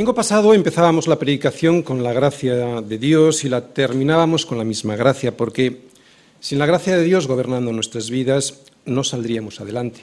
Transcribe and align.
Domingo 0.00 0.14
pasado 0.14 0.54
empezábamos 0.54 1.08
la 1.08 1.18
predicación 1.18 1.82
con 1.82 2.02
la 2.02 2.14
gracia 2.14 2.80
de 2.80 2.96
Dios 2.96 3.44
y 3.44 3.50
la 3.50 3.66
terminábamos 3.74 4.46
con 4.46 4.56
la 4.56 4.64
misma 4.64 4.96
gracia, 4.96 5.36
porque 5.36 5.82
sin 6.40 6.58
la 6.58 6.64
gracia 6.64 6.96
de 6.96 7.04
Dios 7.04 7.26
gobernando 7.26 7.70
nuestras 7.70 8.08
vidas 8.08 8.62
no 8.86 9.04
saldríamos 9.04 9.60
adelante. 9.60 10.00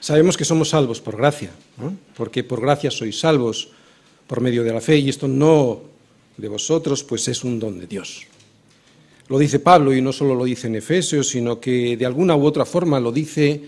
Sabemos 0.00 0.36
que 0.36 0.44
somos 0.44 0.68
salvos 0.68 1.00
por 1.00 1.16
gracia, 1.16 1.48
porque 2.14 2.44
por 2.44 2.60
gracia 2.60 2.90
sois 2.90 3.18
salvos 3.18 3.70
por 4.26 4.42
medio 4.42 4.64
de 4.64 4.74
la 4.74 4.82
fe 4.82 4.98
y 4.98 5.08
esto 5.08 5.28
no 5.28 5.80
de 6.36 6.48
vosotros, 6.48 7.02
pues 7.04 7.28
es 7.28 7.44
un 7.44 7.58
don 7.58 7.80
de 7.80 7.86
Dios. 7.86 8.26
Lo 9.28 9.38
dice 9.38 9.60
Pablo 9.60 9.94
y 9.94 10.02
no 10.02 10.12
solo 10.12 10.34
lo 10.34 10.44
dice 10.44 10.66
en 10.66 10.76
Efesios, 10.76 11.30
sino 11.30 11.58
que 11.58 11.96
de 11.96 12.04
alguna 12.04 12.36
u 12.36 12.44
otra 12.44 12.66
forma 12.66 13.00
lo 13.00 13.12
dice 13.12 13.62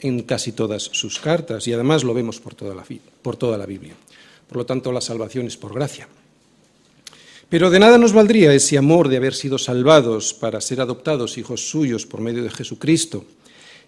en 0.00 0.22
casi 0.22 0.52
todas 0.52 0.84
sus 0.84 1.18
cartas 1.18 1.68
y 1.68 1.74
además 1.74 2.04
lo 2.04 2.14
vemos 2.14 2.40
por 2.40 2.54
toda 2.54 2.74
la, 2.74 2.86
por 3.20 3.36
toda 3.36 3.58
la 3.58 3.66
Biblia. 3.66 3.92
Por 4.50 4.56
lo 4.56 4.66
tanto, 4.66 4.90
la 4.90 5.00
salvación 5.00 5.46
es 5.46 5.56
por 5.56 5.72
gracia. 5.72 6.08
Pero 7.48 7.70
de 7.70 7.78
nada 7.78 7.98
nos 7.98 8.12
valdría 8.12 8.52
ese 8.52 8.76
amor 8.76 9.08
de 9.08 9.16
haber 9.16 9.32
sido 9.32 9.58
salvados 9.58 10.34
para 10.34 10.60
ser 10.60 10.80
adoptados 10.80 11.38
hijos 11.38 11.70
suyos 11.70 12.04
por 12.04 12.20
medio 12.20 12.42
de 12.42 12.50
Jesucristo, 12.50 13.24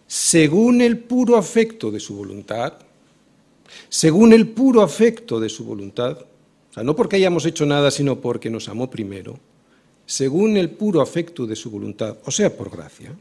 según 0.07 0.81
el 0.81 0.99
puro 0.99 1.37
afecto 1.37 1.91
de 1.91 1.99
su 1.99 2.15
voluntad, 2.15 2.75
según 3.89 4.33
el 4.33 4.51
puro 4.51 4.83
afecto 4.83 5.41
de 5.41 5.49
su 5.49 5.65
voluntad, 5.65 6.19
o 6.71 6.75
sea, 6.75 6.85
no 6.85 6.95
porque 6.95 7.17
hayamos 7.17 7.45
hecho 7.45 7.67
nada, 7.67 7.91
sino 7.91 8.21
porque 8.21 8.49
nos 8.49 8.69
amó 8.69 8.89
primero, 8.89 9.41
según 10.07 10.57
el 10.57 10.71
puro 10.71 11.01
afecto 11.01 11.45
de 11.45 11.57
su 11.57 11.73
voluntad, 11.73 12.19
o 12.25 12.31
sea, 12.31 12.57
por 12.57 12.71
gracia. 12.71 13.13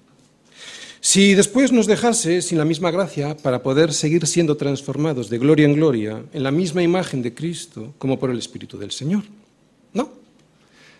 Si 1.03 1.33
después 1.33 1.71
nos 1.71 1.87
dejase 1.87 2.43
sin 2.43 2.59
la 2.59 2.65
misma 2.65 2.91
gracia 2.91 3.35
para 3.35 3.63
poder 3.63 3.91
seguir 3.91 4.27
siendo 4.27 4.55
transformados 4.55 5.31
de 5.31 5.39
gloria 5.39 5.65
en 5.65 5.73
gloria 5.73 6.23
en 6.31 6.43
la 6.43 6.51
misma 6.51 6.83
imagen 6.83 7.23
de 7.23 7.33
Cristo 7.33 7.95
como 7.97 8.19
por 8.19 8.29
el 8.29 8.37
Espíritu 8.37 8.77
del 8.77 8.91
Señor. 8.91 9.23
No. 9.93 10.13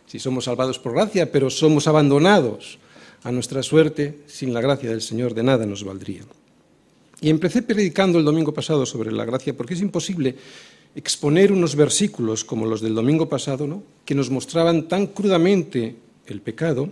Si 0.08 0.18
somos 0.18 0.46
salvados 0.46 0.80
por 0.80 0.94
gracia, 0.94 1.32
pero 1.32 1.52
somos 1.52 1.88
abandonados 1.88 2.80
a 3.22 3.32
nuestra 3.32 3.62
suerte, 3.62 4.22
sin 4.26 4.56
la 4.56 4.62
gracia 4.62 4.90
del 4.90 5.04
Señor 5.04 5.36
de 5.36 5.44
nada 5.44 5.68
nos 5.68 5.84
valdría. 5.84 6.24
Y 7.22 7.30
empecé 7.30 7.62
predicando 7.62 8.18
el 8.18 8.26
domingo 8.26 8.56
pasado 8.56 8.88
sobre 8.88 9.12
la 9.12 9.24
gracia 9.24 9.56
porque 9.56 9.76
es 9.76 9.82
imposible 9.82 10.36
exponer 10.96 11.52
unos 11.52 11.76
versículos 11.76 12.44
como 12.44 12.66
los 12.66 12.82
del 12.82 12.96
domingo 12.96 13.30
pasado, 13.30 13.68
¿no? 13.68 13.84
que 14.04 14.16
nos 14.16 14.32
mostraban 14.32 14.88
tan 14.88 15.06
crudamente 15.06 15.96
el 16.26 16.42
pecado, 16.42 16.90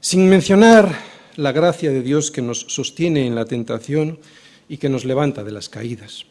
sin 0.00 0.26
mencionar 0.30 1.15
la 1.36 1.52
gracia 1.52 1.90
de 1.90 2.02
Dios 2.02 2.30
que 2.30 2.42
nos 2.42 2.60
sostiene 2.60 3.26
en 3.26 3.34
la 3.34 3.44
tentación 3.44 4.18
y 4.68 4.78
que 4.78 4.88
nos 4.88 5.04
levanta 5.04 5.44
de 5.44 5.52
las 5.52 5.68
caídas. 5.68 6.24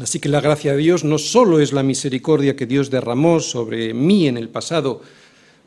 Así 0.00 0.20
que 0.20 0.28
la 0.28 0.40
gracia 0.40 0.72
de 0.72 0.78
Dios 0.78 1.04
no 1.04 1.18
solo 1.18 1.60
es 1.60 1.72
la 1.72 1.82
misericordia 1.82 2.56
que 2.56 2.66
Dios 2.66 2.90
derramó 2.90 3.40
sobre 3.40 3.92
mí 3.92 4.28
en 4.28 4.36
el 4.36 4.48
pasado 4.48 5.02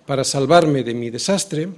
para 0.05 0.23
salvarme 0.23 0.83
de 0.83 0.93
mi 0.93 1.09
desastre, 1.09 1.69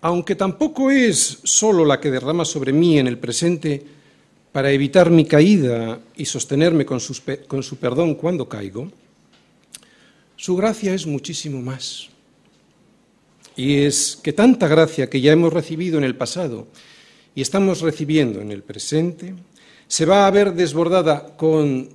aunque 0.00 0.34
tampoco 0.34 0.90
es 0.90 1.38
solo 1.44 1.84
la 1.84 2.00
que 2.00 2.10
derrama 2.10 2.44
sobre 2.44 2.72
mí 2.72 2.98
en 2.98 3.06
el 3.06 3.18
presente 3.18 3.84
para 4.50 4.70
evitar 4.70 5.10
mi 5.10 5.24
caída 5.24 6.00
y 6.16 6.24
sostenerme 6.24 6.84
con, 6.84 7.00
con 7.46 7.62
su 7.62 7.76
perdón 7.76 8.16
cuando 8.16 8.48
caigo, 8.48 8.90
su 10.36 10.56
gracia 10.56 10.92
es 10.94 11.06
muchísimo 11.06 11.62
más. 11.62 12.11
Y 13.56 13.82
es 13.82 14.18
que 14.22 14.32
tanta 14.32 14.68
gracia 14.68 15.10
que 15.10 15.20
ya 15.20 15.32
hemos 15.32 15.52
recibido 15.52 15.98
en 15.98 16.04
el 16.04 16.16
pasado 16.16 16.68
y 17.34 17.42
estamos 17.42 17.80
recibiendo 17.80 18.40
en 18.40 18.50
el 18.50 18.62
presente, 18.62 19.34
se 19.86 20.06
va 20.06 20.26
a 20.26 20.30
ver 20.30 20.54
desbordada 20.54 21.36
con 21.36 21.88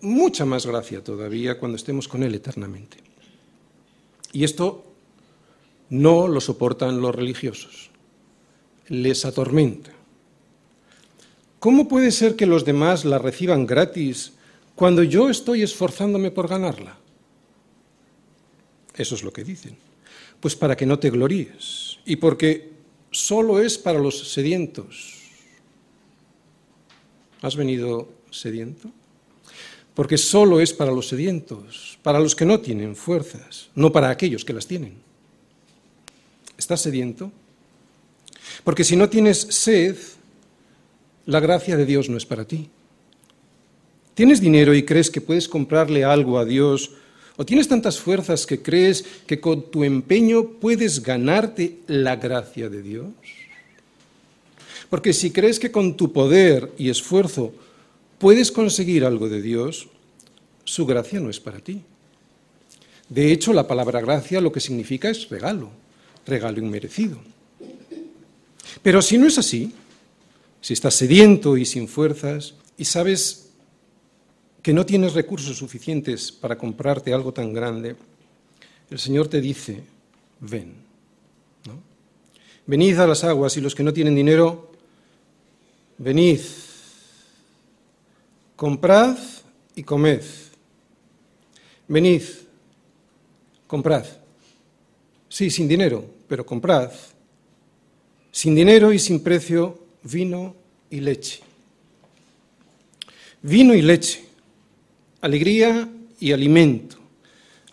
mucha 0.00 0.44
más 0.44 0.66
gracia 0.66 1.02
todavía 1.02 1.58
cuando 1.58 1.76
estemos 1.76 2.08
con 2.08 2.22
Él 2.22 2.34
eternamente. 2.34 2.98
Y 4.32 4.44
esto 4.44 4.84
no 5.90 6.28
lo 6.28 6.40
soportan 6.40 7.00
los 7.00 7.14
religiosos, 7.14 7.90
les 8.88 9.24
atormenta. 9.24 9.92
¿Cómo 11.58 11.88
puede 11.88 12.10
ser 12.10 12.36
que 12.36 12.46
los 12.46 12.64
demás 12.64 13.04
la 13.04 13.18
reciban 13.18 13.66
gratis 13.66 14.32
cuando 14.74 15.02
yo 15.02 15.30
estoy 15.30 15.62
esforzándome 15.62 16.30
por 16.30 16.48
ganarla? 16.48 16.98
Eso 18.94 19.14
es 19.14 19.22
lo 19.22 19.32
que 19.32 19.44
dicen. 19.44 19.85
Pues 20.40 20.54
para 20.54 20.76
que 20.76 20.86
no 20.86 20.98
te 20.98 21.10
gloríes 21.10 21.98
y 22.04 22.16
porque 22.16 22.70
solo 23.10 23.60
es 23.60 23.78
para 23.78 23.98
los 23.98 24.32
sedientos. 24.32 25.14
¿Has 27.42 27.56
venido 27.56 28.08
sediento? 28.30 28.90
Porque 29.94 30.18
solo 30.18 30.60
es 30.60 30.72
para 30.72 30.92
los 30.92 31.08
sedientos, 31.08 31.98
para 32.02 32.20
los 32.20 32.34
que 32.34 32.44
no 32.44 32.60
tienen 32.60 32.96
fuerzas, 32.96 33.70
no 33.74 33.92
para 33.92 34.10
aquellos 34.10 34.44
que 34.44 34.52
las 34.52 34.66
tienen. 34.66 34.94
¿Estás 36.58 36.82
sediento? 36.82 37.32
Porque 38.62 38.84
si 38.84 38.96
no 38.96 39.08
tienes 39.08 39.40
sed, 39.40 39.96
la 41.24 41.40
gracia 41.40 41.76
de 41.76 41.86
Dios 41.86 42.08
no 42.08 42.16
es 42.16 42.26
para 42.26 42.46
ti. 42.46 42.68
¿Tienes 44.14 44.40
dinero 44.40 44.74
y 44.74 44.84
crees 44.84 45.10
que 45.10 45.20
puedes 45.20 45.48
comprarle 45.48 46.04
algo 46.04 46.38
a 46.38 46.44
Dios 46.44 46.92
¿O 47.36 47.44
tienes 47.44 47.68
tantas 47.68 47.98
fuerzas 48.00 48.46
que 48.46 48.62
crees 48.62 49.04
que 49.26 49.40
con 49.40 49.70
tu 49.70 49.84
empeño 49.84 50.48
puedes 50.60 51.02
ganarte 51.02 51.78
la 51.86 52.16
gracia 52.16 52.68
de 52.68 52.82
Dios? 52.82 53.08
Porque 54.88 55.12
si 55.12 55.30
crees 55.30 55.58
que 55.58 55.70
con 55.70 55.96
tu 55.96 56.12
poder 56.12 56.72
y 56.78 56.88
esfuerzo 56.88 57.52
puedes 58.18 58.50
conseguir 58.50 59.04
algo 59.04 59.28
de 59.28 59.42
Dios, 59.42 59.88
su 60.64 60.86
gracia 60.86 61.20
no 61.20 61.28
es 61.28 61.40
para 61.40 61.60
ti. 61.60 61.82
De 63.08 63.32
hecho, 63.32 63.52
la 63.52 63.68
palabra 63.68 64.00
gracia 64.00 64.40
lo 64.40 64.50
que 64.50 64.60
significa 64.60 65.10
es 65.10 65.28
regalo, 65.28 65.70
regalo 66.24 66.58
inmerecido. 66.58 67.18
Pero 68.82 69.02
si 69.02 69.18
no 69.18 69.26
es 69.26 69.38
así, 69.38 69.72
si 70.60 70.72
estás 70.72 70.94
sediento 70.94 71.56
y 71.56 71.64
sin 71.64 71.86
fuerzas 71.86 72.54
y 72.76 72.84
sabes 72.84 73.45
que 74.66 74.72
no 74.72 74.84
tienes 74.84 75.14
recursos 75.14 75.56
suficientes 75.56 76.32
para 76.32 76.58
comprarte 76.58 77.14
algo 77.14 77.32
tan 77.32 77.52
grande, 77.52 77.94
el 78.90 78.98
Señor 78.98 79.28
te 79.28 79.40
dice, 79.40 79.80
ven. 80.40 80.74
Venid 82.66 82.98
a 82.98 83.06
las 83.06 83.22
aguas 83.22 83.56
y 83.56 83.60
los 83.60 83.76
que 83.76 83.84
no 83.84 83.92
tienen 83.92 84.16
dinero, 84.16 84.72
venid, 85.98 86.40
comprad 88.56 89.16
y 89.76 89.84
comed. 89.84 90.24
Venid, 91.86 92.22
comprad. 93.68 94.04
Sí, 95.28 95.48
sin 95.48 95.68
dinero, 95.68 96.04
pero 96.26 96.44
comprad. 96.44 96.90
Sin 98.32 98.56
dinero 98.56 98.92
y 98.92 98.98
sin 98.98 99.22
precio, 99.22 99.78
vino 100.02 100.56
y 100.90 100.98
leche. 100.98 101.38
Vino 103.42 103.72
y 103.72 103.82
leche 103.82 104.25
alegría 105.20 105.88
y 106.20 106.32
alimento, 106.32 106.96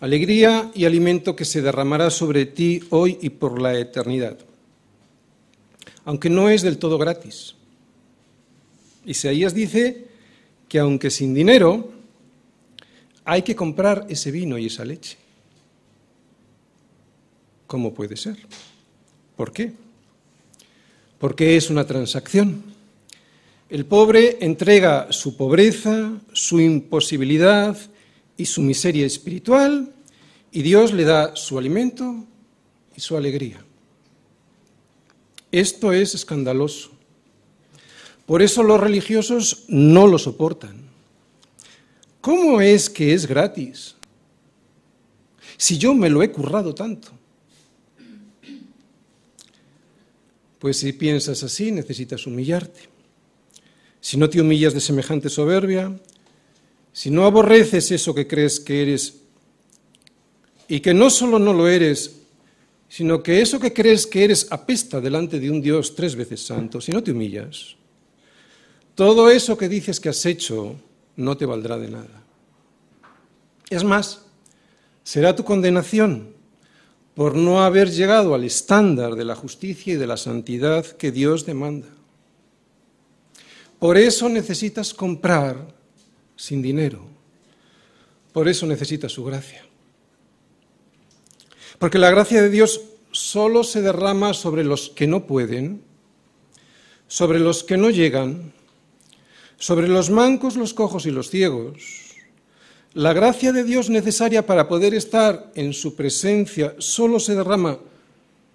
alegría 0.00 0.70
y 0.74 0.84
alimento 0.84 1.34
que 1.36 1.44
se 1.44 1.62
derramará 1.62 2.10
sobre 2.10 2.46
ti 2.46 2.82
hoy 2.90 3.18
y 3.20 3.30
por 3.30 3.60
la 3.60 3.78
eternidad, 3.78 4.38
aunque 6.04 6.30
no 6.30 6.48
es 6.48 6.62
del 6.62 6.78
todo 6.78 6.98
gratis. 6.98 7.54
Isaías 9.06 9.54
dice 9.54 10.06
que 10.68 10.78
aunque 10.78 11.10
sin 11.10 11.34
dinero, 11.34 11.92
hay 13.24 13.42
que 13.42 13.56
comprar 13.56 14.06
ese 14.08 14.30
vino 14.30 14.58
y 14.58 14.66
esa 14.66 14.84
leche. 14.84 15.16
¿Cómo 17.66 17.94
puede 17.94 18.16
ser? 18.16 18.36
¿Por 19.36 19.52
qué? 19.52 19.72
Porque 21.18 21.56
es 21.56 21.70
una 21.70 21.86
transacción. 21.86 22.73
El 23.70 23.86
pobre 23.86 24.38
entrega 24.40 25.10
su 25.10 25.36
pobreza, 25.36 26.20
su 26.34 26.60
imposibilidad 26.60 27.76
y 28.36 28.44
su 28.44 28.60
miseria 28.60 29.06
espiritual 29.06 29.90
y 30.52 30.60
Dios 30.60 30.92
le 30.92 31.04
da 31.04 31.34
su 31.34 31.58
alimento 31.58 32.26
y 32.94 33.00
su 33.00 33.16
alegría. 33.16 33.64
Esto 35.50 35.92
es 35.92 36.14
escandaloso. 36.14 36.90
Por 38.26 38.42
eso 38.42 38.62
los 38.62 38.78
religiosos 38.78 39.64
no 39.68 40.06
lo 40.06 40.18
soportan. 40.18 40.82
¿Cómo 42.20 42.60
es 42.60 42.90
que 42.90 43.14
es 43.14 43.26
gratis? 43.26 43.94
Si 45.56 45.78
yo 45.78 45.94
me 45.94 46.10
lo 46.10 46.22
he 46.22 46.30
currado 46.30 46.74
tanto. 46.74 47.08
Pues 50.58 50.78
si 50.78 50.92
piensas 50.92 51.42
así, 51.42 51.72
necesitas 51.72 52.26
humillarte 52.26 52.93
si 54.04 54.18
no 54.18 54.28
te 54.28 54.38
humillas 54.38 54.74
de 54.74 54.82
semejante 54.82 55.30
soberbia, 55.30 55.90
si 56.92 57.10
no 57.10 57.24
aborreces 57.24 57.90
eso 57.90 58.14
que 58.14 58.26
crees 58.26 58.60
que 58.60 58.82
eres 58.82 59.22
y 60.68 60.80
que 60.80 60.92
no 60.92 61.08
solo 61.08 61.38
no 61.38 61.54
lo 61.54 61.66
eres, 61.66 62.20
sino 62.86 63.22
que 63.22 63.40
eso 63.40 63.58
que 63.58 63.72
crees 63.72 64.06
que 64.06 64.22
eres 64.22 64.48
apesta 64.50 65.00
delante 65.00 65.40
de 65.40 65.50
un 65.50 65.62
Dios 65.62 65.94
tres 65.94 66.16
veces 66.16 66.44
santo, 66.44 66.82
si 66.82 66.92
no 66.92 67.02
te 67.02 67.12
humillas, 67.12 67.76
todo 68.94 69.30
eso 69.30 69.56
que 69.56 69.70
dices 69.70 69.98
que 69.98 70.10
has 70.10 70.26
hecho 70.26 70.76
no 71.16 71.38
te 71.38 71.46
valdrá 71.46 71.78
de 71.78 71.88
nada. 71.88 72.22
Es 73.70 73.84
más, 73.84 74.26
será 75.02 75.34
tu 75.34 75.44
condenación 75.44 76.28
por 77.14 77.36
no 77.36 77.64
haber 77.64 77.90
llegado 77.90 78.34
al 78.34 78.44
estándar 78.44 79.14
de 79.14 79.24
la 79.24 79.34
justicia 79.34 79.94
y 79.94 79.96
de 79.96 80.06
la 80.06 80.18
santidad 80.18 80.84
que 80.84 81.10
Dios 81.10 81.46
demanda. 81.46 81.88
Por 83.78 83.96
eso 83.96 84.28
necesitas 84.28 84.94
comprar 84.94 85.74
sin 86.36 86.62
dinero. 86.62 87.06
Por 88.32 88.48
eso 88.48 88.66
necesitas 88.66 89.12
su 89.12 89.24
gracia. 89.24 89.64
Porque 91.78 91.98
la 91.98 92.10
gracia 92.10 92.42
de 92.42 92.50
Dios 92.50 92.80
solo 93.12 93.62
se 93.62 93.82
derrama 93.82 94.34
sobre 94.34 94.64
los 94.64 94.90
que 94.90 95.06
no 95.06 95.26
pueden, 95.26 95.82
sobre 97.06 97.38
los 97.38 97.62
que 97.62 97.76
no 97.76 97.90
llegan, 97.90 98.52
sobre 99.56 99.88
los 99.88 100.10
mancos, 100.10 100.56
los 100.56 100.74
cojos 100.74 101.06
y 101.06 101.10
los 101.10 101.30
ciegos. 101.30 102.14
La 102.94 103.12
gracia 103.12 103.52
de 103.52 103.64
Dios 103.64 103.90
necesaria 103.90 104.46
para 104.46 104.68
poder 104.68 104.94
estar 104.94 105.50
en 105.54 105.72
su 105.72 105.94
presencia 105.94 106.74
solo 106.78 107.20
se 107.20 107.34
derrama 107.34 107.78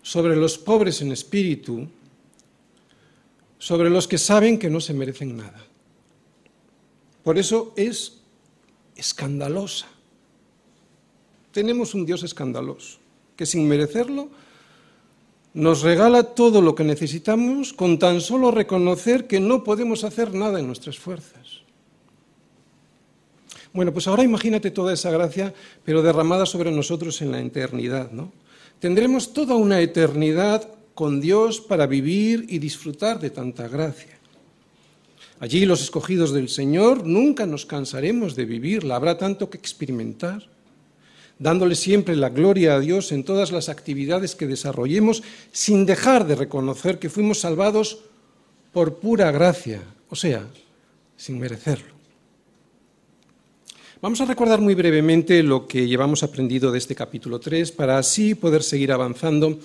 sobre 0.02 0.36
los 0.36 0.58
pobres 0.58 1.02
en 1.02 1.12
espíritu, 1.12 1.88
sobre 3.60 3.90
los 3.90 4.08
que 4.08 4.18
saben 4.18 4.58
que 4.58 4.70
no 4.70 4.82
se 4.82 4.94
merecen 4.94 5.38
nada. 5.38 5.64
Por 7.24 7.38
eso 7.38 7.74
es 7.76 8.22
escandalosa. 8.96 9.88
Tenemos 11.52 11.94
un 11.94 12.06
Dios 12.06 12.24
escandaloso, 12.24 12.98
que 13.36 13.46
sin 13.46 13.68
merecerlo 13.68 14.30
nos 15.54 15.82
regala 15.82 16.24
todo 16.24 16.62
lo 16.62 16.76
que 16.76 16.84
necesitamos 16.84 17.74
con 17.74 18.00
tan 18.00 18.22
solo 18.22 18.52
reconocer 18.52 19.28
que 19.28 19.40
no 19.40 19.64
podemos 19.64 20.04
hacer 20.04 20.34
nada 20.34 20.60
en 20.60 20.68
nuestras 20.68 20.98
fuerzas. 20.98 21.62
Bueno, 23.74 23.92
pues 23.92 24.08
ahora 24.08 24.24
imagínate 24.24 24.72
toda 24.72 24.94
esa 24.94 25.12
gracia, 25.12 25.54
pero 25.84 26.02
derramada 26.02 26.46
sobre 26.46 26.72
nosotros 26.72 27.22
en 27.22 27.32
la 27.32 27.40
eternidad, 27.40 28.12
¿no? 28.12 28.32
Tendremos 28.80 29.34
toda 29.34 29.56
una 29.56 29.82
eternidad 29.82 30.70
con 31.00 31.22
Dios 31.22 31.62
para 31.62 31.88
vivir 31.88 32.46
y 32.50 32.60
disfrutar 32.60 33.22
de 33.22 33.30
tanta 33.30 33.70
gracia. 33.70 34.20
Allí 35.40 35.66
los 35.66 35.82
escogidos 35.82 36.34
del 36.34 36.50
Señor 36.50 37.08
nunca 37.08 37.46
nos 37.46 37.66
cansaremos 37.66 38.36
de 38.36 38.44
vivirla, 38.44 38.98
habrá 38.98 39.18
tanto 39.18 39.50
que 39.50 39.58
experimentar, 39.58 40.50
dándole 41.38 41.76
siempre 41.76 42.18
la 42.18 42.28
gloria 42.28 42.76
a 42.76 42.82
Dios 42.82 43.14
en 43.14 43.24
todas 43.24 43.54
las 43.54 43.70
actividades 43.70 44.36
que 44.36 44.46
desarrollemos, 44.46 45.24
sin 45.54 45.86
dejar 45.86 46.28
de 46.28 46.36
reconocer 46.36 47.00
que 47.00 47.10
fuimos 47.10 47.40
salvados 47.40 48.00
por 48.74 48.96
pura 48.96 49.32
gracia, 49.32 49.82
o 50.10 50.18
sea, 50.18 50.46
sin 51.16 51.40
merecerlo. 51.40 51.94
Vamos 54.02 54.20
a 54.20 54.26
recordar 54.26 54.60
muy 54.60 54.76
brevemente 54.76 55.44
lo 55.44 55.66
que 55.66 55.88
llevamos 55.88 56.24
aprendido 56.24 56.74
de 56.74 56.78
este 56.78 56.94
capítulo 56.94 57.40
3 57.40 57.72
para 57.72 57.98
así 57.98 58.36
poder 58.36 58.64
seguir 58.64 58.92
avanzando 58.92 59.60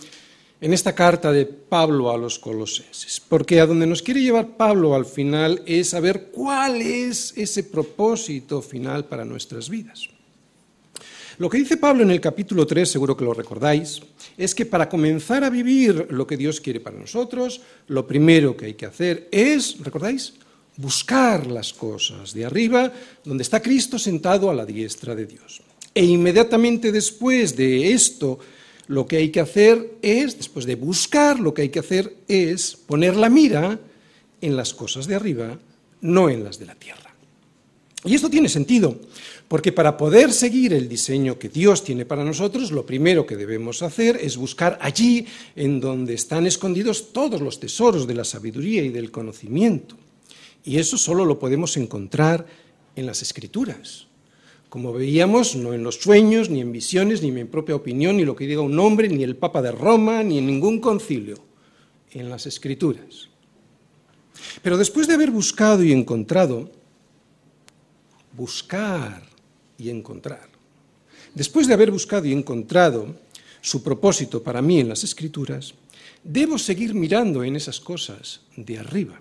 en 0.60 0.72
esta 0.72 0.94
carta 0.94 1.32
de 1.32 1.46
Pablo 1.46 2.10
a 2.10 2.18
los 2.18 2.38
colosenses, 2.38 3.20
porque 3.28 3.60
a 3.60 3.66
donde 3.66 3.86
nos 3.86 4.02
quiere 4.02 4.22
llevar 4.22 4.56
Pablo 4.56 4.94
al 4.94 5.04
final 5.04 5.62
es 5.66 5.90
saber 5.90 6.30
cuál 6.32 6.80
es 6.80 7.34
ese 7.36 7.64
propósito 7.64 8.62
final 8.62 9.04
para 9.06 9.24
nuestras 9.24 9.68
vidas. 9.68 10.08
Lo 11.38 11.50
que 11.50 11.58
dice 11.58 11.76
Pablo 11.76 12.04
en 12.04 12.12
el 12.12 12.20
capítulo 12.20 12.66
3, 12.66 12.88
seguro 12.88 13.16
que 13.16 13.24
lo 13.24 13.34
recordáis, 13.34 14.00
es 14.38 14.54
que 14.54 14.66
para 14.66 14.88
comenzar 14.88 15.42
a 15.42 15.50
vivir 15.50 16.06
lo 16.10 16.26
que 16.26 16.36
Dios 16.36 16.60
quiere 16.60 16.80
para 16.80 16.98
nosotros, 16.98 17.60
lo 17.88 18.06
primero 18.06 18.56
que 18.56 18.66
hay 18.66 18.74
que 18.74 18.86
hacer 18.86 19.28
es, 19.32 19.78
¿recordáis? 19.80 20.34
buscar 20.76 21.46
las 21.46 21.72
cosas 21.72 22.34
de 22.34 22.44
arriba, 22.44 22.92
donde 23.24 23.42
está 23.42 23.62
Cristo 23.62 23.98
sentado 23.98 24.50
a 24.50 24.54
la 24.54 24.66
diestra 24.66 25.14
de 25.14 25.26
Dios. 25.26 25.62
E 25.94 26.04
inmediatamente 26.04 26.90
después 26.90 27.54
de 27.54 27.92
esto, 27.92 28.38
lo 28.86 29.06
que 29.06 29.16
hay 29.16 29.30
que 29.30 29.40
hacer 29.40 29.96
es, 30.02 30.36
después 30.36 30.66
de 30.66 30.74
buscar, 30.74 31.40
lo 31.40 31.54
que 31.54 31.62
hay 31.62 31.68
que 31.70 31.78
hacer 31.78 32.16
es 32.28 32.76
poner 32.76 33.16
la 33.16 33.28
mira 33.28 33.78
en 34.40 34.56
las 34.56 34.74
cosas 34.74 35.06
de 35.06 35.14
arriba, 35.14 35.58
no 36.00 36.28
en 36.28 36.44
las 36.44 36.58
de 36.58 36.66
la 36.66 36.74
tierra. 36.74 37.14
Y 38.04 38.14
esto 38.14 38.28
tiene 38.28 38.50
sentido, 38.50 39.00
porque 39.48 39.72
para 39.72 39.96
poder 39.96 40.32
seguir 40.32 40.74
el 40.74 40.88
diseño 40.88 41.38
que 41.38 41.48
Dios 41.48 41.82
tiene 41.82 42.04
para 42.04 42.24
nosotros, 42.24 42.70
lo 42.70 42.84
primero 42.84 43.24
que 43.24 43.36
debemos 43.36 43.82
hacer 43.82 44.18
es 44.20 44.36
buscar 44.36 44.78
allí 44.82 45.26
en 45.56 45.80
donde 45.80 46.12
están 46.12 46.46
escondidos 46.46 47.12
todos 47.12 47.40
los 47.40 47.60
tesoros 47.60 48.06
de 48.06 48.14
la 48.14 48.24
sabiduría 48.24 48.82
y 48.82 48.90
del 48.90 49.10
conocimiento. 49.10 49.96
Y 50.64 50.76
eso 50.76 50.98
solo 50.98 51.24
lo 51.24 51.38
podemos 51.38 51.76
encontrar 51.78 52.46
en 52.96 53.06
las 53.06 53.22
escrituras. 53.22 54.06
Como 54.74 54.92
veíamos, 54.92 55.54
no 55.54 55.72
en 55.72 55.84
los 55.84 56.00
sueños, 56.00 56.50
ni 56.50 56.60
en 56.60 56.72
visiones, 56.72 57.22
ni 57.22 57.28
en 57.28 57.34
mi 57.34 57.44
propia 57.44 57.76
opinión, 57.76 58.16
ni 58.16 58.24
lo 58.24 58.34
que 58.34 58.44
diga 58.44 58.60
un 58.60 58.76
hombre, 58.80 59.08
ni 59.08 59.22
el 59.22 59.36
Papa 59.36 59.62
de 59.62 59.70
Roma, 59.70 60.24
ni 60.24 60.38
en 60.38 60.46
ningún 60.46 60.80
concilio, 60.80 61.36
en 62.10 62.28
las 62.28 62.46
escrituras. 62.46 63.28
Pero 64.62 64.76
después 64.76 65.06
de 65.06 65.14
haber 65.14 65.30
buscado 65.30 65.84
y 65.84 65.92
encontrado, 65.92 66.72
buscar 68.36 69.22
y 69.78 69.90
encontrar, 69.90 70.48
después 71.36 71.68
de 71.68 71.74
haber 71.74 71.92
buscado 71.92 72.26
y 72.26 72.32
encontrado 72.32 73.14
su 73.60 73.80
propósito 73.80 74.42
para 74.42 74.60
mí 74.60 74.80
en 74.80 74.88
las 74.88 75.04
escrituras, 75.04 75.72
debo 76.24 76.58
seguir 76.58 76.94
mirando 76.94 77.44
en 77.44 77.54
esas 77.54 77.78
cosas 77.78 78.40
de 78.56 78.76
arriba. 78.76 79.20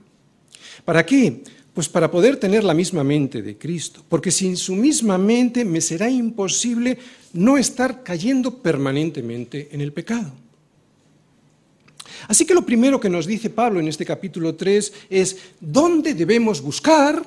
¿Para 0.83 1.05
qué? 1.05 1.43
Pues 1.73 1.89
para 1.89 2.11
poder 2.11 2.37
tener 2.37 2.63
la 2.63 2.73
misma 2.73 3.03
mente 3.03 3.41
de 3.41 3.57
Cristo, 3.57 4.03
porque 4.07 4.31
sin 4.31 4.57
su 4.57 4.75
misma 4.75 5.17
mente 5.17 5.65
me 5.65 5.81
será 5.81 6.09
imposible 6.09 6.97
no 7.33 7.57
estar 7.57 8.03
cayendo 8.03 8.59
permanentemente 8.59 9.69
en 9.71 9.81
el 9.81 9.91
pecado. 9.91 10.31
Así 12.27 12.45
que 12.45 12.53
lo 12.53 12.65
primero 12.65 12.99
que 12.99 13.09
nos 13.09 13.25
dice 13.25 13.49
Pablo 13.49 13.79
en 13.79 13.87
este 13.87 14.05
capítulo 14.05 14.55
3 14.55 14.93
es 15.09 15.37
dónde 15.59 16.13
debemos 16.13 16.61
buscar 16.61 17.23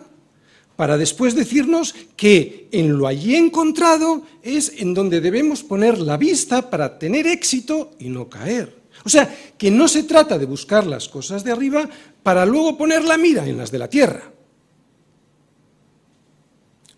para 0.76 0.98
después 0.98 1.34
decirnos 1.34 1.94
que 2.16 2.68
en 2.70 2.96
lo 2.96 3.06
allí 3.06 3.34
encontrado 3.34 4.22
es 4.42 4.74
en 4.76 4.94
donde 4.94 5.20
debemos 5.20 5.64
poner 5.64 5.98
la 5.98 6.16
vista 6.16 6.70
para 6.70 6.98
tener 6.98 7.26
éxito 7.26 7.92
y 7.98 8.10
no 8.10 8.28
caer. 8.28 8.76
O 9.04 9.08
sea, 9.08 9.34
que 9.56 9.70
no 9.70 9.88
se 9.88 10.02
trata 10.02 10.38
de 10.38 10.46
buscar 10.46 10.86
las 10.86 11.08
cosas 11.08 11.44
de 11.44 11.52
arriba 11.52 11.88
para 12.22 12.44
luego 12.44 12.76
poner 12.76 13.04
la 13.04 13.16
mira 13.16 13.46
en 13.46 13.56
las 13.56 13.70
de 13.70 13.78
la 13.78 13.88
tierra. 13.88 14.35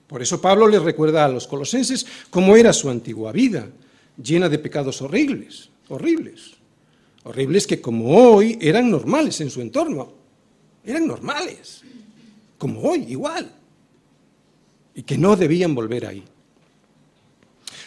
Por 0.09 0.23
eso 0.23 0.41
Pablo 0.41 0.67
les 0.67 0.83
recuerda 0.83 1.25
a 1.25 1.29
los 1.29 1.47
colosenses 1.47 2.07
cómo 2.31 2.57
era 2.57 2.73
su 2.73 2.89
antigua 2.89 3.31
vida, 3.31 3.69
llena 4.21 4.49
de 4.49 4.59
pecados 4.59 5.03
horribles, 5.03 5.69
horribles, 5.89 6.53
horribles 7.25 7.67
que 7.67 7.81
como 7.81 8.17
hoy 8.17 8.59
eran 8.61 8.91
normales 8.91 9.41
en 9.43 9.51
su 9.51 9.61
entorno, 9.61 10.15
eran 10.83 11.07
normales, 11.07 11.83
como 12.57 12.81
hoy 12.81 13.05
igual, 13.09 13.53
y 14.95 15.03
que 15.03 15.19
no 15.19 15.37
debían 15.37 15.75
volver 15.75 16.07
ahí. 16.07 16.25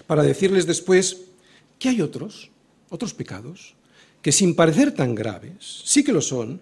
Para 0.06 0.22
decirles 0.22 0.68
después 0.68 1.24
que 1.80 1.90
hay 1.90 2.02
otros, 2.02 2.52
otros 2.90 3.16
pecados, 3.16 3.74
que 4.22 4.32
sin 4.32 4.56
parecer 4.56 4.92
tan 4.92 5.16
graves, 5.16 5.82
sí 5.86 6.04
que 6.04 6.14
lo 6.14 6.22
son, 6.22 6.62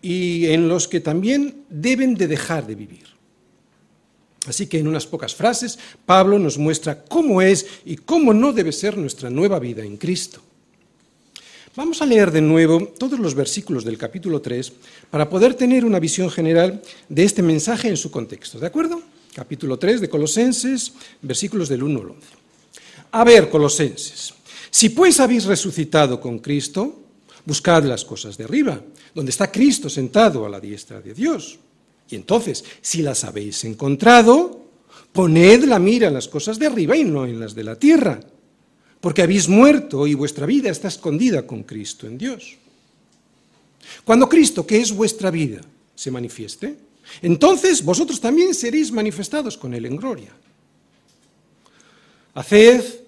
y 0.00 0.46
en 0.46 0.68
los 0.68 0.88
que 0.88 0.98
también 0.98 1.64
deben 1.70 2.16
de 2.16 2.26
dejar 2.26 2.66
de 2.66 2.74
vivir. 2.74 3.11
Así 4.46 4.66
que 4.66 4.78
en 4.78 4.88
unas 4.88 5.06
pocas 5.06 5.34
frases, 5.34 5.78
Pablo 6.04 6.38
nos 6.38 6.58
muestra 6.58 7.04
cómo 7.04 7.40
es 7.40 7.66
y 7.84 7.96
cómo 7.96 8.34
no 8.34 8.52
debe 8.52 8.72
ser 8.72 8.96
nuestra 8.96 9.30
nueva 9.30 9.58
vida 9.58 9.84
en 9.84 9.96
Cristo. 9.96 10.40
Vamos 11.74 12.02
a 12.02 12.06
leer 12.06 12.30
de 12.30 12.42
nuevo 12.42 12.92
todos 12.98 13.18
los 13.18 13.34
versículos 13.34 13.84
del 13.84 13.96
capítulo 13.96 14.42
3 14.42 14.72
para 15.10 15.30
poder 15.30 15.54
tener 15.54 15.84
una 15.84 16.00
visión 16.00 16.30
general 16.30 16.82
de 17.08 17.24
este 17.24 17.42
mensaje 17.42 17.88
en 17.88 17.96
su 17.96 18.10
contexto. 18.10 18.58
¿De 18.58 18.66
acuerdo? 18.66 19.00
Capítulo 19.32 19.78
3 19.78 20.02
de 20.02 20.08
Colosenses, 20.10 20.92
versículos 21.22 21.70
del 21.70 21.82
1 21.82 22.00
al 22.00 22.10
11. 22.10 22.26
A 23.12 23.24
ver, 23.24 23.48
Colosenses, 23.48 24.34
si 24.70 24.90
pues 24.90 25.20
habéis 25.20 25.44
resucitado 25.44 26.20
con 26.20 26.40
Cristo, 26.40 27.00
buscad 27.46 27.84
las 27.84 28.04
cosas 28.04 28.36
de 28.36 28.44
arriba, 28.44 28.80
donde 29.14 29.30
está 29.30 29.50
Cristo 29.50 29.88
sentado 29.88 30.44
a 30.44 30.50
la 30.50 30.60
diestra 30.60 31.00
de 31.00 31.14
Dios. 31.14 31.58
Y 32.12 32.16
entonces, 32.16 32.64
si 32.80 33.02
las 33.02 33.24
habéis 33.24 33.64
encontrado, 33.64 34.66
poned 35.12 35.64
la 35.64 35.78
mira 35.78 36.08
en 36.08 36.14
las 36.14 36.28
cosas 36.28 36.58
de 36.58 36.66
arriba 36.66 36.96
y 36.96 37.04
no 37.04 37.26
en 37.26 37.40
las 37.40 37.54
de 37.54 37.64
la 37.64 37.76
tierra, 37.76 38.20
porque 39.00 39.22
habéis 39.22 39.48
muerto 39.48 40.06
y 40.06 40.14
vuestra 40.14 40.46
vida 40.46 40.70
está 40.70 40.88
escondida 40.88 41.46
con 41.46 41.62
Cristo 41.62 42.06
en 42.06 42.18
Dios. 42.18 42.56
Cuando 44.04 44.28
Cristo, 44.28 44.66
que 44.66 44.80
es 44.80 44.92
vuestra 44.92 45.30
vida, 45.30 45.60
se 45.94 46.10
manifieste, 46.10 46.76
entonces 47.20 47.84
vosotros 47.84 48.20
también 48.20 48.54
seréis 48.54 48.92
manifestados 48.92 49.56
con 49.56 49.74
Él 49.74 49.86
en 49.86 49.96
gloria. 49.96 50.32
Haced 52.34 53.02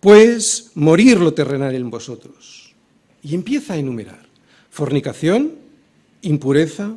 pues 0.00 0.70
morir 0.74 1.18
lo 1.18 1.32
terrenal 1.32 1.74
en 1.74 1.90
vosotros. 1.90 2.74
Y 3.22 3.34
empieza 3.34 3.74
a 3.74 3.78
enumerar 3.78 4.26
fornicación, 4.70 5.52
impureza, 6.22 6.94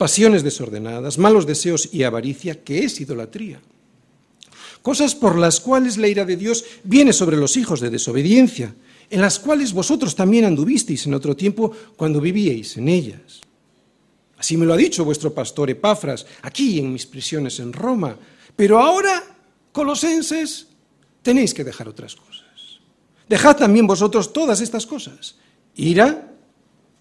pasiones 0.00 0.42
desordenadas, 0.42 1.18
malos 1.18 1.44
deseos 1.44 1.92
y 1.92 2.04
avaricia, 2.04 2.64
que 2.64 2.84
es 2.84 3.02
idolatría. 3.02 3.60
cosas 4.80 5.14
por 5.14 5.36
las 5.36 5.60
cuales 5.60 5.98
la 5.98 6.08
ira 6.08 6.24
de 6.24 6.38
Dios 6.38 6.64
viene 6.84 7.12
sobre 7.12 7.36
los 7.36 7.58
hijos 7.58 7.80
de 7.80 7.90
desobediencia, 7.90 8.74
en 9.10 9.20
las 9.20 9.38
cuales 9.38 9.74
vosotros 9.74 10.16
también 10.16 10.46
anduvisteis 10.46 11.04
en 11.04 11.12
otro 11.12 11.36
tiempo 11.36 11.70
cuando 11.98 12.18
vivíais 12.18 12.78
en 12.78 12.88
ellas. 12.88 13.42
Así 14.38 14.56
me 14.56 14.64
lo 14.64 14.72
ha 14.72 14.78
dicho 14.78 15.04
vuestro 15.04 15.34
pastor 15.34 15.68
Epafras, 15.68 16.24
aquí 16.40 16.78
en 16.78 16.94
mis 16.94 17.04
prisiones 17.04 17.60
en 17.60 17.70
Roma. 17.70 18.16
Pero 18.56 18.78
ahora, 18.80 19.22
colosenses, 19.70 20.68
tenéis 21.20 21.52
que 21.52 21.62
dejar 21.62 21.90
otras 21.90 22.16
cosas. 22.16 22.80
Dejad 23.28 23.58
también 23.58 23.86
vosotros 23.86 24.32
todas 24.32 24.62
estas 24.62 24.86
cosas. 24.86 25.36
Ira, 25.76 26.32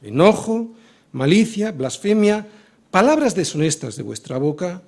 enojo, 0.02 0.76
malicia, 1.14 1.72
blasfemia, 1.72 2.59
palabras 2.92 3.36
deshonestas 3.36 3.96
de 3.96 4.04
vuestra 4.04 4.38
boca. 4.38 4.82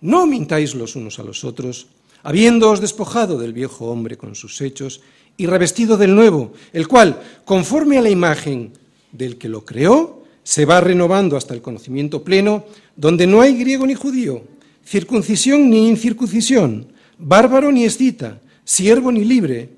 No 0.00 0.26
mintáis 0.26 0.74
los 0.74 0.96
unos 0.96 1.18
a 1.18 1.22
los 1.22 1.44
otros, 1.44 1.86
habiéndoos 2.22 2.80
despojado 2.80 3.38
del 3.38 3.52
viejo 3.52 3.86
hombre 3.86 4.16
con 4.16 4.34
sus 4.34 4.60
hechos 4.60 5.00
y 5.36 5.46
revestido 5.46 5.96
del 5.96 6.14
nuevo, 6.14 6.52
el 6.72 6.88
cual, 6.88 7.22
conforme 7.44 7.98
a 7.98 8.02
la 8.02 8.10
imagen 8.10 8.72
del 9.12 9.38
que 9.38 9.48
lo 9.48 9.64
creó, 9.64 10.24
se 10.42 10.64
va 10.64 10.80
renovando 10.80 11.36
hasta 11.36 11.54
el 11.54 11.62
conocimiento 11.62 12.24
pleno, 12.24 12.64
donde 12.96 13.26
no 13.26 13.40
hay 13.40 13.56
griego 13.56 13.86
ni 13.86 13.94
judío, 13.94 14.42
circuncisión 14.84 15.70
ni 15.70 15.88
incircuncisión, 15.88 16.88
bárbaro 17.18 17.70
ni 17.70 17.84
escita, 17.84 18.40
siervo 18.64 19.12
ni 19.12 19.24
libre, 19.24 19.70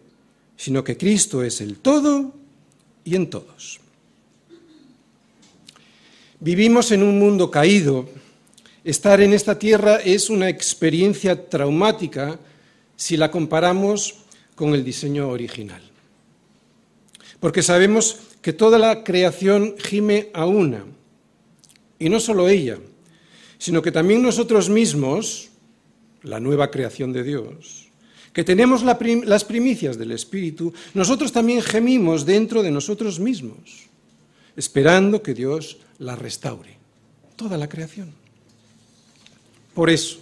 sino 0.57 0.83
que 0.83 0.97
Cristo 0.97 1.43
es 1.43 1.61
el 1.61 1.77
todo 1.77 2.33
y 3.05 3.15
en 3.17 3.29
todos. 3.29 3.84
Vivimos 6.45 6.93
en 6.93 7.03
un 7.03 7.19
mundo 7.19 7.51
caído. 7.51 8.07
Estar 8.85 9.23
en 9.23 9.33
esta 9.33 9.59
tierra 9.59 9.97
es 9.97 10.29
una 10.29 10.51
experiencia 10.51 11.49
traumática 11.49 12.39
si 12.97 13.17
la 13.17 13.31
comparamos 13.31 14.17
con 14.55 14.75
el 14.75 14.85
diseño 14.85 15.31
original. 15.31 15.81
Porque 17.41 17.63
sabemos 17.63 18.19
que 18.43 18.53
toda 18.53 18.79
la 18.79 19.05
creación 19.05 19.75
gime 19.79 20.29
a 20.35 20.45
una, 20.45 20.85
y 21.99 22.11
no 22.11 22.21
solo 22.21 22.47
ella, 22.47 22.77
sino 23.57 23.81
que 23.81 23.91
también 23.91 24.21
nosotros 24.21 24.69
mismos, 24.69 25.49
la 26.23 26.41
nueva 26.41 26.71
creación 26.71 27.11
de 27.15 27.23
Dios, 27.23 27.89
que 28.35 28.45
tenemos 28.45 28.83
las 28.83 29.45
primicias 29.45 29.97
del 29.97 30.13
Espíritu, 30.13 30.75
nosotros 30.93 31.33
también 31.33 31.63
gemimos 31.63 32.27
dentro 32.27 32.63
de 32.63 32.71
nosotros 32.71 33.19
mismos, 33.19 33.89
esperando 34.57 35.23
que 35.23 35.33
Dios 35.33 35.79
la 35.99 36.17
restaure, 36.17 36.77
toda 37.37 37.57
la 37.57 37.69
creación. 37.69 38.13
Por 39.75 39.91
eso, 39.91 40.19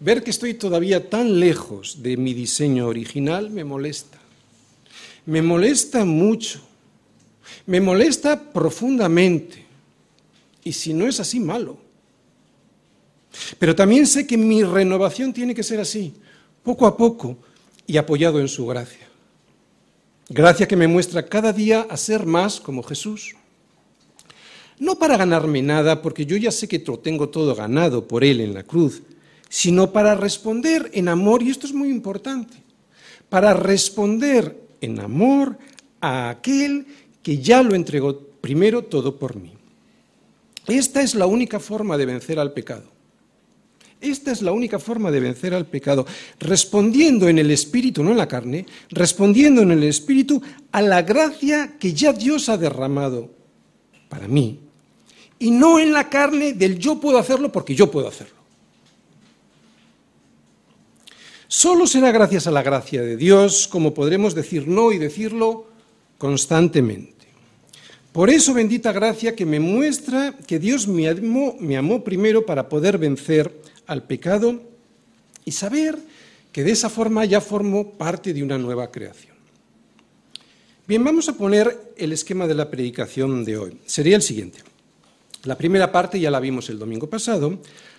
ver 0.00 0.22
que 0.22 0.30
estoy 0.30 0.54
todavía 0.54 1.08
tan 1.08 1.40
lejos 1.40 2.02
de 2.02 2.16
mi 2.16 2.34
diseño 2.34 2.86
original 2.86 3.50
me 3.50 3.64
molesta. 3.64 4.18
Me 5.26 5.42
molesta 5.42 6.04
mucho. 6.04 6.60
Me 7.66 7.80
molesta 7.80 8.52
profundamente. 8.52 9.64
Y 10.64 10.72
si 10.72 10.92
no 10.92 11.06
es 11.06 11.20
así, 11.20 11.40
malo. 11.40 11.78
Pero 13.58 13.74
también 13.74 14.06
sé 14.06 14.26
que 14.26 14.36
mi 14.36 14.62
renovación 14.62 15.32
tiene 15.32 15.54
que 15.54 15.62
ser 15.62 15.80
así, 15.80 16.14
poco 16.62 16.86
a 16.86 16.96
poco 16.96 17.36
y 17.86 17.96
apoyado 17.96 18.40
en 18.40 18.48
su 18.48 18.66
gracia. 18.66 19.06
Gracia 20.28 20.68
que 20.68 20.76
me 20.76 20.88
muestra 20.88 21.26
cada 21.26 21.52
día 21.52 21.86
a 21.88 21.96
ser 21.96 22.26
más 22.26 22.60
como 22.60 22.82
Jesús. 22.82 23.34
No 24.80 24.98
para 24.98 25.16
ganarme 25.16 25.62
nada, 25.62 26.02
porque 26.02 26.24
yo 26.24 26.36
ya 26.36 26.52
sé 26.52 26.68
que 26.68 26.82
lo 26.86 26.98
tengo 26.98 27.28
todo 27.28 27.54
ganado 27.54 28.06
por 28.06 28.24
Él 28.24 28.40
en 28.40 28.54
la 28.54 28.62
cruz, 28.62 29.02
sino 29.48 29.92
para 29.92 30.14
responder 30.14 30.90
en 30.94 31.08
amor, 31.08 31.42
y 31.42 31.50
esto 31.50 31.66
es 31.66 31.72
muy 31.72 31.88
importante, 31.88 32.56
para 33.28 33.54
responder 33.54 34.56
en 34.80 35.00
amor 35.00 35.58
a 36.00 36.30
aquel 36.30 36.86
que 37.22 37.38
ya 37.38 37.62
lo 37.62 37.74
entregó 37.74 38.18
primero 38.40 38.84
todo 38.84 39.18
por 39.18 39.36
mí. 39.36 39.52
Esta 40.66 41.02
es 41.02 41.14
la 41.14 41.26
única 41.26 41.58
forma 41.58 41.96
de 41.96 42.06
vencer 42.06 42.38
al 42.38 42.52
pecado. 42.52 42.84
Esta 44.00 44.30
es 44.30 44.42
la 44.42 44.52
única 44.52 44.78
forma 44.78 45.10
de 45.10 45.18
vencer 45.18 45.54
al 45.54 45.66
pecado, 45.66 46.06
respondiendo 46.38 47.28
en 47.28 47.38
el 47.38 47.50
Espíritu, 47.50 48.04
no 48.04 48.12
en 48.12 48.18
la 48.18 48.28
carne, 48.28 48.64
respondiendo 48.90 49.62
en 49.62 49.72
el 49.72 49.82
Espíritu 49.82 50.40
a 50.70 50.82
la 50.82 51.02
gracia 51.02 51.76
que 51.80 51.92
ya 51.92 52.12
Dios 52.12 52.48
ha 52.48 52.56
derramado 52.56 53.30
para 54.08 54.28
mí, 54.28 54.60
y 55.38 55.50
no 55.50 55.78
en 55.78 55.92
la 55.92 56.08
carne 56.08 56.52
del 56.52 56.78
yo 56.78 57.00
puedo 57.00 57.18
hacerlo 57.18 57.52
porque 57.52 57.74
yo 57.74 57.90
puedo 57.90 58.08
hacerlo. 58.08 58.38
Solo 61.46 61.86
será 61.86 62.12
gracias 62.12 62.46
a 62.46 62.50
la 62.50 62.62
gracia 62.62 63.02
de 63.02 63.16
Dios 63.16 63.68
como 63.68 63.94
podremos 63.94 64.34
decir 64.34 64.68
no 64.68 64.92
y 64.92 64.98
decirlo 64.98 65.66
constantemente. 66.18 67.26
Por 68.12 68.30
eso 68.30 68.52
bendita 68.52 68.92
gracia 68.92 69.36
que 69.36 69.46
me 69.46 69.60
muestra 69.60 70.34
que 70.46 70.58
Dios 70.58 70.88
me 70.88 71.08
amó, 71.08 71.56
me 71.60 71.76
amó 71.76 72.02
primero 72.02 72.44
para 72.44 72.68
poder 72.68 72.98
vencer 72.98 73.52
al 73.86 74.02
pecado 74.02 74.60
y 75.44 75.52
saber 75.52 75.96
que 76.52 76.64
de 76.64 76.72
esa 76.72 76.90
forma 76.90 77.24
ya 77.24 77.40
formo 77.40 77.92
parte 77.92 78.34
de 78.34 78.42
una 78.42 78.58
nueva 78.58 78.90
creación. 78.90 79.36
Bien, 80.86 81.04
vamos 81.04 81.28
a 81.28 81.34
poner 81.34 81.92
el 81.96 82.12
esquema 82.12 82.46
de 82.46 82.54
la 82.54 82.70
predicación 82.70 83.44
de 83.44 83.58
hoy. 83.58 83.78
Sería 83.86 84.16
el 84.16 84.22
siguiente. 84.22 84.60
La 85.44 85.56
primera 85.56 85.90
parte 85.90 86.18
ya 86.18 86.30
la 86.30 86.40
vimos 86.40 86.68
el 86.68 86.78
domingo 86.78 87.08
pasado, 87.08 87.58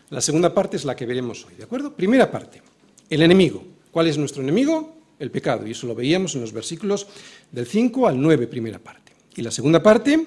la 0.09 0.21
segunda 0.21 0.53
parte 0.53 0.77
es 0.77 0.85
la 0.85 0.95
que 0.95 1.05
veremos 1.05 1.45
hoy, 1.45 1.55
¿de 1.55 1.63
acuerdo? 1.63 1.93
Primera 1.93 2.29
parte. 2.29 2.61
El 3.09 3.21
enemigo. 3.21 3.63
¿Cuál 3.91 4.07
es 4.07 4.17
nuestro 4.17 4.41
enemigo? 4.41 4.95
El 5.19 5.31
pecado. 5.31 5.67
Y 5.67 5.71
eso 5.71 5.87
lo 5.87 5.95
veíamos 5.95 6.35
en 6.35 6.41
los 6.41 6.51
versículos 6.51 7.07
del 7.51 7.65
5 7.65 8.07
al 8.07 8.19
9, 8.19 8.47
primera 8.47 8.79
parte. 8.79 9.13
Y 9.35 9.41
la 9.41 9.51
segunda 9.51 9.81
parte, 9.81 10.25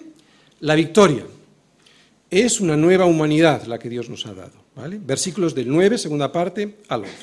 la 0.60 0.74
victoria. 0.74 1.24
Es 2.30 2.60
una 2.60 2.76
nueva 2.76 3.04
humanidad 3.04 3.64
la 3.64 3.78
que 3.78 3.88
Dios 3.88 4.08
nos 4.08 4.26
ha 4.26 4.34
dado. 4.34 4.62
¿vale? 4.74 4.98
Versículos 4.98 5.54
del 5.54 5.68
9, 5.68 5.98
segunda 5.98 6.32
parte, 6.32 6.78
al 6.88 7.02
11. 7.02 7.14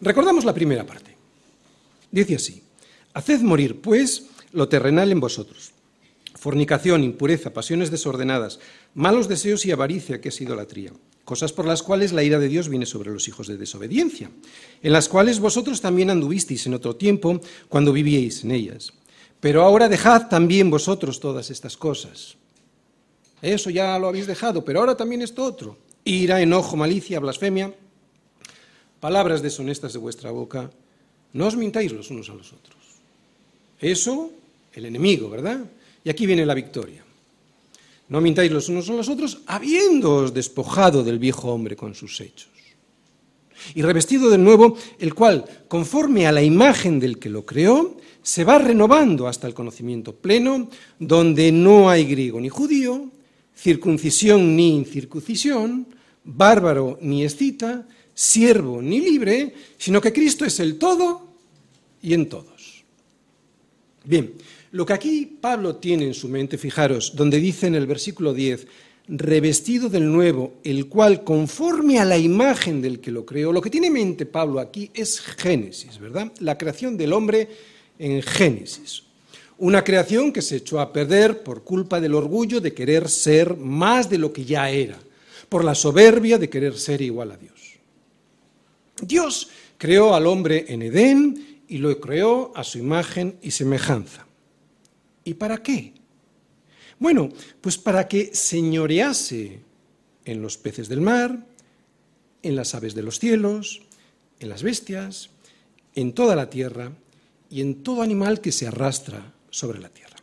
Recordamos 0.00 0.44
la 0.44 0.54
primera 0.54 0.86
parte. 0.86 1.16
Dice 2.10 2.36
así, 2.36 2.62
Haced 3.14 3.40
morir, 3.40 3.80
pues, 3.80 4.26
lo 4.52 4.68
terrenal 4.68 5.10
en 5.10 5.20
vosotros. 5.20 5.72
Fornicación, 6.34 7.04
impureza, 7.04 7.52
pasiones 7.52 7.90
desordenadas, 7.90 8.60
malos 8.94 9.28
deseos 9.28 9.66
y 9.66 9.72
avaricia, 9.72 10.20
que 10.20 10.28
es 10.28 10.40
idolatría 10.40 10.92
cosas 11.28 11.52
por 11.52 11.66
las 11.66 11.82
cuales 11.82 12.14
la 12.14 12.22
ira 12.22 12.38
de 12.38 12.48
Dios 12.48 12.70
viene 12.70 12.86
sobre 12.86 13.10
los 13.10 13.28
hijos 13.28 13.46
de 13.48 13.58
desobediencia, 13.58 14.30
en 14.82 14.92
las 14.92 15.10
cuales 15.10 15.40
vosotros 15.40 15.82
también 15.82 16.08
anduvisteis 16.08 16.66
en 16.66 16.72
otro 16.72 16.96
tiempo 16.96 17.38
cuando 17.68 17.92
vivíais 17.92 18.44
en 18.44 18.52
ellas. 18.52 18.94
Pero 19.38 19.62
ahora 19.62 19.90
dejad 19.90 20.28
también 20.28 20.70
vosotros 20.70 21.20
todas 21.20 21.50
estas 21.50 21.76
cosas. 21.76 22.38
Eso 23.42 23.68
ya 23.68 23.98
lo 23.98 24.08
habéis 24.08 24.26
dejado, 24.26 24.64
pero 24.64 24.80
ahora 24.80 24.96
también 24.96 25.20
esto 25.20 25.44
otro. 25.44 25.76
Ira, 26.02 26.40
enojo, 26.40 26.76
malicia, 26.76 27.20
blasfemia, 27.20 27.74
palabras 28.98 29.42
deshonestas 29.42 29.92
de 29.92 29.98
vuestra 29.98 30.30
boca. 30.30 30.70
No 31.34 31.46
os 31.46 31.56
mintáis 31.56 31.92
los 31.92 32.10
unos 32.10 32.30
a 32.30 32.34
los 32.34 32.54
otros. 32.54 32.76
Eso, 33.80 34.30
el 34.72 34.86
enemigo, 34.86 35.28
¿verdad? 35.28 35.60
Y 36.04 36.10
aquí 36.10 36.26
viene 36.26 36.46
la 36.46 36.54
victoria. 36.54 37.04
No 38.08 38.20
mintáis 38.20 38.50
los 38.50 38.68
unos 38.68 38.88
a 38.88 38.94
los 38.94 39.08
otros, 39.08 39.42
habiéndoos 39.46 40.32
despojado 40.32 41.04
del 41.04 41.18
viejo 41.18 41.52
hombre 41.52 41.76
con 41.76 41.94
sus 41.94 42.20
hechos. 42.20 42.48
Y 43.74 43.82
revestido 43.82 44.30
de 44.30 44.38
nuevo, 44.38 44.76
el 44.98 45.14
cual, 45.14 45.44
conforme 45.68 46.26
a 46.26 46.32
la 46.32 46.42
imagen 46.42 47.00
del 47.00 47.18
que 47.18 47.28
lo 47.28 47.44
creó, 47.44 47.96
se 48.22 48.44
va 48.44 48.58
renovando 48.58 49.26
hasta 49.26 49.46
el 49.46 49.54
conocimiento 49.54 50.14
pleno, 50.14 50.70
donde 50.98 51.52
no 51.52 51.90
hay 51.90 52.04
griego 52.04 52.40
ni 52.40 52.48
judío, 52.48 53.10
circuncisión 53.56 54.56
ni 54.56 54.74
incircuncisión, 54.76 55.86
bárbaro 56.24 56.98
ni 57.02 57.24
escita, 57.24 57.86
siervo 58.14 58.80
ni 58.80 59.00
libre, 59.00 59.54
sino 59.76 60.00
que 60.00 60.12
Cristo 60.12 60.44
es 60.44 60.60
el 60.60 60.78
todo 60.78 61.26
y 62.02 62.14
en 62.14 62.28
todos. 62.28 62.84
Bien, 64.04 64.32
lo 64.78 64.86
que 64.86 64.92
aquí 64.92 65.38
Pablo 65.40 65.74
tiene 65.74 66.04
en 66.04 66.14
su 66.14 66.28
mente, 66.28 66.56
fijaros, 66.56 67.16
donde 67.16 67.40
dice 67.40 67.66
en 67.66 67.74
el 67.74 67.88
versículo 67.88 68.32
10, 68.32 68.68
revestido 69.08 69.88
del 69.88 70.06
nuevo, 70.06 70.54
el 70.62 70.86
cual 70.86 71.24
conforme 71.24 71.98
a 71.98 72.04
la 72.04 72.16
imagen 72.16 72.80
del 72.80 73.00
que 73.00 73.10
lo 73.10 73.26
creó, 73.26 73.52
lo 73.52 73.60
que 73.60 73.70
tiene 73.70 73.88
en 73.88 73.94
mente 73.94 74.24
Pablo 74.24 74.60
aquí 74.60 74.88
es 74.94 75.18
Génesis, 75.18 75.98
¿verdad? 75.98 76.30
La 76.38 76.56
creación 76.56 76.96
del 76.96 77.12
hombre 77.12 77.48
en 77.98 78.22
Génesis. 78.22 79.02
Una 79.56 79.82
creación 79.82 80.32
que 80.32 80.42
se 80.42 80.58
echó 80.58 80.78
a 80.78 80.92
perder 80.92 81.42
por 81.42 81.64
culpa 81.64 82.00
del 82.00 82.14
orgullo 82.14 82.60
de 82.60 82.72
querer 82.72 83.08
ser 83.08 83.56
más 83.56 84.08
de 84.08 84.18
lo 84.18 84.32
que 84.32 84.44
ya 84.44 84.70
era, 84.70 85.00
por 85.48 85.64
la 85.64 85.74
soberbia 85.74 86.38
de 86.38 86.48
querer 86.48 86.78
ser 86.78 87.02
igual 87.02 87.32
a 87.32 87.36
Dios. 87.36 87.80
Dios 89.02 89.48
creó 89.76 90.14
al 90.14 90.28
hombre 90.28 90.66
en 90.68 90.82
Edén 90.82 91.62
y 91.66 91.78
lo 91.78 91.98
creó 92.00 92.52
a 92.54 92.62
su 92.62 92.78
imagen 92.78 93.40
y 93.42 93.50
semejanza. 93.50 94.27
¿Y 95.28 95.34
para 95.34 95.62
qué? 95.62 95.92
Bueno, 96.98 97.28
pues 97.60 97.76
para 97.76 98.08
que 98.08 98.34
señorease 98.34 99.60
en 100.24 100.40
los 100.40 100.56
peces 100.56 100.88
del 100.88 101.02
mar, 101.02 101.44
en 102.42 102.56
las 102.56 102.74
aves 102.74 102.94
de 102.94 103.02
los 103.02 103.18
cielos, 103.18 103.82
en 104.40 104.48
las 104.48 104.62
bestias, 104.62 105.28
en 105.94 106.14
toda 106.14 106.34
la 106.34 106.48
tierra 106.48 106.92
y 107.50 107.60
en 107.60 107.82
todo 107.82 108.00
animal 108.00 108.40
que 108.40 108.52
se 108.52 108.68
arrastra 108.68 109.34
sobre 109.50 109.80
la 109.80 109.90
tierra. 109.90 110.16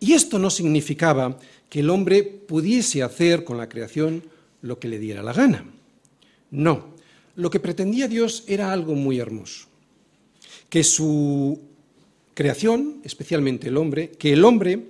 Y 0.00 0.12
esto 0.12 0.38
no 0.38 0.50
significaba 0.50 1.38
que 1.70 1.80
el 1.80 1.88
hombre 1.88 2.24
pudiese 2.24 3.02
hacer 3.02 3.42
con 3.42 3.56
la 3.56 3.70
creación 3.70 4.22
lo 4.60 4.78
que 4.78 4.88
le 4.88 4.98
diera 4.98 5.22
la 5.22 5.32
gana. 5.32 5.64
No, 6.50 6.94
lo 7.36 7.48
que 7.48 7.58
pretendía 7.58 8.06
Dios 8.06 8.44
era 8.48 8.70
algo 8.70 8.94
muy 8.94 9.18
hermoso, 9.18 9.66
que 10.68 10.84
su 10.84 11.67
creación, 12.38 13.00
especialmente 13.02 13.66
el 13.66 13.76
hombre, 13.76 14.10
que 14.10 14.32
el 14.32 14.44
hombre 14.44 14.80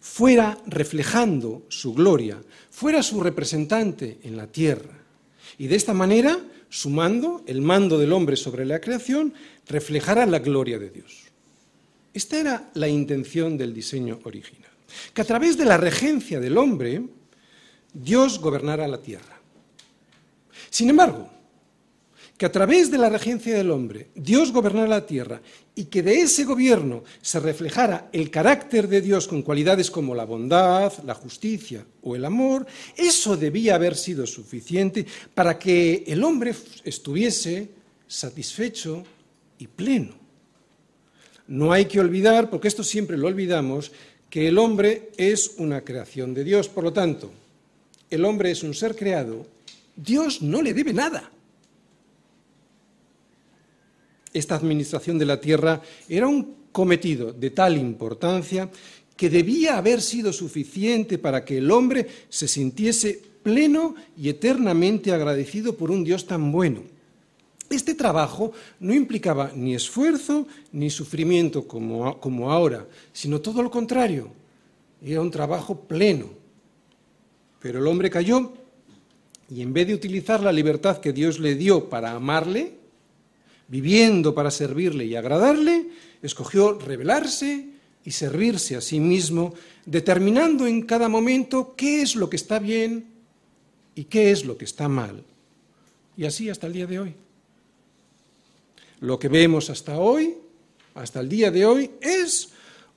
fuera 0.00 0.58
reflejando 0.66 1.62
su 1.68 1.94
gloria, 1.94 2.42
fuera 2.68 3.00
su 3.04 3.20
representante 3.20 4.18
en 4.24 4.36
la 4.36 4.48
tierra. 4.48 4.98
Y 5.56 5.68
de 5.68 5.76
esta 5.76 5.94
manera, 5.94 6.36
su 6.68 6.90
mando, 6.90 7.44
el 7.46 7.62
mando 7.62 7.96
del 7.96 8.12
hombre 8.12 8.34
sobre 8.34 8.66
la 8.66 8.80
creación, 8.80 9.32
reflejara 9.68 10.26
la 10.26 10.40
gloria 10.40 10.80
de 10.80 10.90
Dios. 10.90 11.26
Esta 12.12 12.40
era 12.40 12.70
la 12.74 12.88
intención 12.88 13.56
del 13.56 13.72
diseño 13.72 14.18
original, 14.24 14.72
que 15.14 15.22
a 15.22 15.24
través 15.24 15.56
de 15.56 15.64
la 15.64 15.76
regencia 15.76 16.40
del 16.40 16.58
hombre, 16.58 17.04
Dios 17.94 18.40
gobernara 18.40 18.88
la 18.88 19.00
tierra. 19.00 19.38
Sin 20.70 20.90
embargo, 20.90 21.30
que 22.42 22.46
a 22.46 22.50
través 22.50 22.90
de 22.90 22.98
la 22.98 23.08
regencia 23.08 23.54
del 23.54 23.70
hombre 23.70 24.08
Dios 24.16 24.50
gobernara 24.50 24.88
la 24.88 25.06
tierra 25.06 25.40
y 25.76 25.84
que 25.84 26.02
de 26.02 26.22
ese 26.22 26.42
gobierno 26.42 27.04
se 27.20 27.38
reflejara 27.38 28.08
el 28.12 28.32
carácter 28.32 28.88
de 28.88 29.00
Dios 29.00 29.28
con 29.28 29.42
cualidades 29.42 29.92
como 29.92 30.12
la 30.12 30.24
bondad, 30.24 30.92
la 31.04 31.14
justicia 31.14 31.86
o 32.02 32.16
el 32.16 32.24
amor, 32.24 32.66
eso 32.96 33.36
debía 33.36 33.76
haber 33.76 33.94
sido 33.94 34.26
suficiente 34.26 35.06
para 35.32 35.56
que 35.56 36.02
el 36.04 36.24
hombre 36.24 36.52
estuviese 36.82 37.68
satisfecho 38.08 39.04
y 39.60 39.68
pleno. 39.68 40.14
No 41.46 41.70
hay 41.70 41.84
que 41.84 42.00
olvidar, 42.00 42.50
porque 42.50 42.66
esto 42.66 42.82
siempre 42.82 43.16
lo 43.16 43.28
olvidamos, 43.28 43.92
que 44.28 44.48
el 44.48 44.58
hombre 44.58 45.12
es 45.16 45.52
una 45.58 45.82
creación 45.82 46.34
de 46.34 46.42
Dios. 46.42 46.68
Por 46.68 46.82
lo 46.82 46.92
tanto, 46.92 47.30
el 48.10 48.24
hombre 48.24 48.50
es 48.50 48.64
un 48.64 48.74
ser 48.74 48.96
creado, 48.96 49.46
Dios 49.94 50.42
no 50.42 50.60
le 50.60 50.74
debe 50.74 50.92
nada. 50.92 51.30
Esta 54.32 54.54
administración 54.54 55.18
de 55.18 55.26
la 55.26 55.40
tierra 55.40 55.82
era 56.08 56.26
un 56.26 56.54
cometido 56.72 57.32
de 57.32 57.50
tal 57.50 57.76
importancia 57.76 58.70
que 59.16 59.28
debía 59.28 59.76
haber 59.76 60.00
sido 60.00 60.32
suficiente 60.32 61.18
para 61.18 61.44
que 61.44 61.58
el 61.58 61.70
hombre 61.70 62.08
se 62.28 62.48
sintiese 62.48 63.20
pleno 63.42 63.94
y 64.16 64.28
eternamente 64.28 65.12
agradecido 65.12 65.76
por 65.76 65.90
un 65.90 66.04
Dios 66.04 66.26
tan 66.26 66.50
bueno. 66.50 66.82
Este 67.68 67.94
trabajo 67.94 68.52
no 68.80 68.92
implicaba 68.94 69.52
ni 69.54 69.74
esfuerzo 69.74 70.46
ni 70.72 70.90
sufrimiento 70.90 71.66
como, 71.66 72.20
como 72.20 72.50
ahora, 72.50 72.86
sino 73.12 73.40
todo 73.40 73.62
lo 73.62 73.70
contrario. 73.70 74.28
Era 75.02 75.20
un 75.20 75.30
trabajo 75.30 75.80
pleno. 75.80 76.26
Pero 77.60 77.78
el 77.78 77.86
hombre 77.86 78.10
cayó 78.10 78.52
y 79.48 79.62
en 79.62 79.72
vez 79.72 79.86
de 79.86 79.94
utilizar 79.94 80.42
la 80.42 80.52
libertad 80.52 80.98
que 80.98 81.12
Dios 81.12 81.38
le 81.38 81.54
dio 81.54 81.88
para 81.88 82.12
amarle, 82.12 82.81
viviendo 83.72 84.34
para 84.34 84.50
servirle 84.50 85.06
y 85.06 85.16
agradarle, 85.16 85.86
escogió 86.20 86.78
rebelarse 86.78 87.68
y 88.04 88.10
servirse 88.10 88.76
a 88.76 88.82
sí 88.82 89.00
mismo, 89.00 89.54
determinando 89.86 90.66
en 90.66 90.82
cada 90.82 91.08
momento 91.08 91.72
qué 91.74 92.02
es 92.02 92.14
lo 92.14 92.28
que 92.28 92.36
está 92.36 92.58
bien 92.58 93.06
y 93.94 94.04
qué 94.04 94.30
es 94.30 94.44
lo 94.44 94.58
que 94.58 94.66
está 94.66 94.88
mal. 94.88 95.24
Y 96.18 96.26
así 96.26 96.50
hasta 96.50 96.66
el 96.66 96.74
día 96.74 96.86
de 96.86 97.00
hoy. 97.00 97.14
Lo 99.00 99.18
que 99.18 99.28
vemos 99.28 99.70
hasta 99.70 99.98
hoy, 99.98 100.34
hasta 100.94 101.20
el 101.20 101.30
día 101.30 101.50
de 101.50 101.64
hoy, 101.64 101.92
es 102.02 102.50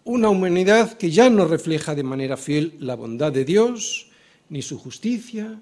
una 0.04 0.28
humanidad 0.28 0.98
que 0.98 1.10
ya 1.10 1.30
no 1.30 1.46
refleja 1.46 1.96
de 1.96 2.04
manera 2.04 2.36
fiel 2.36 2.76
la 2.82 2.96
bondad 2.96 3.32
de 3.32 3.46
Dios, 3.46 4.08
ni 4.50 4.62
su 4.62 4.78
justicia, 4.78 5.58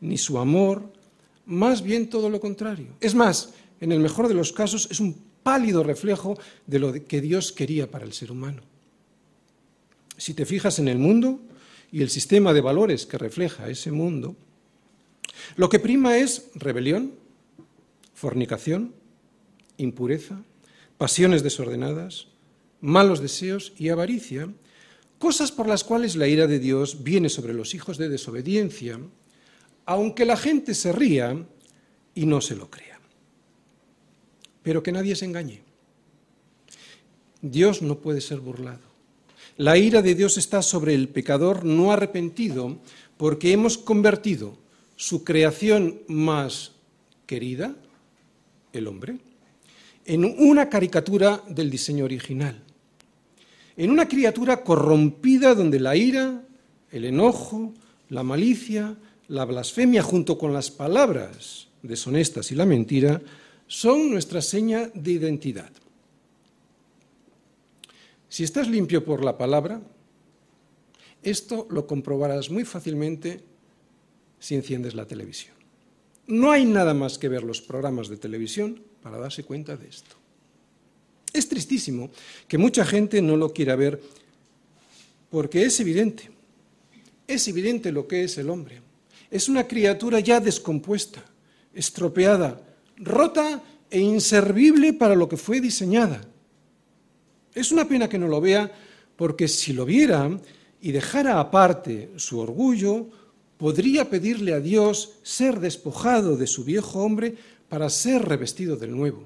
ni 0.00 0.18
su 0.18 0.38
amor, 0.38 0.92
más 1.46 1.82
bien 1.82 2.10
todo 2.10 2.28
lo 2.28 2.40
contrario. 2.40 2.88
Es 3.00 3.14
más, 3.14 3.54
en 3.80 3.92
el 3.92 4.00
mejor 4.00 4.28
de 4.28 4.34
los 4.34 4.52
casos, 4.52 4.88
es 4.90 5.00
un 5.00 5.14
pálido 5.42 5.82
reflejo 5.82 6.38
de 6.66 6.78
lo 6.78 6.92
que 6.92 7.20
Dios 7.20 7.52
quería 7.52 7.90
para 7.90 8.04
el 8.04 8.12
ser 8.12 8.32
humano. 8.32 8.62
Si 10.16 10.34
te 10.34 10.46
fijas 10.46 10.78
en 10.78 10.88
el 10.88 10.98
mundo 10.98 11.40
y 11.92 12.02
el 12.02 12.10
sistema 12.10 12.52
de 12.52 12.60
valores 12.60 13.06
que 13.06 13.18
refleja 13.18 13.68
ese 13.68 13.92
mundo, 13.92 14.34
lo 15.56 15.68
que 15.68 15.78
prima 15.78 16.16
es 16.16 16.50
rebelión, 16.54 17.12
fornicación, 18.14 18.94
impureza, 19.76 20.42
pasiones 20.98 21.42
desordenadas, 21.42 22.28
malos 22.80 23.20
deseos 23.20 23.72
y 23.76 23.90
avaricia, 23.90 24.48
cosas 25.18 25.52
por 25.52 25.68
las 25.68 25.84
cuales 25.84 26.16
la 26.16 26.26
ira 26.26 26.46
de 26.46 26.58
Dios 26.58 27.02
viene 27.02 27.28
sobre 27.28 27.54
los 27.54 27.74
hijos 27.74 27.98
de 27.98 28.08
desobediencia, 28.08 28.98
aunque 29.84 30.24
la 30.24 30.36
gente 30.36 30.74
se 30.74 30.92
ría 30.92 31.46
y 32.14 32.26
no 32.26 32.40
se 32.40 32.56
lo 32.56 32.70
crea. 32.70 32.95
Pero 34.66 34.82
que 34.82 34.90
nadie 34.90 35.14
se 35.14 35.24
engañe. 35.24 35.62
Dios 37.40 37.82
no 37.82 38.00
puede 38.00 38.20
ser 38.20 38.40
burlado. 38.40 38.82
La 39.58 39.78
ira 39.78 40.02
de 40.02 40.16
Dios 40.16 40.38
está 40.38 40.60
sobre 40.60 40.92
el 40.92 41.08
pecador 41.08 41.64
no 41.64 41.92
arrepentido 41.92 42.78
porque 43.16 43.52
hemos 43.52 43.78
convertido 43.78 44.58
su 44.96 45.22
creación 45.22 46.00
más 46.08 46.72
querida, 47.26 47.76
el 48.72 48.88
hombre, 48.88 49.18
en 50.04 50.24
una 50.24 50.68
caricatura 50.68 51.44
del 51.48 51.70
diseño 51.70 52.04
original, 52.04 52.60
en 53.76 53.90
una 53.92 54.08
criatura 54.08 54.64
corrompida 54.64 55.54
donde 55.54 55.78
la 55.78 55.94
ira, 55.94 56.42
el 56.90 57.04
enojo, 57.04 57.72
la 58.08 58.24
malicia, 58.24 58.96
la 59.28 59.44
blasfemia 59.44 60.02
junto 60.02 60.36
con 60.36 60.52
las 60.52 60.72
palabras 60.72 61.68
deshonestas 61.82 62.50
y 62.50 62.56
la 62.56 62.66
mentira 62.66 63.22
son 63.66 64.10
nuestra 64.10 64.40
seña 64.42 64.90
de 64.94 65.12
identidad. 65.12 65.70
Si 68.28 68.44
estás 68.44 68.68
limpio 68.68 69.04
por 69.04 69.24
la 69.24 69.38
palabra, 69.38 69.80
esto 71.22 71.66
lo 71.70 71.86
comprobarás 71.86 72.50
muy 72.50 72.64
fácilmente 72.64 73.42
si 74.38 74.54
enciendes 74.54 74.94
la 74.94 75.06
televisión. 75.06 75.54
No 76.26 76.50
hay 76.50 76.64
nada 76.64 76.92
más 76.92 77.18
que 77.18 77.28
ver 77.28 77.42
los 77.42 77.60
programas 77.60 78.08
de 78.08 78.16
televisión 78.16 78.82
para 79.02 79.18
darse 79.18 79.44
cuenta 79.44 79.76
de 79.76 79.88
esto. 79.88 80.16
Es 81.32 81.48
tristísimo 81.48 82.10
que 82.48 82.58
mucha 82.58 82.84
gente 82.84 83.22
no 83.22 83.36
lo 83.36 83.52
quiera 83.52 83.76
ver 83.76 84.00
porque 85.30 85.64
es 85.64 85.78
evidente, 85.80 86.30
es 87.26 87.46
evidente 87.48 87.92
lo 87.92 88.06
que 88.06 88.24
es 88.24 88.38
el 88.38 88.50
hombre. 88.50 88.80
Es 89.30 89.48
una 89.48 89.66
criatura 89.66 90.20
ya 90.20 90.40
descompuesta, 90.40 91.24
estropeada, 91.74 92.65
rota 92.96 93.62
e 93.90 94.00
inservible 94.00 94.92
para 94.92 95.14
lo 95.14 95.28
que 95.28 95.36
fue 95.36 95.60
diseñada. 95.60 96.20
Es 97.54 97.72
una 97.72 97.88
pena 97.88 98.08
que 98.08 98.18
no 98.18 98.28
lo 98.28 98.40
vea, 98.40 98.70
porque 99.16 99.48
si 99.48 99.72
lo 99.72 99.84
viera 99.84 100.30
y 100.80 100.92
dejara 100.92 101.40
aparte 101.40 102.10
su 102.16 102.38
orgullo, 102.38 103.08
podría 103.56 104.10
pedirle 104.10 104.52
a 104.52 104.60
Dios 104.60 105.14
ser 105.22 105.60
despojado 105.60 106.36
de 106.36 106.46
su 106.46 106.64
viejo 106.64 107.02
hombre 107.02 107.34
para 107.68 107.88
ser 107.90 108.22
revestido 108.22 108.76
del 108.76 108.94
nuevo. 108.94 109.24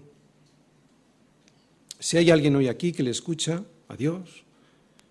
Si 1.98 2.16
hay 2.16 2.30
alguien 2.30 2.56
hoy 2.56 2.68
aquí 2.68 2.92
que 2.92 3.02
le 3.02 3.11
escucha 3.11 3.64
a 3.88 3.96
Dios 3.96 4.44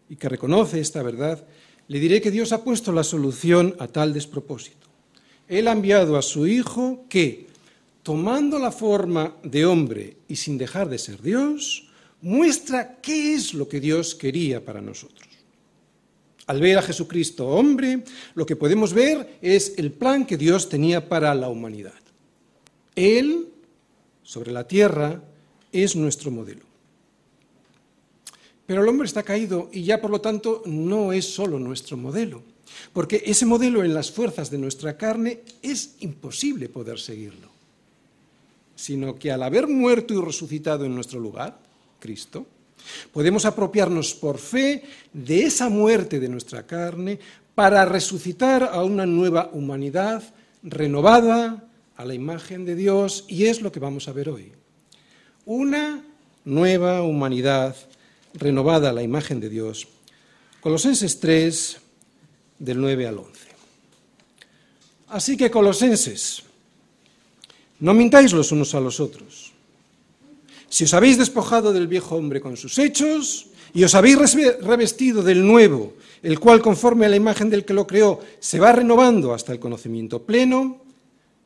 y 0.09 0.15
que 0.15 0.29
reconoce 0.29 0.79
esta 0.79 1.03
verdad, 1.03 1.45
le 1.87 1.99
diré 1.99 2.21
que 2.21 2.31
Dios 2.31 2.51
ha 2.51 2.63
puesto 2.63 2.91
la 2.91 3.03
solución 3.03 3.75
a 3.79 3.87
tal 3.87 4.13
despropósito. 4.13 4.87
Él 5.47 5.67
ha 5.67 5.71
enviado 5.71 6.17
a 6.17 6.21
su 6.21 6.47
Hijo 6.47 7.05
que, 7.09 7.48
tomando 8.09 8.57
la 8.57 8.71
forma 8.71 9.35
de 9.43 9.67
hombre 9.67 10.17
y 10.27 10.35
sin 10.35 10.57
dejar 10.57 10.89
de 10.89 10.97
ser 10.97 11.21
Dios, 11.21 11.85
muestra 12.23 12.97
qué 13.03 13.35
es 13.35 13.53
lo 13.53 13.69
que 13.69 13.79
Dios 13.79 14.15
quería 14.15 14.65
para 14.65 14.81
nosotros. 14.81 15.29
Al 16.47 16.59
ver 16.59 16.79
a 16.79 16.81
Jesucristo 16.81 17.47
hombre, 17.47 18.03
lo 18.33 18.47
que 18.47 18.55
podemos 18.55 18.93
ver 18.93 19.37
es 19.43 19.75
el 19.77 19.91
plan 19.91 20.25
que 20.25 20.37
Dios 20.37 20.69
tenía 20.69 21.07
para 21.07 21.35
la 21.35 21.49
humanidad. 21.49 22.01
Él, 22.95 23.49
sobre 24.23 24.53
la 24.53 24.67
tierra, 24.67 25.21
es 25.71 25.95
nuestro 25.95 26.31
modelo. 26.31 26.65
Pero 28.65 28.81
el 28.81 28.89
hombre 28.89 29.05
está 29.05 29.21
caído 29.21 29.69
y 29.71 29.83
ya 29.83 30.01
por 30.01 30.09
lo 30.09 30.19
tanto 30.19 30.63
no 30.65 31.13
es 31.13 31.25
solo 31.25 31.59
nuestro 31.59 31.95
modelo, 31.95 32.41
porque 32.91 33.21
ese 33.27 33.45
modelo 33.45 33.83
en 33.83 33.93
las 33.93 34.09
fuerzas 34.09 34.49
de 34.49 34.57
nuestra 34.57 34.97
carne 34.97 35.41
es 35.61 35.97
imposible 35.99 36.69
poder 36.69 36.97
seguirlo 36.97 37.58
sino 38.79 39.19
que 39.19 39.29
al 39.29 39.43
haber 39.43 39.67
muerto 39.67 40.13
y 40.13 40.21
resucitado 40.25 40.85
en 40.85 40.95
nuestro 40.95 41.19
lugar, 41.19 41.59
Cristo, 41.99 42.47
podemos 43.11 43.43
apropiarnos 43.43 44.13
por 44.13 44.37
fe 44.37 44.83
de 45.11 45.43
esa 45.43 45.67
muerte 45.67 46.17
de 46.17 46.29
nuestra 46.29 46.65
carne 46.65 47.19
para 47.55 47.83
resucitar 47.83 48.63
a 48.63 48.81
una 48.85 49.05
nueva 49.05 49.49
humanidad 49.51 50.23
renovada, 50.63 51.65
a 51.97 52.05
la 52.05 52.13
imagen 52.13 52.63
de 52.63 52.75
Dios 52.75 53.25
y 53.27 53.47
es 53.47 53.61
lo 53.61 53.73
que 53.73 53.81
vamos 53.81 54.07
a 54.07 54.13
ver 54.13 54.29
hoy. 54.29 54.53
Una 55.45 56.05
nueva 56.45 57.01
humanidad 57.01 57.75
renovada 58.33 58.91
a 58.91 58.93
la 58.93 59.03
imagen 59.03 59.41
de 59.41 59.49
Dios. 59.49 59.89
Colosenses 60.61 61.19
3, 61.19 61.77
del 62.59 62.79
9 62.79 63.07
al 63.07 63.17
11. 63.17 63.39
Así 65.09 65.35
que, 65.35 65.51
colosenses, 65.51 66.43
no 67.79 67.93
mintáis 67.93 68.33
los 68.33 68.51
unos 68.51 68.75
a 68.75 68.79
los 68.79 68.99
otros. 68.99 69.53
Si 70.69 70.83
os 70.83 70.93
habéis 70.93 71.17
despojado 71.17 71.73
del 71.73 71.87
viejo 71.87 72.15
hombre 72.15 72.41
con 72.41 72.55
sus 72.55 72.77
hechos 72.77 73.47
y 73.73 73.83
os 73.83 73.95
habéis 73.95 74.17
revestido 74.61 75.23
del 75.23 75.45
nuevo, 75.45 75.93
el 76.21 76.39
cual 76.39 76.61
conforme 76.61 77.05
a 77.05 77.09
la 77.09 77.15
imagen 77.15 77.49
del 77.49 77.65
que 77.65 77.73
lo 77.73 77.87
creó 77.87 78.19
se 78.39 78.59
va 78.59 78.71
renovando 78.71 79.33
hasta 79.33 79.51
el 79.51 79.59
conocimiento 79.59 80.23
pleno, 80.23 80.77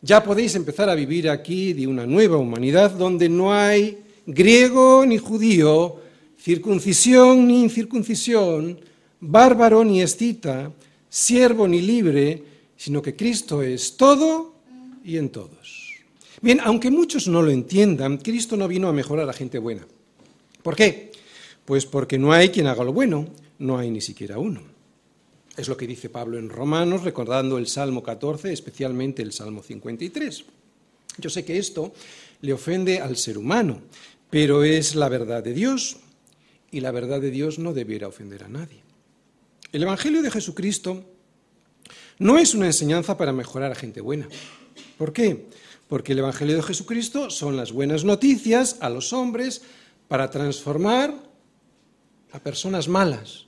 ya 0.01 0.23
podéis 0.23 0.55
empezar 0.55 0.89
a 0.89 0.95
vivir 0.95 1.29
aquí 1.29 1.71
de 1.71 1.87
una 1.87 2.05
nueva 2.05 2.37
humanidad 2.37 2.91
donde 2.91 3.29
no 3.29 3.53
hay 3.53 3.99
griego 4.25 5.05
ni 5.05 5.17
judío, 5.17 5.95
circuncisión 6.37 7.47
ni 7.47 7.63
incircuncisión, 7.63 8.79
bárbaro 9.21 9.85
ni 9.85 10.01
escita, 10.01 10.71
siervo 11.09 11.67
ni 11.67 11.81
libre, 11.81 12.43
sino 12.75 13.01
que 13.01 13.15
Cristo 13.15 13.61
es 13.61 13.95
todo 13.95 14.53
y 15.05 15.15
en 15.15 15.29
todos. 15.29 15.62
Bien, 16.43 16.59
aunque 16.61 16.91
muchos 16.91 17.29
no 17.29 17.41
lo 17.41 17.51
entiendan, 17.51 18.17
Cristo 18.17 18.57
no 18.57 18.67
vino 18.67 18.89
a 18.89 18.93
mejorar 18.93 19.29
a 19.29 19.33
gente 19.33 19.59
buena. 19.59 19.87
¿Por 20.61 20.75
qué? 20.75 21.13
Pues 21.63 21.85
porque 21.85 22.19
no 22.19 22.33
hay 22.33 22.49
quien 22.49 22.67
haga 22.67 22.83
lo 22.83 22.91
bueno, 22.91 23.29
no 23.59 23.77
hay 23.77 23.89
ni 23.89 24.01
siquiera 24.01 24.37
uno. 24.37 24.61
Es 25.55 25.69
lo 25.69 25.77
que 25.77 25.87
dice 25.87 26.09
Pablo 26.09 26.37
en 26.37 26.49
Romanos, 26.49 27.03
recordando 27.03 27.57
el 27.57 27.67
Salmo 27.67 28.03
14, 28.03 28.51
especialmente 28.51 29.21
el 29.21 29.31
Salmo 29.31 29.63
53. 29.63 30.43
Yo 31.17 31.29
sé 31.29 31.45
que 31.45 31.57
esto 31.57 31.93
le 32.41 32.51
ofende 32.51 32.99
al 32.99 33.15
ser 33.15 33.37
humano, 33.37 33.79
pero 34.29 34.65
es 34.65 34.95
la 34.95 35.07
verdad 35.07 35.41
de 35.43 35.53
Dios 35.53 35.95
y 36.71 36.81
la 36.81 36.91
verdad 36.91 37.21
de 37.21 37.31
Dios 37.31 37.57
no 37.57 37.71
debiera 37.71 38.09
ofender 38.09 38.43
a 38.43 38.49
nadie. 38.49 38.83
El 39.71 39.83
Evangelio 39.83 40.21
de 40.21 40.29
Jesucristo 40.29 41.05
no 42.19 42.37
es 42.37 42.53
una 42.53 42.65
enseñanza 42.65 43.15
para 43.15 43.31
mejorar 43.31 43.71
a 43.71 43.75
gente 43.75 44.01
buena. 44.01 44.27
¿Por 44.97 45.13
qué? 45.13 45.45
Porque 45.93 46.13
el 46.13 46.17
Evangelio 46.17 46.55
de 46.55 46.63
Jesucristo 46.63 47.29
son 47.29 47.55
las 47.55 47.71
buenas 47.71 48.03
noticias 48.03 48.77
a 48.79 48.89
los 48.89 49.13
hombres 49.13 49.61
para 50.07 50.31
transformar 50.31 51.13
a 52.31 52.39
personas 52.39 52.87
malas. 52.87 53.45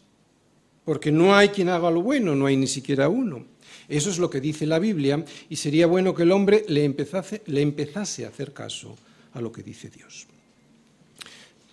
Porque 0.83 1.11
no 1.11 1.35
hay 1.35 1.49
quien 1.49 1.69
haga 1.69 1.89
lo 1.89 2.03
bueno, 2.03 2.35
no 2.35 2.45
hay 2.45 2.55
ni 2.55 2.67
siquiera 2.67 3.09
uno. 3.09 3.47
Eso 3.89 4.11
es 4.11 4.19
lo 4.19 4.29
que 4.29 4.41
dice 4.41 4.67
la 4.67 4.77
Biblia 4.77 5.25
y 5.49 5.55
sería 5.55 5.87
bueno 5.87 6.13
que 6.13 6.21
el 6.21 6.31
hombre 6.31 6.63
le 6.67 6.83
empezase, 6.83 8.25
a 8.25 8.27
hacer 8.27 8.53
caso 8.53 8.95
a 9.33 9.41
lo 9.41 9.51
que 9.51 9.63
dice 9.63 9.89
Dios. 9.89 10.27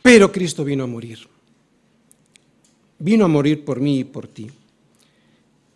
Pero 0.01 0.33
Cristo 0.33 0.65
vino 0.65 0.85
a 0.85 0.87
morir. 0.87 1.19
Vino 2.99 3.27
a 3.27 3.29
morir 3.29 3.63
por 3.63 3.79
mí 3.79 3.99
y 3.99 4.05
por 4.05 4.27
ti. 4.27 4.51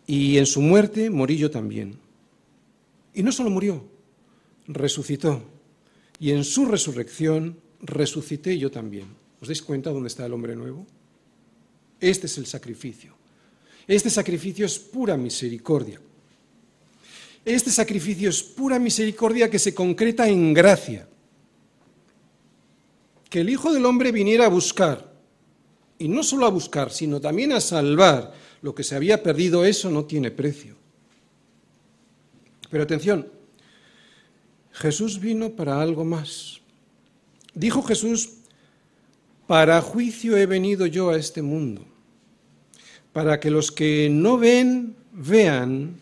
Y 0.07 0.39
en 0.39 0.47
su 0.47 0.59
muerte 0.59 1.11
morí 1.11 1.37
yo 1.37 1.51
también. 1.51 1.99
Y 3.13 3.21
no 3.21 3.31
solo 3.31 3.51
murió, 3.51 3.95
resucitó. 4.67 5.43
Y 6.19 6.31
en 6.31 6.43
su 6.43 6.65
resurrección 6.65 7.59
resucité 7.81 8.57
yo 8.57 8.71
también. 8.71 9.07
¿Os 9.41 9.47
dais 9.47 9.61
cuenta 9.61 9.91
dónde 9.91 10.07
está 10.07 10.25
el 10.25 10.33
hombre 10.33 10.55
nuevo? 10.55 10.85
Este 11.99 12.27
es 12.27 12.37
el 12.37 12.45
sacrificio. 12.45 13.13
Este 13.87 14.09
sacrificio 14.09 14.65
es 14.65 14.77
pura 14.79 15.15
misericordia. 15.15 16.01
Este 17.45 17.71
sacrificio 17.71 18.29
es 18.29 18.43
pura 18.43 18.77
misericordia 18.77 19.49
que 19.49 19.59
se 19.59 19.73
concreta 19.73 20.27
en 20.27 20.53
gracia 20.53 21.07
que 23.29 23.41
el 23.41 23.49
Hijo 23.49 23.73
del 23.73 23.85
Hombre 23.85 24.11
viniera 24.11 24.45
a 24.45 24.49
buscar, 24.49 25.13
y 25.99 26.07
no 26.07 26.23
solo 26.23 26.45
a 26.45 26.49
buscar, 26.49 26.91
sino 26.91 27.19
también 27.19 27.51
a 27.51 27.61
salvar 27.61 28.33
lo 28.61 28.73
que 28.73 28.83
se 28.83 28.95
había 28.95 29.23
perdido, 29.23 29.65
eso 29.65 29.89
no 29.89 30.05
tiene 30.05 30.31
precio. 30.31 30.75
Pero 32.69 32.83
atención, 32.83 33.27
Jesús 34.79 35.19
vino 35.19 35.51
para 35.51 35.81
algo 35.81 36.05
más. 36.05 36.61
Dijo 37.53 37.81
Jesús, 37.83 38.29
para 39.47 39.81
juicio 39.81 40.37
he 40.37 40.45
venido 40.45 40.85
yo 40.85 41.09
a 41.09 41.17
este 41.17 41.41
mundo, 41.41 41.85
para 43.13 43.39
que 43.39 43.49
los 43.49 43.71
que 43.71 44.09
no 44.11 44.37
ven, 44.37 44.95
vean, 45.11 45.99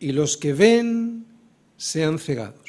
y 0.00 0.12
los 0.12 0.36
que 0.36 0.52
ven, 0.52 1.26
sean 1.76 2.18
cegados 2.18 2.68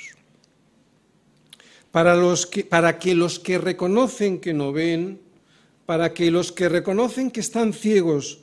para, 1.91 2.15
los 2.15 2.45
que, 2.45 2.63
para 2.63 2.99
que 2.99 3.15
los 3.15 3.39
que 3.39 3.57
reconocen 3.57 4.39
que 4.39 4.53
no 4.53 4.71
ven, 4.71 5.19
para 5.85 6.13
que 6.13 6.31
los 6.31 6.51
que 6.51 6.69
reconocen 6.69 7.31
que 7.31 7.39
están 7.39 7.73
ciegos 7.73 8.39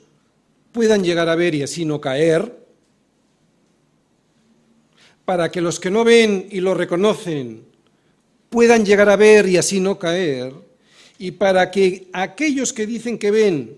puedan 0.71 1.03
llegar 1.03 1.29
a 1.29 1.35
ver 1.35 1.55
y 1.55 1.63
así 1.63 1.85
no 1.85 2.01
caer, 2.01 2.66
para 5.27 5.51
que 5.51 5.59
los 5.59 5.77
que 5.77 5.91
no 5.91 6.05
ven 6.05 6.47
y 6.49 6.61
lo 6.61 6.73
reconocen 6.73 7.65
puedan 8.47 8.85
llegar 8.85 9.09
a 9.09 9.17
ver 9.17 9.45
y 9.49 9.57
así 9.57 9.81
no 9.81 9.99
caer, 9.99 10.53
y 11.19 11.31
para 11.31 11.69
que 11.69 12.07
aquellos 12.13 12.71
que 12.71 12.87
dicen 12.87 13.19
que 13.19 13.29
ven, 13.29 13.77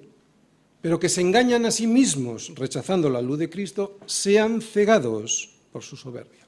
pero 0.80 1.00
que 1.00 1.10
se 1.10 1.22
engañan 1.22 1.66
a 1.66 1.72
sí 1.72 1.88
mismos 1.88 2.54
rechazando 2.54 3.10
la 3.10 3.20
luz 3.20 3.40
de 3.40 3.50
Cristo, 3.50 3.98
sean 4.06 4.62
cegados 4.62 5.50
por 5.72 5.82
su 5.82 5.98
soberbia. 5.98 6.46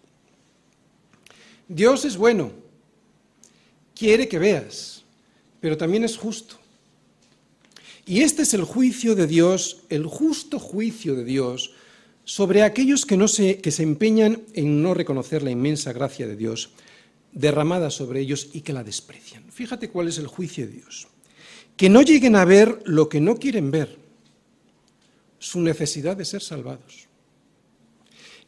Dios 1.68 2.06
es 2.06 2.16
bueno 2.16 2.52
quiere 3.96 4.28
que 4.28 4.38
veas, 4.38 5.04
pero 5.60 5.78
también 5.78 6.04
es 6.04 6.16
justo. 6.16 6.58
Y 8.06 8.22
este 8.22 8.44
es 8.44 8.54
el 8.54 8.66
juicio 8.66 9.16
de 9.16 9.26
Dios, 9.26 9.82
el 9.90 10.06
justo 10.06 10.60
juicio 10.60 11.16
de 11.16 11.24
Dios 11.24 11.74
sobre 12.32 12.63
aquellos 12.63 13.06
que, 13.06 13.17
no 13.17 13.28
se, 13.28 13.58
que 13.58 13.72
se 13.72 13.84
empeñan 13.84 14.44
en 14.54 14.82
no 14.82 14.94
reconocer 14.94 15.44
la 15.44 15.52
inmensa 15.52 15.91
gracia 15.91 16.26
de 16.28 16.38
Dios 16.38 16.70
derramada 17.34 17.89
sobre 17.89 18.22
ellos 18.22 18.52
y 18.54 18.62
que 18.62 18.72
la 18.72 18.86
desprecian. 18.86 19.44
Fíjate 19.52 19.89
cuál 19.89 20.08
es 20.08 20.17
el 20.17 20.28
juicio 20.28 20.65
de 20.65 20.72
Dios. 20.72 21.10
Que 21.76 21.89
no 21.89 22.02
lleguen 22.02 22.38
a 22.38 22.46
ver 22.46 22.84
lo 22.86 23.10
que 23.10 23.20
no 23.20 23.36
quieren 23.36 23.70
ver, 23.70 23.98
su 25.39 25.60
necesidad 25.60 26.15
de 26.15 26.24
ser 26.24 26.41
salvados. 26.41 27.10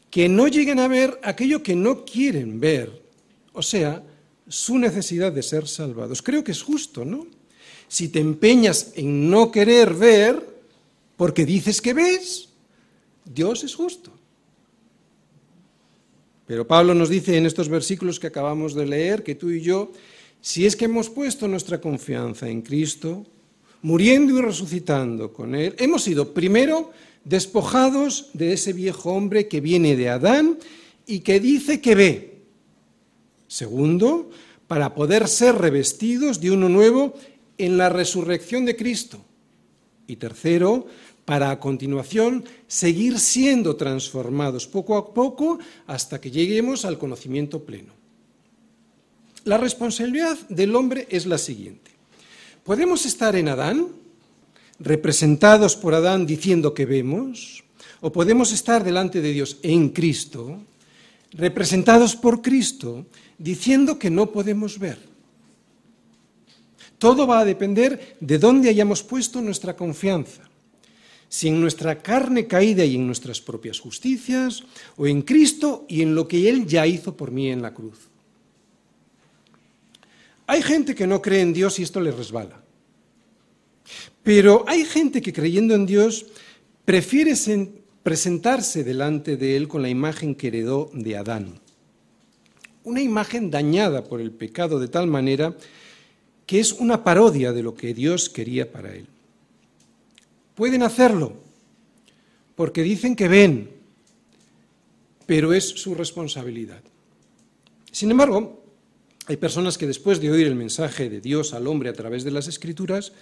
Que 0.09 0.29
no 0.29 0.47
lleguen 0.47 0.79
a 0.79 0.87
ver 0.87 1.19
aquello 1.21 1.61
que 1.61 1.75
no 1.75 2.05
quieren 2.05 2.61
ver, 2.61 3.03
o 3.51 3.61
sea, 3.61 4.01
su 4.47 4.77
necesidad 4.77 5.33
de 5.33 5.43
ser 5.43 5.67
salvados. 5.67 6.21
Creo 6.21 6.41
que 6.41 6.53
es 6.53 6.61
justo, 6.61 7.03
¿no? 7.03 7.27
Si 7.89 8.07
te 8.07 8.21
empeñas 8.21 8.93
en 8.95 9.29
no 9.29 9.51
querer 9.51 9.93
ver, 9.93 10.41
porque 11.17 11.45
dices 11.45 11.81
que 11.81 11.93
ves, 11.93 12.52
Dios 13.25 13.63
es 13.63 13.75
justo. 13.75 14.11
Pero 16.45 16.67
Pablo 16.67 16.93
nos 16.93 17.09
dice 17.09 17.37
en 17.37 17.45
estos 17.45 17.69
versículos 17.69 18.19
que 18.19 18.27
acabamos 18.27 18.73
de 18.75 18.85
leer 18.85 19.23
que 19.23 19.35
tú 19.35 19.49
y 19.49 19.61
yo, 19.61 19.91
si 20.41 20.65
es 20.65 20.75
que 20.75 20.85
hemos 20.85 21.09
puesto 21.09 21.47
nuestra 21.47 21.79
confianza 21.79 22.49
en 22.49 22.61
Cristo, 22.61 23.25
muriendo 23.81 24.37
y 24.37 24.41
resucitando 24.41 25.31
con 25.31 25.55
Él, 25.55 25.75
hemos 25.79 26.03
sido 26.03 26.33
primero 26.33 26.91
despojados 27.23 28.29
de 28.33 28.53
ese 28.53 28.73
viejo 28.73 29.13
hombre 29.13 29.47
que 29.47 29.61
viene 29.61 29.95
de 29.95 30.09
Adán 30.09 30.57
y 31.07 31.19
que 31.19 31.39
dice 31.39 31.79
que 31.79 31.95
ve. 31.95 32.37
Segundo, 33.47 34.29
para 34.67 34.95
poder 34.95 35.27
ser 35.27 35.55
revestidos 35.55 36.41
de 36.41 36.51
uno 36.51 36.67
nuevo 36.67 37.13
en 37.57 37.77
la 37.77 37.89
resurrección 37.89 38.65
de 38.65 38.75
Cristo. 38.75 39.23
Y 40.07 40.17
tercero, 40.17 40.87
para 41.25 41.51
a 41.51 41.59
continuación 41.59 42.43
seguir 42.67 43.19
siendo 43.19 43.75
transformados 43.75 44.67
poco 44.67 44.97
a 44.97 45.13
poco 45.13 45.59
hasta 45.87 46.19
que 46.19 46.31
lleguemos 46.31 46.85
al 46.85 46.97
conocimiento 46.97 47.63
pleno. 47.63 47.93
La 49.45 49.57
responsabilidad 49.57 50.37
del 50.49 50.75
hombre 50.75 51.07
es 51.09 51.25
la 51.25 51.37
siguiente. 51.37 51.91
Podemos 52.63 53.05
estar 53.05 53.35
en 53.35 53.49
Adán, 53.49 53.87
representados 54.79 55.75
por 55.75 55.93
Adán 55.93 56.25
diciendo 56.25 56.73
que 56.73 56.85
vemos, 56.85 57.63
o 57.99 58.11
podemos 58.11 58.51
estar 58.51 58.83
delante 58.83 59.21
de 59.21 59.31
Dios 59.31 59.59
en 59.63 59.89
Cristo, 59.89 60.59
representados 61.31 62.15
por 62.15 62.41
Cristo, 62.41 63.05
diciendo 63.37 63.99
que 63.99 64.09
no 64.09 64.31
podemos 64.31 64.79
ver. 64.79 64.99
Todo 66.97 67.27
va 67.27 67.39
a 67.39 67.45
depender 67.45 68.15
de 68.19 68.39
dónde 68.39 68.69
hayamos 68.69 69.03
puesto 69.03 69.41
nuestra 69.41 69.75
confianza. 69.75 70.52
Si 71.33 71.47
en 71.47 71.59
nuestra 71.59 71.97
carne 71.97 72.45
caída 72.45 72.85
y 72.85 72.93
en 72.93 73.07
nuestras 73.07 73.41
propias 73.41 73.79
justicias, 73.79 74.63
o 74.97 75.07
en 75.07 75.23
Cristo 75.23 75.85
y 75.89 76.03
en 76.03 76.13
lo 76.13 76.27
que 76.27 76.47
Él 76.47 76.67
ya 76.67 76.85
hizo 76.85 77.17
por 77.17 77.31
mí 77.31 77.49
en 77.49 77.63
la 77.63 77.73
cruz. 77.73 77.97
Hay 80.45 80.61
gente 80.61 80.93
que 80.93 81.07
no 81.07 81.21
cree 81.21 81.41
en 81.41 81.53
Dios 81.53 81.79
y 81.79 81.83
esto 81.83 82.01
le 82.01 82.11
resbala. 82.11 82.61
Pero 84.21 84.63
hay 84.67 84.85
gente 84.85 85.21
que 85.23 85.33
creyendo 85.33 85.73
en 85.73 85.87
Dios 85.87 86.27
prefiere 86.85 87.33
presentarse 88.03 88.83
delante 88.83 89.37
de 89.37 89.55
Él 89.55 89.67
con 89.67 89.81
la 89.81 89.89
imagen 89.89 90.35
que 90.35 90.49
heredó 90.49 90.91
de 90.93 91.17
Adán 91.17 91.63
una 92.83 93.01
imagen 93.01 93.49
dañada 93.49 94.03
por 94.03 94.19
el 94.19 94.31
pecado 94.31 94.79
de 94.79 94.87
tal 94.87 95.07
manera 95.07 95.55
que 96.45 96.59
es 96.59 96.73
una 96.73 97.03
parodia 97.03 97.53
de 97.53 97.63
lo 97.63 97.75
que 97.75 97.93
Dios 97.93 98.29
quería 98.29 98.71
para 98.71 98.93
él. 98.93 99.07
Pueden 100.55 100.83
hacerlo 100.83 101.33
porque 102.55 102.83
dicen 102.83 103.15
que 103.15 103.27
ven, 103.27 103.71
pero 105.25 105.53
es 105.53 105.67
su 105.67 105.95
responsabilidad. 105.95 106.81
Sin 107.91 108.11
embargo, 108.11 108.63
hay 109.25 109.37
personas 109.37 109.77
que 109.77 109.87
después 109.87 110.19
de 110.19 110.31
oír 110.31 110.47
el 110.47 110.55
mensaje 110.55 111.09
de 111.09 111.21
Dios 111.21 111.53
al 111.53 111.67
hombre 111.67 111.89
a 111.89 111.93
través 111.93 112.23
de 112.23 112.31
las 112.31 112.47
escrituras, 112.47 113.13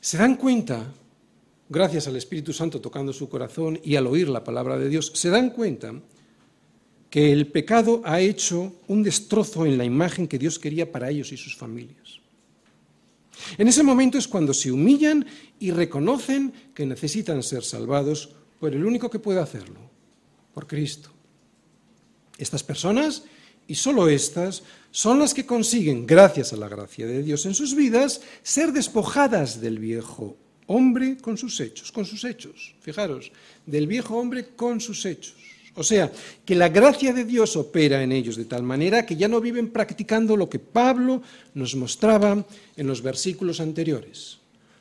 se 0.00 0.18
dan 0.18 0.36
cuenta, 0.36 0.92
gracias 1.68 2.08
al 2.08 2.16
Espíritu 2.16 2.52
Santo 2.52 2.80
tocando 2.80 3.12
su 3.12 3.28
corazón 3.28 3.78
y 3.84 3.96
al 3.96 4.06
oír 4.06 4.28
la 4.28 4.44
palabra 4.44 4.78
de 4.78 4.88
Dios, 4.88 5.12
se 5.14 5.30
dan 5.30 5.50
cuenta 5.50 5.94
que 7.10 7.32
el 7.32 7.48
pecado 7.48 8.02
ha 8.04 8.20
hecho 8.20 8.72
un 8.86 9.02
destrozo 9.02 9.66
en 9.66 9.78
la 9.78 9.84
imagen 9.84 10.28
que 10.28 10.38
Dios 10.38 10.58
quería 10.58 10.90
para 10.90 11.10
ellos 11.10 11.32
y 11.32 11.36
sus 11.36 11.56
familias. 11.56 12.19
En 13.58 13.68
ese 13.68 13.82
momento 13.82 14.18
es 14.18 14.28
cuando 14.28 14.54
se 14.54 14.70
humillan 14.72 15.26
y 15.58 15.70
reconocen 15.70 16.52
que 16.74 16.86
necesitan 16.86 17.42
ser 17.42 17.62
salvados 17.62 18.30
por 18.58 18.74
el 18.74 18.84
único 18.84 19.10
que 19.10 19.18
puede 19.18 19.40
hacerlo, 19.40 19.80
por 20.52 20.66
Cristo. 20.66 21.10
Estas 22.38 22.62
personas, 22.62 23.24
y 23.66 23.74
solo 23.74 24.08
estas, 24.08 24.62
son 24.90 25.18
las 25.18 25.34
que 25.34 25.46
consiguen, 25.46 26.06
gracias 26.06 26.52
a 26.52 26.56
la 26.56 26.68
gracia 26.68 27.06
de 27.06 27.22
Dios 27.22 27.46
en 27.46 27.54
sus 27.54 27.74
vidas, 27.74 28.22
ser 28.42 28.72
despojadas 28.72 29.60
del 29.60 29.78
viejo 29.78 30.36
hombre 30.66 31.16
con 31.18 31.36
sus 31.36 31.58
hechos, 31.60 31.90
con 31.90 32.04
sus 32.04 32.24
hechos. 32.24 32.74
Fijaros, 32.80 33.32
del 33.66 33.86
viejo 33.86 34.16
hombre 34.16 34.54
con 34.54 34.80
sus 34.80 35.04
hechos. 35.04 35.34
O 35.76 35.84
sea, 35.84 36.10
que 36.44 36.54
la 36.54 36.68
gracia 36.68 37.12
de 37.12 37.24
Dios 37.24 37.56
opera 37.56 38.02
en 38.02 38.12
ellos 38.12 38.36
de 38.36 38.44
tal 38.44 38.62
manera 38.62 39.06
que 39.06 39.16
ya 39.16 39.28
no 39.28 39.40
viven 39.40 39.70
practicando 39.70 40.36
lo 40.36 40.48
que 40.48 40.58
Pablo 40.58 41.22
nos 41.54 41.76
mostraba 41.76 42.44
en 42.76 42.86
los 42.86 43.02
versículos 43.02 43.60
anteriores. 43.60 44.38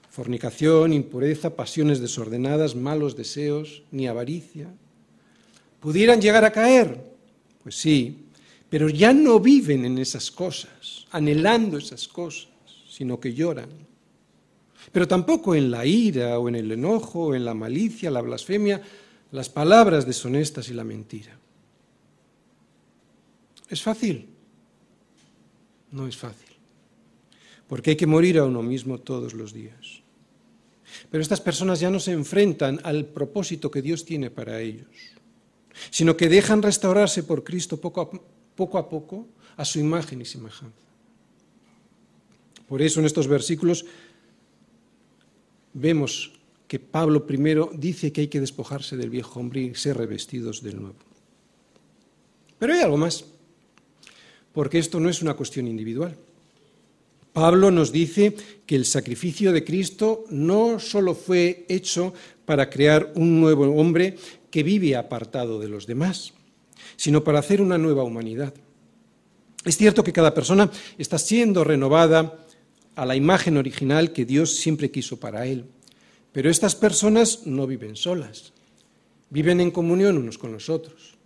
Fornicación, 0.09 0.91
impureza, 0.91 1.55
pasiones 1.55 1.99
desordenadas, 1.99 2.75
malos 2.75 3.15
deseos, 3.15 3.83
ni 3.91 4.07
avaricia. 4.07 4.67
¿Pudieran 5.79 6.19
llegar 6.19 6.43
a 6.43 6.51
caer? 6.51 6.99
Pues 7.63 7.75
sí, 7.75 8.25
pero 8.69 8.89
ya 8.89 9.13
no 9.13 9.39
viven 9.39 9.85
en 9.85 9.97
esas 9.97 10.31
cosas, 10.31 11.05
anhelando 11.11 11.77
esas 11.77 12.07
cosas, 12.07 12.49
sino 12.89 13.19
que 13.19 13.33
lloran. 13.33 13.69
Pero 14.91 15.07
tampoco 15.07 15.55
en 15.55 15.69
la 15.69 15.85
ira 15.85 16.39
o 16.39 16.49
en 16.49 16.55
el 16.55 16.71
enojo 16.71 17.27
o 17.27 17.35
en 17.35 17.45
la 17.45 17.53
malicia, 17.53 18.09
la 18.09 18.21
blasfemia, 18.21 18.81
las 19.31 19.49
palabras 19.49 20.05
deshonestas 20.05 20.69
y 20.69 20.73
la 20.73 20.83
mentira. 20.83 21.37
¿Es 23.69 23.81
fácil? 23.81 24.27
No 25.91 26.07
es 26.07 26.17
fácil, 26.17 26.55
porque 27.67 27.91
hay 27.91 27.95
que 27.95 28.07
morir 28.07 28.37
a 28.37 28.45
uno 28.45 28.61
mismo 28.61 28.99
todos 28.99 29.33
los 29.33 29.53
días. 29.53 30.01
Pero 31.11 31.21
estas 31.21 31.41
personas 31.41 31.79
ya 31.79 31.89
no 31.89 31.99
se 31.99 32.11
enfrentan 32.11 32.79
al 32.83 33.05
propósito 33.05 33.69
que 33.69 33.81
Dios 33.81 34.05
tiene 34.05 34.29
para 34.29 34.59
ellos, 34.59 34.87
sino 35.89 36.17
que 36.17 36.29
dejan 36.29 36.61
restaurarse 36.61 37.23
por 37.23 37.43
Cristo 37.43 37.79
poco 37.79 38.01
a 38.77 38.89
poco, 38.89 39.27
a, 39.55 39.65
su 39.65 39.79
imagen 39.79 40.21
y 40.21 40.25
semejanza. 40.25 40.75
Por 42.67 42.81
eso 42.81 42.99
en 42.99 43.05
estos 43.05 43.27
versículos 43.27 43.85
vemos 45.73 46.38
que 46.69 46.77
Pablo 46.77 47.25
primero 47.25 47.71
dice 47.73 48.13
que 48.13 48.21
hay 48.21 48.27
que 48.27 48.39
despojarse 48.39 48.95
del 48.95 49.09
viejo 49.09 49.39
hombre 49.39 49.61
y 49.61 49.73
ser 49.73 49.97
revestidos 49.97 50.61
del 50.61 50.79
nuevo. 50.79 50.99
Pero 52.59 52.73
hay 52.73 52.81
algo 52.81 52.95
más, 52.95 53.25
porque 54.53 54.77
esto 54.77 54.99
no 54.99 55.09
es 55.09 55.23
una 55.23 55.33
cuestión 55.33 55.65
individual. 55.65 56.15
Pablo 57.33 57.71
nos 57.71 57.91
dice 57.91 58.35
que 58.67 58.75
el 58.75 58.85
sacrificio 58.85 59.51
de 59.51 59.63
Cristo 59.63 60.25
no 60.29 60.79
solo 60.79 61.15
fue 61.15 61.65
hecho 61.69 62.13
para 62.45 62.69
crear 62.69 63.13
un 63.15 63.41
nuevo 63.41 63.65
hombre 63.75 64.15
que 64.51 64.61
vive 64.61 64.95
apartado 64.95 65.59
de 65.59 65.69
los 65.69 65.87
demás, 65.87 66.33
sino 66.97 67.23
para 67.23 67.39
hacer 67.39 67.63
una 67.63 67.79
nueva 67.79 68.03
humanidad. 68.03 68.53
Es 69.65 69.75
cierto 69.75 70.03
que 70.03 70.13
cada 70.13 70.35
persona 70.35 70.69
está 70.99 71.17
siendo 71.17 71.63
renovada 71.63 72.45
a 72.95 73.07
la 73.07 73.15
imagen 73.15 73.57
original 73.57 74.13
que 74.13 74.25
Dios 74.25 74.55
siempre 74.55 74.91
quiso 74.91 75.19
para 75.19 75.47
él. 75.47 75.65
Pero 76.39 76.49
estas 76.49 76.73
personas 76.73 77.47
no 77.47 77.67
viven 77.67 77.97
solas, 77.97 78.53
viven 79.29 79.59
en 79.59 79.71
comunión 79.71 80.17
unos 80.17 80.37
con 80.37 80.53
los 80.53 80.69
otros. 80.69 81.17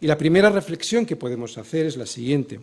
Y 0.00 0.08
la 0.08 0.18
primera 0.18 0.50
reflexión 0.50 1.06
que 1.06 1.14
podemos 1.14 1.56
hacer 1.56 1.86
es 1.86 1.96
la 1.96 2.04
siguiente. 2.04 2.58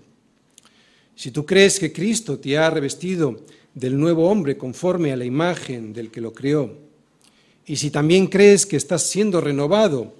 Si 1.16 1.32
tú 1.32 1.46
crees 1.46 1.80
que 1.80 1.94
Cristo 1.94 2.40
te 2.40 2.58
ha 2.58 2.70
revestido 2.70 3.40
del 3.74 3.98
nuevo 3.98 4.30
hombre 4.30 4.58
conforme 4.58 5.14
a 5.14 5.16
la 5.16 5.24
imagen 5.24 5.94
del 5.94 6.12
que 6.12 6.20
lo 6.20 6.34
creó, 6.34 6.78
y 7.66 7.78
si 7.78 7.90
también 7.90 8.28
crees 8.28 8.66
que 8.66 8.76
estás 8.76 9.04
siendo 9.04 9.40
renovado 9.40 10.14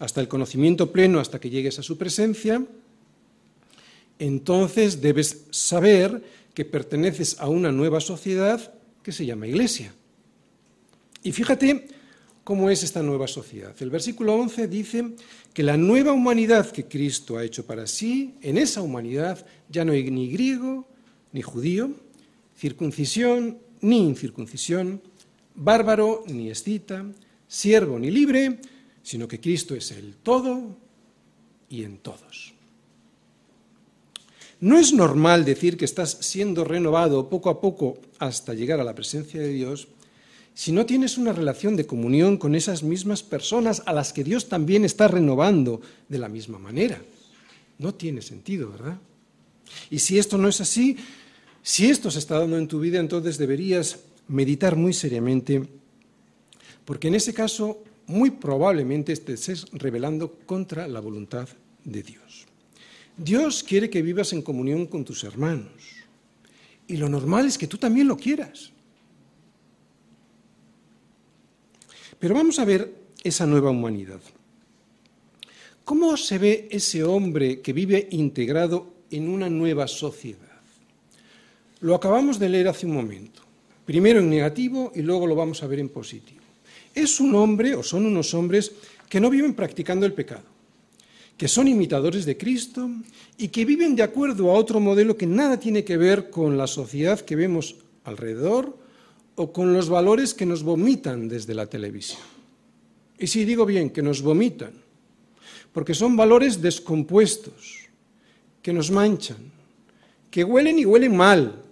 hasta 0.00 0.20
el 0.20 0.26
conocimiento 0.26 0.90
pleno, 0.90 1.20
hasta 1.20 1.38
que 1.38 1.50
llegues 1.50 1.78
a 1.78 1.84
su 1.84 1.96
presencia, 1.96 2.66
entonces 4.18 5.00
debes 5.00 5.44
saber 5.52 6.24
que 6.54 6.64
perteneces 6.64 7.36
a 7.38 7.48
una 7.48 7.70
nueva 7.70 8.00
sociedad 8.00 8.74
que 9.04 9.12
se 9.12 9.24
llama 9.24 9.46
Iglesia. 9.46 9.94
Y 11.22 11.32
fíjate 11.32 11.88
cómo 12.44 12.70
es 12.70 12.82
esta 12.82 13.02
nueva 13.02 13.28
sociedad. 13.28 13.74
El 13.80 13.90
versículo 13.90 14.34
11 14.34 14.68
dice 14.68 15.04
que 15.54 15.62
la 15.62 15.76
nueva 15.76 16.12
humanidad 16.12 16.70
que 16.70 16.86
Cristo 16.86 17.36
ha 17.36 17.44
hecho 17.44 17.64
para 17.64 17.86
sí, 17.86 18.34
en 18.42 18.58
esa 18.58 18.82
humanidad 18.82 19.44
ya 19.68 19.84
no 19.84 19.92
hay 19.92 20.10
ni 20.10 20.28
griego 20.30 20.86
ni 21.32 21.42
judío, 21.42 21.90
circuncisión 22.56 23.58
ni 23.80 23.98
incircuncisión, 23.98 25.00
bárbaro 25.54 26.24
ni 26.26 26.50
escita, 26.50 27.04
siervo 27.46 27.98
ni 27.98 28.10
libre, 28.10 28.60
sino 29.02 29.28
que 29.28 29.40
Cristo 29.40 29.74
es 29.74 29.90
el 29.92 30.16
todo 30.16 30.76
y 31.68 31.84
en 31.84 31.98
todos. 31.98 32.54
No 34.60 34.78
es 34.78 34.92
normal 34.92 35.44
decir 35.44 35.76
que 35.76 35.84
estás 35.84 36.18
siendo 36.20 36.64
renovado 36.64 37.28
poco 37.28 37.50
a 37.50 37.60
poco 37.60 37.98
hasta 38.18 38.54
llegar 38.54 38.78
a 38.78 38.84
la 38.84 38.94
presencia 38.94 39.40
de 39.40 39.48
Dios 39.48 39.88
si 40.54 40.72
no 40.72 40.84
tienes 40.84 41.16
una 41.16 41.32
relación 41.32 41.76
de 41.76 41.86
comunión 41.86 42.36
con 42.36 42.54
esas 42.54 42.82
mismas 42.82 43.22
personas 43.22 43.82
a 43.86 43.92
las 43.92 44.12
que 44.12 44.24
Dios 44.24 44.48
también 44.48 44.84
está 44.84 45.08
renovando 45.08 45.80
de 46.08 46.18
la 46.18 46.28
misma 46.28 46.58
manera. 46.58 47.02
No 47.78 47.94
tiene 47.94 48.20
sentido, 48.22 48.70
¿verdad? 48.70 48.98
Y 49.90 49.98
si 49.98 50.18
esto 50.18 50.36
no 50.36 50.48
es 50.48 50.60
así, 50.60 50.96
si 51.62 51.88
esto 51.88 52.10
se 52.10 52.18
está 52.18 52.38
dando 52.38 52.58
en 52.58 52.68
tu 52.68 52.80
vida, 52.80 53.00
entonces 53.00 53.38
deberías 53.38 54.00
meditar 54.28 54.76
muy 54.76 54.92
seriamente, 54.92 55.62
porque 56.84 57.08
en 57.08 57.14
ese 57.14 57.32
caso 57.32 57.82
muy 58.06 58.30
probablemente 58.30 59.12
estés 59.12 59.66
rebelando 59.72 60.38
contra 60.44 60.86
la 60.86 61.00
voluntad 61.00 61.48
de 61.84 62.02
Dios. 62.02 62.46
Dios 63.16 63.62
quiere 63.62 63.90
que 63.90 64.02
vivas 64.02 64.32
en 64.32 64.42
comunión 64.42 64.86
con 64.86 65.04
tus 65.04 65.24
hermanos. 65.24 65.72
Y 66.88 66.96
lo 66.96 67.08
normal 67.08 67.46
es 67.46 67.56
que 67.56 67.66
tú 67.66 67.78
también 67.78 68.08
lo 68.08 68.16
quieras. 68.16 68.71
Pero 72.22 72.36
vamos 72.36 72.60
a 72.60 72.64
ver 72.64 72.94
esa 73.24 73.46
nueva 73.46 73.70
humanidad. 73.70 74.20
¿Cómo 75.84 76.16
se 76.16 76.38
ve 76.38 76.68
ese 76.70 77.02
hombre 77.02 77.60
que 77.60 77.72
vive 77.72 78.06
integrado 78.12 78.94
en 79.10 79.28
una 79.28 79.50
nueva 79.50 79.88
sociedad? 79.88 80.62
Lo 81.80 81.96
acabamos 81.96 82.38
de 82.38 82.48
leer 82.48 82.68
hace 82.68 82.86
un 82.86 82.94
momento. 82.94 83.42
Primero 83.84 84.20
en 84.20 84.30
negativo 84.30 84.92
y 84.94 85.02
luego 85.02 85.26
lo 85.26 85.34
vamos 85.34 85.64
a 85.64 85.66
ver 85.66 85.80
en 85.80 85.88
positivo. 85.88 86.42
Es 86.94 87.18
un 87.18 87.34
hombre 87.34 87.74
o 87.74 87.82
son 87.82 88.06
unos 88.06 88.32
hombres 88.34 88.70
que 89.08 89.18
no 89.18 89.28
viven 89.28 89.54
practicando 89.54 90.06
el 90.06 90.12
pecado, 90.12 90.46
que 91.36 91.48
son 91.48 91.66
imitadores 91.66 92.24
de 92.24 92.36
Cristo 92.36 92.88
y 93.36 93.48
que 93.48 93.64
viven 93.64 93.96
de 93.96 94.04
acuerdo 94.04 94.48
a 94.52 94.54
otro 94.54 94.78
modelo 94.78 95.16
que 95.16 95.26
nada 95.26 95.58
tiene 95.58 95.82
que 95.82 95.96
ver 95.96 96.30
con 96.30 96.56
la 96.56 96.68
sociedad 96.68 97.18
que 97.18 97.34
vemos 97.34 97.74
alrededor 98.04 98.80
o 99.36 99.52
con 99.52 99.72
los 99.72 99.88
valores 99.88 100.34
que 100.34 100.46
nos 100.46 100.62
vomitan 100.62 101.28
desde 101.28 101.54
la 101.54 101.66
televisión. 101.66 102.20
Y 103.18 103.26
si 103.26 103.44
digo 103.44 103.64
bien, 103.64 103.90
que 103.90 104.02
nos 104.02 104.20
vomitan, 104.20 104.72
porque 105.72 105.94
son 105.94 106.16
valores 106.16 106.60
descompuestos, 106.60 107.88
que 108.60 108.72
nos 108.72 108.90
manchan, 108.90 109.38
que 110.30 110.44
huelen 110.44 110.78
y 110.78 110.84
huelen 110.84 111.16
mal. 111.16 111.62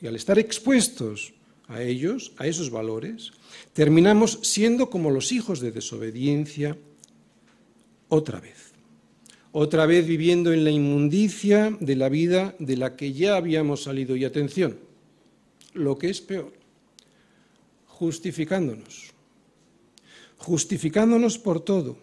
Y 0.00 0.06
al 0.06 0.16
estar 0.16 0.38
expuestos 0.38 1.32
a 1.68 1.82
ellos, 1.82 2.32
a 2.36 2.46
esos 2.46 2.70
valores, 2.70 3.32
terminamos 3.72 4.38
siendo 4.42 4.90
como 4.90 5.10
los 5.10 5.32
hijos 5.32 5.60
de 5.60 5.72
desobediencia 5.72 6.76
otra 8.08 8.40
vez. 8.40 8.72
Otra 9.52 9.86
vez 9.86 10.06
viviendo 10.06 10.52
en 10.52 10.64
la 10.64 10.70
inmundicia 10.70 11.76
de 11.80 11.96
la 11.96 12.08
vida 12.08 12.54
de 12.58 12.76
la 12.76 12.94
que 12.94 13.12
ya 13.12 13.36
habíamos 13.36 13.84
salido. 13.84 14.14
Y 14.14 14.24
atención, 14.24 14.78
lo 15.72 15.96
que 15.96 16.10
es 16.10 16.20
peor, 16.20 16.52
justificándonos. 17.98 19.12
Justificándonos 20.38 21.38
por 21.38 21.60
todo, 21.60 21.96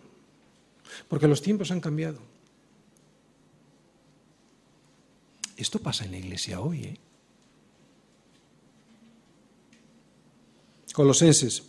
porque 1.08 1.27
los 1.27 1.41
tiempos 1.41 1.69
han 1.71 1.79
cambiado. 1.79 2.19
Esto 5.56 5.79
pasa 5.79 6.06
en 6.06 6.12
la 6.12 6.17
iglesia 6.17 6.60
hoy. 6.60 6.84
¿eh? 6.84 6.97
Colosenses, 10.93 11.63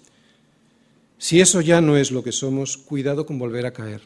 si 1.18 1.40
eso 1.40 1.60
ya 1.60 1.80
no 1.80 1.96
es 1.96 2.10
lo 2.10 2.22
que 2.24 2.32
somos, 2.32 2.78
cuidado 2.78 3.26
con 3.26 3.38
volver 3.38 3.66
a 3.66 3.72
caer. 3.72 4.02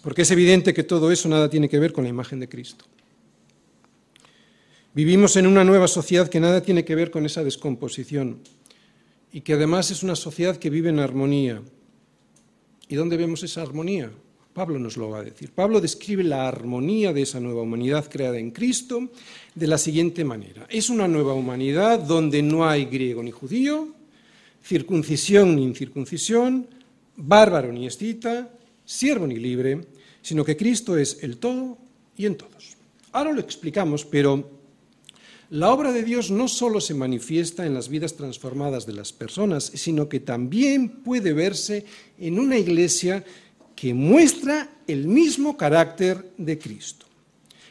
Porque 0.00 0.22
es 0.22 0.30
evidente 0.30 0.74
que 0.74 0.84
todo 0.84 1.10
eso 1.10 1.28
nada 1.28 1.50
tiene 1.50 1.68
que 1.68 1.78
ver 1.80 1.92
con 1.92 2.04
la 2.04 2.10
imagen 2.10 2.38
de 2.38 2.48
Cristo. 2.48 2.84
Vivimos 4.94 5.34
en 5.34 5.48
una 5.48 5.64
nueva 5.64 5.88
sociedad 5.88 6.28
que 6.28 6.38
nada 6.38 6.62
tiene 6.62 6.84
que 6.84 6.94
ver 6.94 7.10
con 7.10 7.26
esa 7.26 7.42
descomposición 7.42 8.38
y 9.32 9.40
que 9.40 9.54
además 9.54 9.90
es 9.90 10.04
una 10.04 10.14
sociedad 10.14 10.56
que 10.56 10.70
vive 10.70 10.88
en 10.90 11.00
armonía. 11.00 11.60
¿Y 12.86 12.94
dónde 12.94 13.16
vemos 13.16 13.42
esa 13.42 13.62
armonía? 13.62 14.12
Pablo 14.52 14.78
nos 14.78 14.96
lo 14.96 15.10
va 15.10 15.18
a 15.18 15.24
decir. 15.24 15.50
Pablo 15.50 15.80
describe 15.80 16.22
la 16.22 16.46
armonía 16.46 17.12
de 17.12 17.22
esa 17.22 17.40
nueva 17.40 17.62
humanidad 17.62 18.08
creada 18.08 18.38
en 18.38 18.52
Cristo 18.52 19.10
de 19.56 19.66
la 19.66 19.78
siguiente 19.78 20.22
manera. 20.22 20.64
Es 20.70 20.88
una 20.88 21.08
nueva 21.08 21.34
humanidad 21.34 21.98
donde 21.98 22.40
no 22.40 22.64
hay 22.64 22.84
griego 22.84 23.20
ni 23.20 23.32
judío, 23.32 23.88
circuncisión 24.62 25.56
ni 25.56 25.64
incircuncisión, 25.64 26.68
bárbaro 27.16 27.72
ni 27.72 27.88
escita, 27.88 28.48
siervo 28.84 29.26
ni 29.26 29.40
libre, 29.40 29.80
sino 30.22 30.44
que 30.44 30.56
Cristo 30.56 30.96
es 30.96 31.18
el 31.24 31.38
todo 31.38 31.78
y 32.16 32.26
en 32.26 32.36
todos. 32.36 32.76
Ahora 33.10 33.32
lo 33.32 33.40
explicamos, 33.40 34.04
pero 34.04 34.53
la 35.50 35.72
obra 35.72 35.92
de 35.92 36.02
Dios 36.02 36.30
no 36.30 36.48
solo 36.48 36.80
se 36.80 36.94
manifiesta 36.94 37.66
en 37.66 37.74
las 37.74 37.88
vidas 37.88 38.14
transformadas 38.14 38.86
de 38.86 38.94
las 38.94 39.12
personas, 39.12 39.64
sino 39.74 40.08
que 40.08 40.20
también 40.20 40.88
puede 40.88 41.32
verse 41.32 41.84
en 42.18 42.38
una 42.38 42.58
iglesia 42.58 43.24
que 43.76 43.94
muestra 43.94 44.70
el 44.86 45.06
mismo 45.06 45.56
carácter 45.56 46.32
de 46.38 46.58
Cristo. 46.58 47.06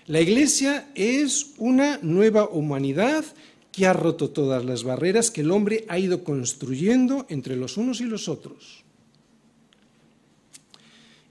La 0.05 0.19
Iglesia 0.19 0.91
es 0.95 1.51
una 1.57 1.97
nueva 2.01 2.49
humanidad 2.49 3.23
que 3.71 3.87
ha 3.87 3.93
roto 3.93 4.29
todas 4.29 4.65
las 4.65 4.83
barreras 4.83 5.31
que 5.31 5.41
el 5.41 5.51
hombre 5.51 5.85
ha 5.87 5.97
ido 5.97 6.23
construyendo 6.23 7.25
entre 7.29 7.55
los 7.55 7.77
unos 7.77 8.01
y 8.01 8.03
los 8.03 8.27
otros. 8.27 8.83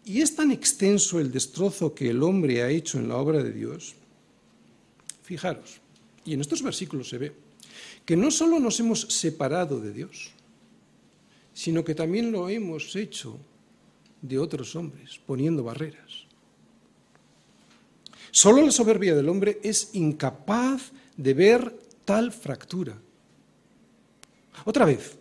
Y 0.05 0.23
es 0.23 0.35
tan 0.35 0.51
extenso 0.51 1.21
el 1.21 1.31
destrozo 1.31 1.95
que 1.95 2.11
el 2.11 2.23
hombre 2.23 2.63
ha 2.63 2.71
hecho 2.71 2.99
en 2.99 3.09
la 3.09 3.17
obra 3.17 3.43
de 3.43 3.53
Dios, 3.53 3.95
fijaros, 5.23 5.82
y 6.25 6.35
en 6.35 6.41
estos 6.41 6.63
versículos 6.63 7.09
se 7.09 7.19
ve, 7.19 7.33
que 8.05 8.17
no 8.17 8.31
solo 8.31 8.59
nos 8.59 8.79
hemos 8.81 9.01
separado 9.01 9.81
de 9.81 9.93
Dios, 9.93 10.31
sino 11.55 11.85
que 11.85 11.95
también 11.95 12.33
lo 12.33 12.49
hemos 12.49 12.97
hecho 12.97 13.39
de 14.21 14.39
otros 14.39 14.75
hombres, 14.77 15.21
poniendo 15.27 15.65
barreras. 15.65 16.27
Solo 18.31 18.63
la 18.63 18.73
soberbia 18.73 19.15
del 19.15 19.29
hombre 19.29 19.61
es 19.63 19.91
incapaz 19.93 20.93
de 21.17 21.35
ver 21.35 21.79
tal 22.05 22.33
fractura. 22.33 22.97
Otra 24.65 24.87
vez, 24.87 25.17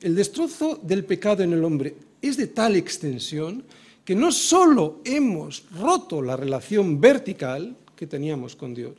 el 0.00 0.14
destrozo 0.14 0.80
del 0.82 1.04
pecado 1.04 1.42
en 1.42 1.52
el 1.52 1.64
hombre 1.64 1.96
es 2.20 2.36
de 2.36 2.48
tal 2.48 2.74
extensión 2.76 3.64
que 4.04 4.14
no 4.14 4.32
solo 4.32 5.00
hemos 5.04 5.64
roto 5.78 6.22
la 6.22 6.36
relación 6.36 7.00
vertical 7.00 7.76
que 7.94 8.06
teníamos 8.06 8.56
con 8.56 8.74
Dios, 8.74 8.94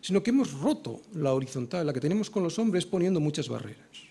sino 0.00 0.22
que 0.22 0.30
hemos 0.30 0.52
roto 0.52 1.02
la 1.14 1.34
horizontal, 1.34 1.86
la 1.86 1.92
que 1.92 2.00
tenemos 2.00 2.30
con 2.30 2.42
los 2.42 2.58
hombres, 2.58 2.86
poniendo 2.86 3.20
muchas 3.20 3.48
barreras. 3.48 4.08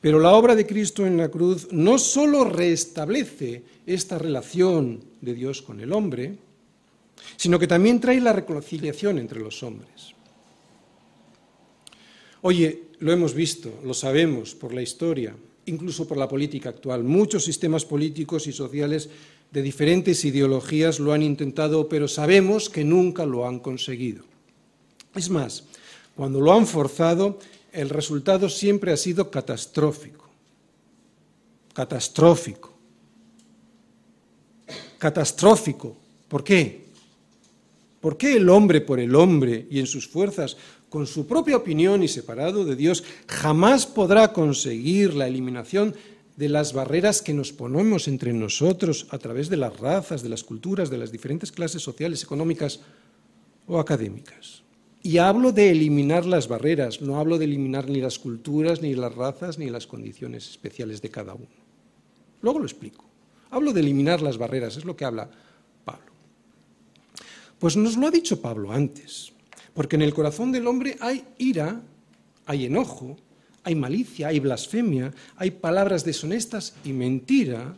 Pero 0.00 0.18
la 0.18 0.32
obra 0.32 0.54
de 0.54 0.66
Cristo 0.66 1.06
en 1.06 1.16
la 1.16 1.30
cruz 1.30 1.68
no 1.72 1.98
solo 1.98 2.44
restablece 2.44 3.62
esta 3.86 4.18
relación 4.18 5.02
de 5.20 5.34
Dios 5.34 5.62
con 5.62 5.80
el 5.80 5.92
hombre, 5.92 6.36
sino 7.36 7.58
que 7.58 7.66
también 7.66 8.00
trae 8.00 8.20
la 8.20 8.32
reconciliación 8.32 9.18
entre 9.18 9.40
los 9.40 9.62
hombres. 9.62 10.14
Oye, 12.42 12.82
lo 12.98 13.12
hemos 13.12 13.32
visto, 13.32 13.80
lo 13.84 13.94
sabemos 13.94 14.54
por 14.54 14.74
la 14.74 14.82
historia, 14.82 15.34
incluso 15.66 16.06
por 16.06 16.18
la 16.18 16.28
política 16.28 16.68
actual. 16.68 17.02
Muchos 17.02 17.44
sistemas 17.44 17.84
políticos 17.86 18.46
y 18.46 18.52
sociales 18.52 19.08
de 19.50 19.62
diferentes 19.62 20.24
ideologías 20.24 21.00
lo 21.00 21.12
han 21.12 21.22
intentado, 21.22 21.88
pero 21.88 22.08
sabemos 22.08 22.68
que 22.68 22.84
nunca 22.84 23.24
lo 23.24 23.48
han 23.48 23.60
conseguido. 23.60 24.33
Es 25.14 25.30
más, 25.30 25.64
cuando 26.16 26.40
lo 26.40 26.52
han 26.52 26.66
forzado, 26.66 27.38
el 27.72 27.90
resultado 27.90 28.48
siempre 28.48 28.92
ha 28.92 28.96
sido 28.96 29.30
catastrófico. 29.30 30.28
Catastrófico. 31.72 32.72
Catastrófico. 34.98 35.96
¿Por 36.28 36.44
qué? 36.44 36.84
¿Por 38.00 38.16
qué 38.16 38.36
el 38.36 38.48
hombre 38.48 38.80
por 38.80 39.00
el 39.00 39.14
hombre 39.14 39.66
y 39.70 39.80
en 39.80 39.86
sus 39.86 40.06
fuerzas, 40.06 40.56
con 40.88 41.06
su 41.06 41.26
propia 41.26 41.56
opinión 41.56 42.02
y 42.02 42.08
separado 42.08 42.64
de 42.64 42.76
Dios, 42.76 43.02
jamás 43.26 43.86
podrá 43.86 44.32
conseguir 44.32 45.14
la 45.14 45.26
eliminación 45.26 45.94
de 46.36 46.48
las 46.48 46.72
barreras 46.72 47.22
que 47.22 47.32
nos 47.32 47.52
ponemos 47.52 48.08
entre 48.08 48.32
nosotros 48.32 49.06
a 49.10 49.18
través 49.18 49.48
de 49.48 49.56
las 49.56 49.78
razas, 49.78 50.22
de 50.22 50.28
las 50.28 50.44
culturas, 50.44 50.90
de 50.90 50.98
las 50.98 51.12
diferentes 51.12 51.52
clases 51.52 51.82
sociales, 51.82 52.22
económicas 52.22 52.80
o 53.66 53.78
académicas? 53.78 54.63
Y 55.06 55.18
hablo 55.18 55.52
de 55.52 55.70
eliminar 55.70 56.24
las 56.24 56.48
barreras, 56.48 57.02
no 57.02 57.18
hablo 57.18 57.36
de 57.36 57.44
eliminar 57.44 57.90
ni 57.90 58.00
las 58.00 58.18
culturas, 58.18 58.80
ni 58.80 58.94
las 58.94 59.14
razas, 59.14 59.58
ni 59.58 59.68
las 59.68 59.86
condiciones 59.86 60.48
especiales 60.48 61.02
de 61.02 61.10
cada 61.10 61.34
uno. 61.34 61.46
Luego 62.40 62.58
lo 62.58 62.64
explico. 62.64 63.04
Hablo 63.50 63.74
de 63.74 63.80
eliminar 63.80 64.22
las 64.22 64.38
barreras, 64.38 64.78
es 64.78 64.86
lo 64.86 64.96
que 64.96 65.04
habla 65.04 65.28
Pablo. 65.84 66.10
Pues 67.58 67.76
nos 67.76 67.98
lo 67.98 68.06
ha 68.06 68.10
dicho 68.10 68.40
Pablo 68.40 68.72
antes, 68.72 69.30
porque 69.74 69.96
en 69.96 70.02
el 70.02 70.14
corazón 70.14 70.52
del 70.52 70.66
hombre 70.66 70.96
hay 71.00 71.22
ira, 71.36 71.82
hay 72.46 72.64
enojo, 72.64 73.18
hay 73.62 73.74
malicia, 73.74 74.28
hay 74.28 74.40
blasfemia, 74.40 75.12
hay 75.36 75.50
palabras 75.50 76.06
deshonestas 76.06 76.76
y 76.82 76.94
mentira. 76.94 77.76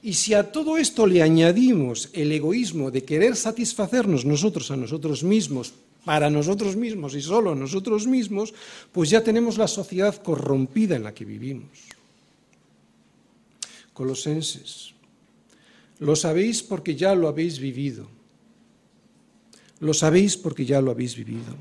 Y 0.00 0.12
si 0.12 0.32
a 0.32 0.52
todo 0.52 0.78
esto 0.78 1.08
le 1.08 1.22
añadimos 1.22 2.08
el 2.12 2.30
egoísmo 2.30 2.92
de 2.92 3.02
querer 3.02 3.34
satisfacernos 3.34 4.24
nosotros 4.24 4.70
a 4.70 4.76
nosotros 4.76 5.24
mismos 5.24 5.74
para 6.08 6.30
nosotros 6.30 6.74
mismos 6.74 7.14
y 7.14 7.20
solo 7.20 7.54
nosotros 7.54 8.06
mismos, 8.06 8.54
pues 8.92 9.10
ya 9.10 9.22
tenemos 9.22 9.58
la 9.58 9.68
sociedad 9.68 10.16
corrompida 10.22 10.96
en 10.96 11.02
la 11.02 11.12
que 11.12 11.26
vivimos. 11.26 11.68
Colosenses, 13.92 14.94
lo 15.98 16.16
sabéis 16.16 16.62
porque 16.62 16.96
ya 16.96 17.14
lo 17.14 17.28
habéis 17.28 17.58
vivido. 17.58 18.08
Lo 19.80 19.92
sabéis 19.92 20.38
porque 20.38 20.64
ya 20.64 20.80
lo 20.80 20.92
habéis 20.92 21.14
vivido. 21.14 21.54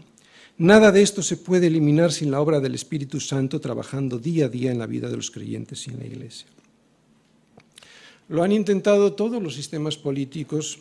Nada 0.58 0.94
de 0.94 1.02
esto 1.02 1.22
se 1.22 1.36
puede 1.36 1.68
eliminar 1.68 2.14
sin 2.14 2.32
la 2.32 2.40
obra 2.40 2.62
del 2.62 2.76
Espíritu 2.76 3.20
Santo 3.20 3.60
trabajando 3.60 4.18
día 4.18 4.46
a 4.46 4.48
día 4.48 4.72
en 4.72 4.80
la 4.80 4.88
vida 4.88 5.10
de 5.10 5.18
los 5.18 5.30
creyentes 5.30 5.86
y 5.88 5.90
en 5.90 6.00
la 6.00 6.06
Iglesia. 6.06 6.48
Lo 8.30 8.44
han 8.44 8.54
intentado 8.54 9.12
todos 9.12 9.44
los 9.44 9.56
sistemas 9.56 9.98
políticos 9.98 10.80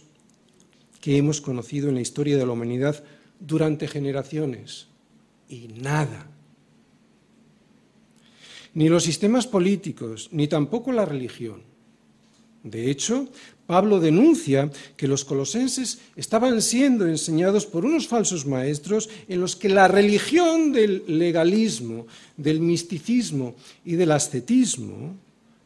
que 1.00 1.16
hemos 1.16 1.40
conocido 1.40 1.88
en 1.88 1.96
la 1.96 2.00
historia 2.00 2.36
de 2.36 2.46
la 2.46 2.52
humanidad 2.52 3.02
durante 3.40 3.88
generaciones 3.88 4.88
y 5.48 5.68
nada. 5.68 6.26
Ni 8.74 8.88
los 8.88 9.04
sistemas 9.04 9.46
políticos, 9.46 10.28
ni 10.32 10.48
tampoco 10.48 10.92
la 10.92 11.04
religión. 11.04 11.62
De 12.62 12.90
hecho, 12.90 13.28
Pablo 13.66 14.00
denuncia 14.00 14.70
que 14.96 15.08
los 15.08 15.24
colosenses 15.24 15.98
estaban 16.14 16.60
siendo 16.60 17.06
enseñados 17.06 17.66
por 17.66 17.84
unos 17.84 18.06
falsos 18.06 18.44
maestros 18.44 19.08
en 19.28 19.40
los 19.40 19.56
que 19.56 19.68
la 19.68 19.88
religión 19.88 20.72
del 20.72 21.04
legalismo, 21.06 22.06
del 22.36 22.60
misticismo 22.60 23.54
y 23.84 23.94
del 23.94 24.12
ascetismo 24.12 25.16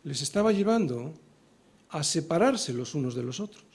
les 0.05 0.23
estaba 0.23 0.53
llevando 0.53 1.13
a 1.91 2.05
separarse 2.05 2.73
los 2.73 2.95
unos 2.95 3.15
de 3.15 3.23
los 3.23 3.41
otros. 3.41 3.70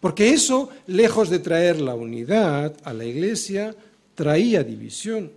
Porque 0.00 0.30
eso, 0.30 0.70
lejos 0.86 1.28
de 1.30 1.38
traer 1.38 1.80
la 1.80 1.94
unidad 1.94 2.76
a 2.84 2.92
la 2.92 3.04
iglesia, 3.04 3.74
traía 4.14 4.62
división. 4.62 5.32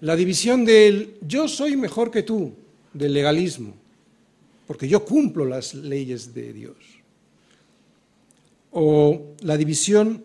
La 0.00 0.16
división 0.16 0.64
del 0.64 1.16
yo 1.20 1.48
soy 1.48 1.76
mejor 1.76 2.10
que 2.10 2.22
tú, 2.22 2.52
del 2.92 3.12
legalismo, 3.12 3.74
porque 4.66 4.88
yo 4.88 5.04
cumplo 5.04 5.44
las 5.44 5.74
leyes 5.74 6.34
de 6.34 6.52
Dios. 6.52 6.76
O 8.70 9.34
la 9.40 9.56
división 9.56 10.24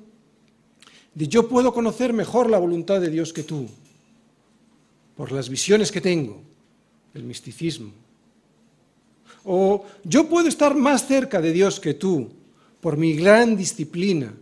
de 1.14 1.28
yo 1.28 1.48
puedo 1.48 1.74
conocer 1.74 2.14
mejor 2.14 2.50
la 2.50 2.60
voluntad 2.60 3.02
de 3.02 3.10
Dios 3.10 3.34
que 3.34 3.44
tú, 3.44 3.68
por 5.16 5.32
las 5.32 5.50
visiones 5.50 5.92
que 5.92 6.02
tengo, 6.02 6.42
el 7.14 7.24
misticismo. 7.24 7.92
O 9.44 9.86
yo 10.04 10.28
puedo 10.28 10.48
estar 10.48 10.76
más 10.76 11.08
cerca 11.08 11.42
de 11.42 11.52
Dios 11.52 11.80
que 11.80 11.94
tú, 11.94 12.30
por 12.82 12.98
mi 12.98 13.14
gran 13.14 13.58
disciplina, 13.58 14.34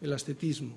el 0.00 0.12
ascetismo. 0.12 0.74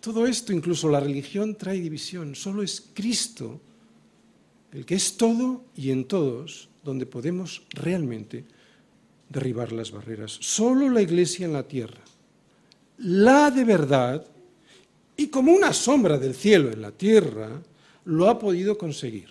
Todo 0.00 0.26
esto, 0.26 0.52
incluso 0.52 0.88
la 0.88 1.00
religión, 1.00 1.56
trae 1.56 1.80
división. 1.80 2.34
Solo 2.34 2.62
es 2.62 2.82
Cristo, 2.94 3.60
el 4.72 4.86
que 4.86 4.94
es 4.94 5.16
todo 5.16 5.64
y 5.76 5.90
en 5.90 6.04
todos, 6.04 6.68
donde 6.84 7.04
podemos 7.04 7.62
realmente 7.70 8.44
derribar 9.28 9.72
las 9.72 9.90
barreras. 9.90 10.38
Solo 10.40 10.88
la 10.88 11.02
iglesia 11.02 11.46
en 11.46 11.52
la 11.52 11.64
tierra, 11.64 12.00
la 12.98 13.50
de 13.50 13.64
verdad, 13.64 14.24
y 15.16 15.26
como 15.26 15.52
una 15.52 15.72
sombra 15.72 16.16
del 16.16 16.34
cielo 16.34 16.70
en 16.70 16.80
la 16.80 16.92
tierra, 16.92 17.60
lo 18.04 18.28
ha 18.28 18.38
podido 18.38 18.78
conseguir. 18.78 19.28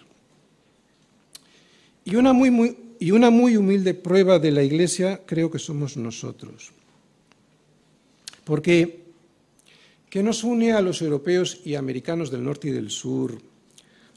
Y 2.06 2.16
una 2.16 2.34
muy, 2.34 2.52
muy, 2.52 2.78
y 3.00 3.12
una 3.12 3.30
muy 3.30 3.58
humilde 3.58 3.94
prueba 3.94 4.40
de 4.40 4.52
la 4.52 4.64
iglesia 4.64 5.22
creo 5.26 5.52
que 5.52 5.60
somos 5.60 5.98
nosotros. 5.98 6.72
Porque, 8.44 9.04
¿qué 10.10 10.24
nos 10.24 10.44
une 10.44 10.74
a 10.74 10.82
los 10.82 11.02
europeos 11.02 11.60
y 11.66 11.76
americanos 11.76 12.32
del 12.32 12.44
norte 12.44 12.70
y 12.70 12.72
del 12.72 12.90
sur, 12.90 13.42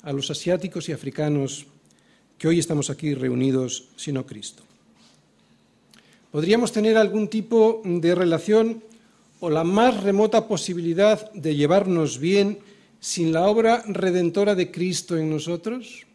a 0.02 0.12
los 0.12 0.30
asiáticos 0.30 0.88
y 0.88 0.92
africanos 0.92 1.66
que 2.38 2.48
hoy 2.48 2.58
estamos 2.58 2.90
aquí 2.90 3.14
reunidos, 3.14 3.88
sino 3.96 4.24
Cristo? 4.24 4.62
¿Podríamos 6.30 6.70
tener 6.70 6.96
algún 6.96 7.28
tipo 7.28 7.82
de 7.84 8.14
relación 8.14 8.84
o 9.40 9.50
la 9.50 9.64
más 9.64 10.02
remota 10.04 10.46
posibilidad 10.46 11.32
de 11.32 11.56
llevarnos 11.56 12.20
bien 12.20 12.60
sin 13.00 13.32
la 13.32 13.48
obra 13.48 13.82
redentora 13.88 14.54
de 14.54 14.70
Cristo 14.70 15.16
en 15.16 15.30
nosotros? 15.30 16.06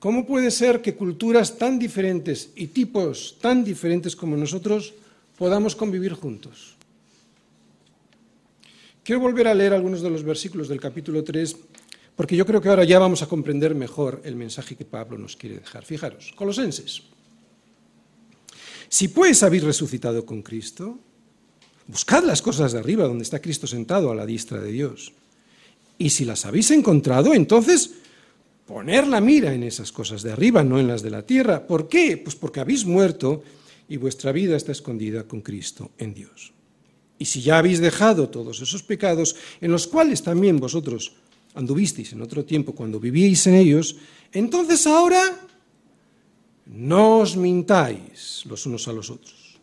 ¿Cómo 0.00 0.24
puede 0.24 0.50
ser 0.50 0.80
que 0.80 0.96
culturas 0.96 1.58
tan 1.58 1.78
diferentes 1.78 2.50
y 2.56 2.68
tipos 2.68 3.36
tan 3.38 3.62
diferentes 3.62 4.16
como 4.16 4.34
nosotros 4.34 4.94
podamos 5.36 5.76
convivir 5.76 6.14
juntos? 6.14 6.74
Quiero 9.04 9.20
volver 9.20 9.46
a 9.46 9.54
leer 9.54 9.74
algunos 9.74 10.00
de 10.00 10.08
los 10.08 10.24
versículos 10.24 10.68
del 10.68 10.80
capítulo 10.80 11.22
3 11.22 11.54
porque 12.16 12.36
yo 12.36 12.46
creo 12.46 12.60
que 12.60 12.68
ahora 12.68 12.84
ya 12.84 12.98
vamos 12.98 13.22
a 13.22 13.26
comprender 13.26 13.74
mejor 13.74 14.20
el 14.24 14.36
mensaje 14.36 14.76
que 14.76 14.84
Pablo 14.84 15.16
nos 15.16 15.36
quiere 15.36 15.58
dejar. 15.58 15.84
Fijaros, 15.84 16.32
Colosenses. 16.34 17.02
Si 18.88 19.08
pues 19.08 19.42
habéis 19.42 19.64
resucitado 19.64 20.24
con 20.24 20.42
Cristo, 20.42 20.98
buscad 21.86 22.24
las 22.24 22.42
cosas 22.42 22.72
de 22.72 22.78
arriba 22.78 23.04
donde 23.04 23.24
está 23.24 23.40
Cristo 23.40 23.66
sentado 23.66 24.10
a 24.10 24.14
la 24.14 24.26
diestra 24.26 24.60
de 24.60 24.72
Dios. 24.72 25.12
Y 25.96 26.10
si 26.10 26.24
las 26.24 26.44
habéis 26.46 26.70
encontrado, 26.70 27.34
entonces 27.34 27.92
poner 28.70 29.08
la 29.08 29.20
mira 29.20 29.52
en 29.52 29.64
esas 29.64 29.90
cosas 29.90 30.22
de 30.22 30.30
arriba, 30.30 30.62
no 30.62 30.78
en 30.78 30.86
las 30.86 31.02
de 31.02 31.10
la 31.10 31.26
tierra. 31.26 31.66
¿Por 31.66 31.88
qué? 31.88 32.16
Pues 32.16 32.36
porque 32.36 32.60
habéis 32.60 32.86
muerto 32.86 33.42
y 33.88 33.96
vuestra 33.96 34.30
vida 34.30 34.56
está 34.56 34.70
escondida 34.70 35.24
con 35.24 35.40
Cristo 35.40 35.90
en 35.98 36.14
Dios. 36.14 36.52
Y 37.18 37.24
si 37.24 37.42
ya 37.42 37.58
habéis 37.58 37.80
dejado 37.80 38.28
todos 38.28 38.62
esos 38.62 38.84
pecados, 38.84 39.34
en 39.60 39.72
los 39.72 39.88
cuales 39.88 40.22
también 40.22 40.60
vosotros 40.60 41.14
anduvisteis 41.54 42.12
en 42.12 42.22
otro 42.22 42.44
tiempo 42.44 42.72
cuando 42.72 43.00
vivíais 43.00 43.44
en 43.48 43.54
ellos, 43.54 43.96
entonces 44.32 44.86
ahora 44.86 45.20
no 46.66 47.18
os 47.18 47.36
mintáis 47.36 48.44
los 48.46 48.66
unos 48.66 48.86
a 48.86 48.92
los 48.92 49.10
otros. 49.10 49.58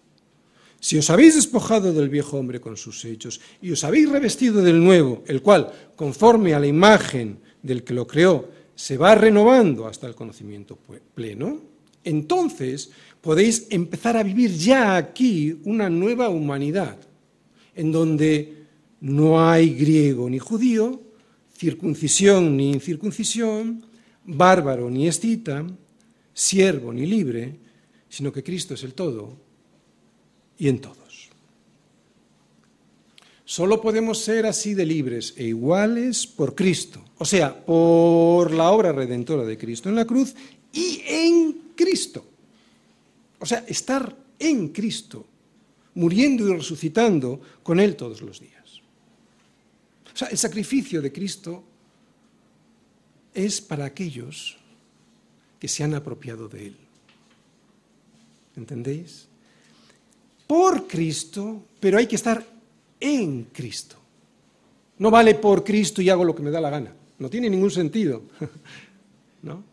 Si 0.82 0.98
os 0.98 1.10
habéis 1.10 1.36
despojado 1.36 1.94
del 1.94 2.10
viejo 2.10 2.38
hombre 2.38 2.60
con 2.60 2.76
sus 2.76 3.06
hechos 3.06 3.40
y 3.62 3.72
os 3.72 3.86
habéis 3.86 4.10
revestido 4.10 4.62
del 4.62 4.84
nuevo, 4.84 5.24
el 5.28 5.42
cual, 5.42 5.72
conforme 5.96 6.54
a 6.54 6.60
la 6.60 6.68
imagen 6.68 7.40
del 7.64 7.86
que 7.86 7.94
lo 7.94 8.06
creó, 8.06 8.57
se 8.78 8.96
va 8.96 9.16
renovando 9.16 9.88
hasta 9.88 10.06
el 10.06 10.14
conocimiento 10.14 10.78
pleno, 11.16 11.60
entonces 12.04 12.92
podéis 13.22 13.66
empezar 13.72 14.16
a 14.16 14.22
vivir 14.22 14.52
ya 14.52 14.96
aquí 14.96 15.60
una 15.64 15.90
nueva 15.90 16.30
humanidad, 16.30 16.96
en 17.74 17.92
donde 17.92 18.66
no 19.02 19.44
hay 19.44 19.74
griego 19.74 20.30
ni 20.30 20.38
judío, 20.38 21.02
circuncisión 21.58 22.56
ni 22.56 22.70
incircuncisión, 22.70 23.84
bárbaro 24.24 24.92
ni 24.92 25.08
escita, 25.08 25.66
siervo 26.32 26.94
ni 26.94 27.08
libre, 27.08 27.56
sino 28.08 28.32
que 28.32 28.44
Cristo 28.44 28.76
es 28.76 28.84
el 28.84 28.94
todo 28.94 29.40
y 30.60 30.68
en 30.68 30.80
todos. 30.80 31.07
Solo 33.48 33.80
podemos 33.80 34.20
ser 34.20 34.46
así 34.46 34.74
de 34.74 34.86
libres 34.86 35.34
e 35.38 35.46
iguales 35.46 36.28
por 36.28 36.54
Cristo, 36.54 37.00
o 37.18 37.24
sea, 37.24 37.56
por 37.66 38.52
la 38.52 38.72
obra 38.72 38.92
redentora 38.92 39.46
de 39.46 39.58
Cristo 39.58 39.88
en 39.88 39.96
la 39.96 40.04
cruz 40.04 40.36
y 40.74 41.02
en 41.08 41.72
Cristo. 41.74 42.26
O 43.40 43.46
sea, 43.46 43.64
estar 43.66 44.14
en 44.38 44.68
Cristo, 44.68 45.26
muriendo 45.96 46.46
y 46.46 46.58
resucitando 46.58 47.40
con 47.64 47.80
Él 47.80 47.96
todos 47.96 48.20
los 48.20 48.42
días. 48.42 48.82
O 50.14 50.18
sea, 50.18 50.28
el 50.28 50.38
sacrificio 50.38 51.02
de 51.02 51.14
Cristo 51.14 51.64
es 53.34 53.62
para 53.62 53.86
aquellos 53.86 54.58
que 55.58 55.70
se 55.70 55.86
han 55.86 55.94
apropiado 55.94 56.50
de 56.50 56.68
Él. 56.68 56.76
¿Entendéis? 58.58 59.26
Por 60.46 60.86
Cristo, 60.86 61.64
pero 61.80 61.98
hay 61.98 62.08
que 62.08 62.18
estar 62.18 62.57
en 63.00 63.46
Cristo. 63.46 63.96
No 65.00 65.12
vale 65.12 65.36
por 65.36 65.64
Cristo 65.64 66.02
y 66.02 66.10
hago 66.10 66.26
lo 66.26 66.36
que 66.36 66.44
me 66.44 66.52
da 66.52 66.62
la 66.62 66.70
gana. 66.70 66.94
No 67.20 67.30
tiene 67.30 67.50
ningún 67.50 67.72
sentido. 67.72 68.24
¿No? 69.44 69.64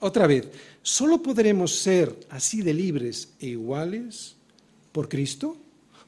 Otra 0.00 0.26
vez, 0.26 0.48
solo 0.82 1.22
podremos 1.22 1.74
ser 1.74 2.14
así 2.30 2.62
de 2.62 2.74
libres 2.74 3.30
e 3.40 3.46
iguales 3.48 4.36
por 4.92 5.08
Cristo, 5.08 5.56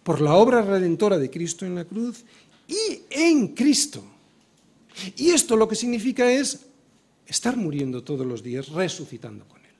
por 0.02 0.20
la 0.20 0.34
obra 0.34 0.62
redentora 0.62 1.18
de 1.18 1.30
Cristo 1.30 1.64
en 1.64 1.74
la 1.74 1.84
cruz 1.84 2.24
y 2.66 3.02
en 3.10 3.48
Cristo. 3.48 4.04
Y 5.16 5.30
esto 5.30 5.56
lo 5.56 5.68
que 5.68 5.74
significa 5.74 6.30
es 6.30 6.66
estar 7.26 7.56
muriendo 7.56 8.02
todos 8.02 8.26
los 8.26 8.42
días, 8.42 8.68
resucitando 8.68 9.46
con 9.46 9.58
Él. 9.64 9.72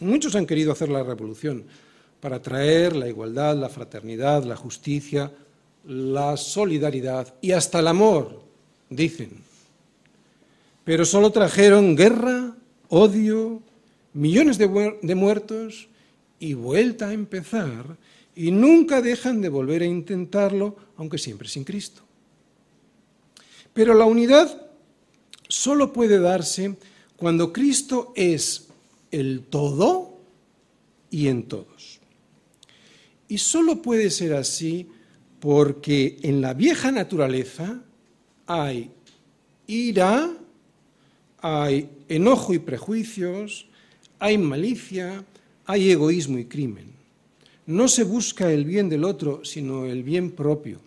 Muchos 0.00 0.34
han 0.34 0.46
querido 0.46 0.72
hacer 0.72 0.88
la 0.88 1.02
revolución, 1.02 1.64
para 2.20 2.40
traer 2.40 2.96
la 2.96 3.08
igualdad, 3.08 3.56
la 3.56 3.68
fraternidad, 3.68 4.44
la 4.44 4.56
justicia, 4.56 5.32
la 5.86 6.36
solidaridad 6.36 7.34
y 7.40 7.52
hasta 7.52 7.78
el 7.78 7.88
amor, 7.88 8.42
dicen. 8.90 9.30
Pero 10.84 11.04
solo 11.04 11.30
trajeron 11.30 11.96
guerra, 11.96 12.54
odio, 12.88 13.62
millones 14.12 14.58
de, 14.58 15.14
muertos 15.14 15.88
y 16.38 16.54
vuelta 16.54 17.08
a 17.08 17.12
empezar 17.12 17.96
y 18.34 18.50
nunca 18.50 19.02
dejan 19.02 19.40
de 19.40 19.48
volver 19.48 19.82
a 19.82 19.86
intentarlo, 19.86 20.76
aunque 20.96 21.18
siempre 21.18 21.48
sin 21.48 21.64
Cristo. 21.64 22.02
Pero 23.72 23.94
la 23.94 24.04
unidad 24.06 24.68
solo 25.48 25.92
puede 25.92 26.18
darse 26.18 26.76
cuando 27.16 27.52
Cristo 27.52 28.12
es 28.16 28.68
el 29.10 29.42
todo 29.48 30.18
y 31.10 31.28
en 31.28 31.44
todos. 31.44 31.75
Y 33.28 33.38
solo 33.38 33.82
puede 33.82 34.10
ser 34.10 34.34
así 34.34 34.88
porque 35.40 36.18
en 36.22 36.40
la 36.40 36.54
vieja 36.54 36.90
naturaleza 36.90 37.82
hay 38.46 38.90
ira, 39.66 40.32
hay 41.40 41.88
enojo 42.08 42.54
y 42.54 42.58
prejuicios, 42.58 43.66
hay 44.18 44.38
malicia, 44.38 45.24
hay 45.66 45.90
egoísmo 45.90 46.38
y 46.38 46.46
crimen. 46.46 46.86
No 47.66 47.88
se 47.88 48.04
busca 48.04 48.50
el 48.52 48.64
bien 48.64 48.88
del 48.88 49.04
otro, 49.04 49.44
sino 49.44 49.86
el 49.86 50.02
bien 50.02 50.30
propio. 50.30 50.80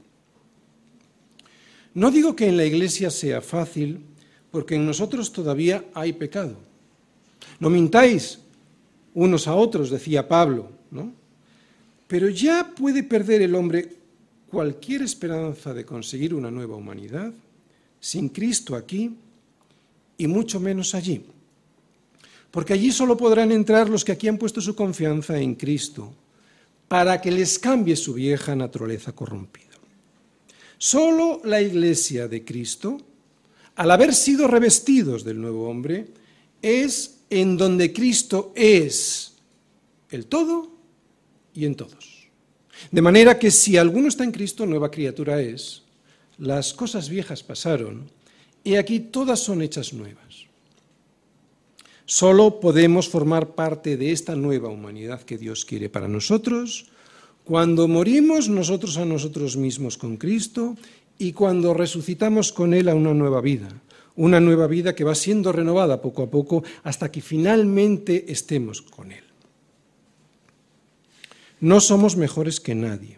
No 1.94 2.12
digo 2.12 2.36
que 2.36 2.48
en 2.48 2.56
la 2.56 2.66
iglesia 2.66 3.10
sea 3.10 3.42
fácil, 3.42 4.00
porque 4.52 4.76
en 4.76 4.86
nosotros 4.86 5.34
todavía 5.34 5.84
hay 5.94 6.14
pecado. 6.14 6.56
No 7.60 7.70
mintáis 7.70 8.40
unos 9.14 9.48
a 9.48 9.56
otros, 9.56 9.90
decía 9.90 10.28
Pablo, 10.28 10.72
¿no? 10.92 11.19
Pero 12.10 12.28
ya 12.28 12.74
puede 12.76 13.04
perder 13.04 13.44
el 13.44 13.54
hombre 13.54 13.88
cualquier 14.50 15.04
esperanza 15.04 15.76
de 15.76 15.86
conseguir 15.86 16.34
una 16.34 16.50
nueva 16.50 16.76
humanidad 16.76 17.32
sin 18.00 18.30
Cristo 18.30 18.76
aquí 18.76 19.16
y 20.18 20.26
mucho 20.26 20.60
menos 20.60 20.96
allí. 20.96 21.24
Porque 22.50 22.74
allí 22.74 22.92
solo 22.92 23.16
podrán 23.16 23.52
entrar 23.52 23.88
los 23.90 24.04
que 24.04 24.14
aquí 24.14 24.28
han 24.28 24.40
puesto 24.40 24.60
su 24.60 24.76
confianza 24.76 25.38
en 25.38 25.54
Cristo 25.54 26.12
para 26.88 27.22
que 27.22 27.30
les 27.30 27.60
cambie 27.60 27.96
su 27.96 28.16
vieja 28.16 28.56
naturaleza 28.56 29.12
corrompida. 29.12 29.68
Solo 30.80 31.42
la 31.44 31.62
iglesia 31.62 32.28
de 32.28 32.44
Cristo, 32.44 32.98
al 33.76 33.92
haber 33.92 34.16
sido 34.16 34.48
revestidos 34.48 35.24
del 35.24 35.40
nuevo 35.40 35.70
hombre, 35.70 36.08
es 36.60 37.20
en 37.30 37.56
donde 37.56 37.94
Cristo 37.94 38.52
es 38.56 39.34
el 40.10 40.26
todo 40.26 40.79
y 41.54 41.66
en 41.66 41.76
todos. 41.76 42.30
De 42.92 43.02
manera 43.02 43.38
que 43.38 43.52
si 43.52 43.78
alguno 43.78 44.08
está 44.08 44.24
en 44.24 44.32
Cristo, 44.32 44.66
nueva 44.66 44.92
criatura 44.92 45.42
es. 45.42 45.84
Las 46.38 46.74
cosas 46.74 47.10
viejas 47.10 47.44
pasaron 47.44 48.10
y 48.64 48.76
aquí 48.76 49.00
todas 49.00 49.40
son 49.40 49.62
hechas 49.62 49.94
nuevas. 49.94 50.48
Solo 52.06 52.60
podemos 52.60 53.08
formar 53.08 53.54
parte 53.54 53.98
de 53.98 54.12
esta 54.12 54.36
nueva 54.36 54.70
humanidad 54.70 55.22
que 55.22 55.38
Dios 55.38 55.66
quiere 55.66 55.90
para 55.90 56.08
nosotros 56.08 56.88
cuando 57.44 57.88
morimos 57.88 58.50
nosotros 58.50 58.98
a 58.98 59.06
nosotros 59.06 59.58
mismos 59.58 59.98
con 59.98 60.18
Cristo 60.18 60.78
y 61.18 61.34
cuando 61.34 61.74
resucitamos 61.74 62.54
con 62.54 62.74
Él 62.74 62.90
a 62.90 62.96
una 62.96 63.14
nueva 63.14 63.42
vida, 63.42 63.68
una 64.16 64.40
nueva 64.40 64.68
vida 64.68 64.96
que 64.96 65.04
va 65.04 65.16
siendo 65.16 65.52
renovada 65.52 66.02
poco 66.02 66.24
a 66.24 66.30
poco 66.30 66.64
hasta 66.84 67.12
que 67.12 67.22
finalmente 67.22 68.32
estemos 68.32 68.82
con 68.82 69.12
Él. 69.12 69.29
No 71.62 71.82
somos 71.82 72.16
mejores 72.16 72.60
que 72.60 72.76
nadie. 72.76 73.18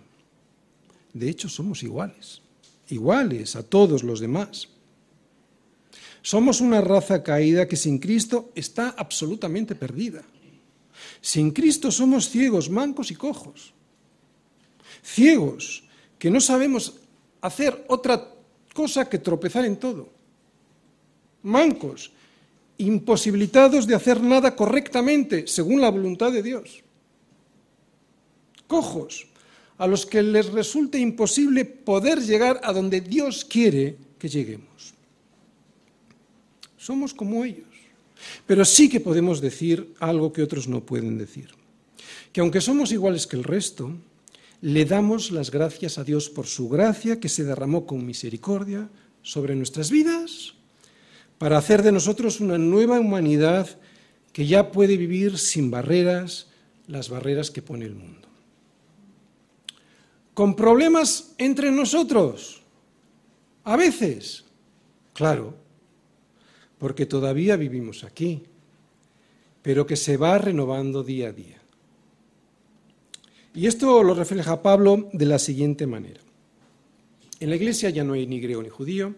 De 1.13 1.29
hecho, 1.29 1.49
somos 1.49 1.83
iguales, 1.83 2.41
iguales 2.89 3.55
a 3.55 3.63
todos 3.63 4.03
los 4.03 4.19
demás. 4.19 4.69
Somos 6.21 6.61
una 6.61 6.81
raza 6.81 7.23
caída 7.23 7.67
que 7.67 7.75
sin 7.75 7.99
Cristo 7.99 8.51
está 8.55 8.95
absolutamente 8.97 9.75
perdida. 9.75 10.23
Sin 11.19 11.51
Cristo 11.51 11.91
somos 11.91 12.29
ciegos, 12.29 12.69
mancos 12.69 13.11
y 13.11 13.15
cojos. 13.15 13.73
Ciegos, 15.03 15.83
que 16.17 16.29
no 16.29 16.39
sabemos 16.39 16.95
hacer 17.41 17.85
otra 17.89 18.27
cosa 18.73 19.09
que 19.09 19.17
tropezar 19.17 19.65
en 19.65 19.77
todo. 19.77 20.09
Mancos, 21.43 22.11
imposibilitados 22.77 23.85
de 23.85 23.95
hacer 23.95 24.21
nada 24.21 24.55
correctamente 24.55 25.47
según 25.47 25.81
la 25.81 25.89
voluntad 25.89 26.31
de 26.31 26.43
Dios. 26.43 26.83
Cojos, 28.71 29.27
a 29.77 29.85
los 29.85 30.05
que 30.05 30.23
les 30.23 30.47
resulte 30.47 30.95
imposible 30.95 31.65
poder 31.65 32.23
llegar 32.23 32.61
a 32.63 32.71
donde 32.71 33.01
Dios 33.01 33.43
quiere 33.43 33.97
que 34.15 34.29
lleguemos. 34.29 34.95
Somos 36.77 37.13
como 37.13 37.43
ellos. 37.43 37.67
Pero 38.47 38.63
sí 38.63 38.87
que 38.87 39.01
podemos 39.01 39.41
decir 39.41 39.91
algo 39.99 40.31
que 40.31 40.41
otros 40.41 40.69
no 40.69 40.85
pueden 40.85 41.17
decir. 41.17 41.49
Que 42.31 42.39
aunque 42.39 42.61
somos 42.61 42.93
iguales 42.93 43.27
que 43.27 43.35
el 43.35 43.43
resto, 43.43 43.91
le 44.61 44.85
damos 44.85 45.31
las 45.31 45.51
gracias 45.51 45.97
a 45.97 46.05
Dios 46.05 46.29
por 46.29 46.47
su 46.47 46.69
gracia 46.69 47.19
que 47.19 47.27
se 47.27 47.43
derramó 47.43 47.85
con 47.85 48.05
misericordia 48.05 48.87
sobre 49.21 49.53
nuestras 49.53 49.91
vidas 49.91 50.53
para 51.37 51.57
hacer 51.57 51.83
de 51.83 51.91
nosotros 51.91 52.39
una 52.39 52.57
nueva 52.57 53.01
humanidad 53.01 53.67
que 54.31 54.47
ya 54.47 54.71
puede 54.71 54.95
vivir 54.95 55.37
sin 55.37 55.71
barreras, 55.71 56.47
las 56.87 57.09
barreras 57.09 57.51
que 57.51 57.61
pone 57.61 57.83
el 57.83 57.95
mundo. 57.95 58.30
Con 60.33 60.55
problemas 60.55 61.33
entre 61.37 61.71
nosotros, 61.71 62.61
a 63.63 63.75
veces, 63.75 64.45
claro, 65.13 65.55
porque 66.77 67.05
todavía 67.05 67.57
vivimos 67.57 68.03
aquí, 68.03 68.43
pero 69.61 69.85
que 69.85 69.95
se 69.95 70.17
va 70.17 70.37
renovando 70.37 71.03
día 71.03 71.29
a 71.29 71.31
día. 71.31 71.61
Y 73.53 73.67
esto 73.67 74.01
lo 74.01 74.15
refleja 74.15 74.61
Pablo 74.61 75.09
de 75.11 75.25
la 75.25 75.37
siguiente 75.37 75.85
manera. 75.85 76.21
En 77.39 77.49
la 77.49 77.55
iglesia 77.55 77.89
ya 77.89 78.03
no 78.03 78.13
hay 78.13 78.25
ni 78.25 78.39
griego 78.39 78.63
ni 78.63 78.69
judío, 78.69 79.13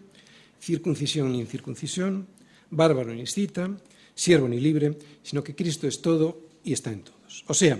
circuncisión 0.60 1.30
ni 1.32 1.40
incircuncisión, 1.40 2.26
bárbaro 2.70 3.14
ni 3.14 3.22
escita, 3.22 3.70
siervo 4.14 4.48
ni 4.48 4.60
libre, 4.60 4.98
sino 5.22 5.44
que 5.44 5.54
Cristo 5.54 5.86
es 5.86 6.02
todo 6.02 6.40
y 6.64 6.72
está 6.72 6.90
en 6.90 7.02
todos. 7.02 7.44
O 7.46 7.54
sea, 7.54 7.78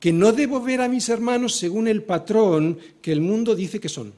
que 0.00 0.12
no 0.12 0.32
debo 0.32 0.60
ver 0.60 0.80
a 0.80 0.88
mis 0.88 1.08
hermanos 1.08 1.56
según 1.56 1.88
el 1.88 2.02
patrón 2.02 2.78
que 3.00 3.12
el 3.12 3.20
mundo 3.20 3.54
dice 3.54 3.80
que 3.80 3.88
son. 3.88 4.12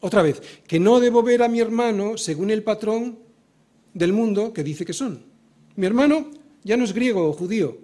Otra 0.00 0.22
vez, 0.22 0.42
que 0.66 0.78
no 0.78 1.00
debo 1.00 1.22
ver 1.22 1.42
a 1.42 1.48
mi 1.48 1.60
hermano 1.60 2.18
según 2.18 2.50
el 2.50 2.62
patrón 2.62 3.18
del 3.94 4.12
mundo 4.12 4.52
que 4.52 4.62
dice 4.62 4.84
que 4.84 4.92
son. 4.92 5.22
Mi 5.76 5.86
hermano 5.86 6.30
ya 6.62 6.76
no 6.76 6.84
es 6.84 6.92
griego 6.92 7.28
o 7.28 7.32
judío, 7.32 7.78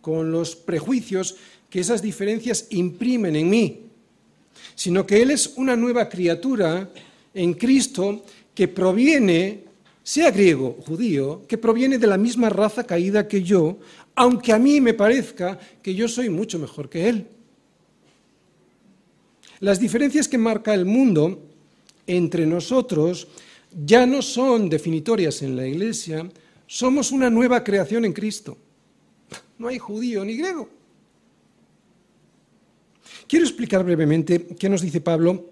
con 0.00 0.32
los 0.32 0.56
prejuicios 0.56 1.36
que 1.68 1.80
esas 1.80 2.02
diferencias 2.02 2.66
imprimen 2.70 3.36
en 3.36 3.50
mí, 3.50 3.80
sino 4.74 5.06
que 5.06 5.22
Él 5.22 5.30
es 5.30 5.54
una 5.56 5.76
nueva 5.76 6.08
criatura 6.08 6.90
en 7.34 7.54
Cristo 7.54 8.24
que 8.54 8.66
proviene, 8.68 9.64
sea 10.02 10.30
griego 10.30 10.76
o 10.78 10.82
judío, 10.82 11.42
que 11.46 11.58
proviene 11.58 11.98
de 11.98 12.06
la 12.06 12.18
misma 12.18 12.48
raza 12.48 12.84
caída 12.84 13.28
que 13.28 13.42
yo, 13.42 13.78
aunque 14.20 14.52
a 14.52 14.58
mí 14.58 14.82
me 14.82 14.92
parezca 14.92 15.58
que 15.82 15.94
yo 15.94 16.06
soy 16.06 16.28
mucho 16.28 16.58
mejor 16.58 16.90
que 16.90 17.08
Él. 17.08 17.26
Las 19.60 19.80
diferencias 19.80 20.28
que 20.28 20.36
marca 20.36 20.74
el 20.74 20.84
mundo 20.84 21.40
entre 22.06 22.44
nosotros 22.44 23.28
ya 23.72 24.04
no 24.04 24.20
son 24.20 24.68
definitorias 24.68 25.40
en 25.40 25.56
la 25.56 25.66
Iglesia, 25.66 26.30
somos 26.66 27.12
una 27.12 27.30
nueva 27.30 27.64
creación 27.64 28.04
en 28.04 28.12
Cristo. 28.12 28.58
No 29.58 29.68
hay 29.68 29.78
judío 29.78 30.22
ni 30.22 30.36
griego. 30.36 30.68
Quiero 33.26 33.46
explicar 33.46 33.82
brevemente 33.84 34.48
qué 34.48 34.68
nos 34.68 34.82
dice 34.82 35.00
Pablo 35.00 35.48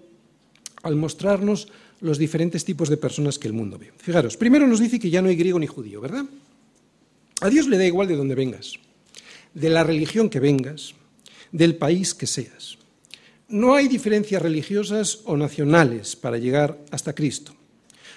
al 0.83 0.95
mostrarnos 0.95 1.69
los 2.01 2.19
diferentes 2.19 2.63
tipos 2.63 2.87
de 2.87 2.97
personas 2.97 3.39
que 3.39 3.47
el 3.47 3.53
mundo 3.53 3.79
ve. 3.79 3.91
Fijaros, 3.97 4.37
primero 4.37 4.67
nos 4.67 4.79
dice 4.79 4.99
que 4.99 5.09
ya 5.09 5.23
no 5.23 5.29
hay 5.29 5.35
griego 5.35 5.57
ni 5.57 5.65
judío, 5.65 6.01
¿verdad? 6.01 6.25
A 7.41 7.49
Dios 7.49 7.67
le 7.67 7.77
da 7.77 7.85
igual 7.85 8.07
de 8.07 8.17
dónde 8.17 8.35
vengas, 8.35 8.73
de 9.53 9.69
la 9.69 9.83
religión 9.83 10.29
que 10.29 10.41
vengas, 10.41 10.93
del 11.51 11.75
país 11.75 12.13
que 12.13 12.27
seas. 12.27 12.77
No 13.47 13.75
hay 13.75 13.87
diferencias 13.87 14.41
religiosas 14.41 15.21
o 15.23 15.37
nacionales 15.37 16.15
para 16.15 16.37
llegar 16.37 16.77
hasta 16.91 17.13
Cristo. 17.13 17.55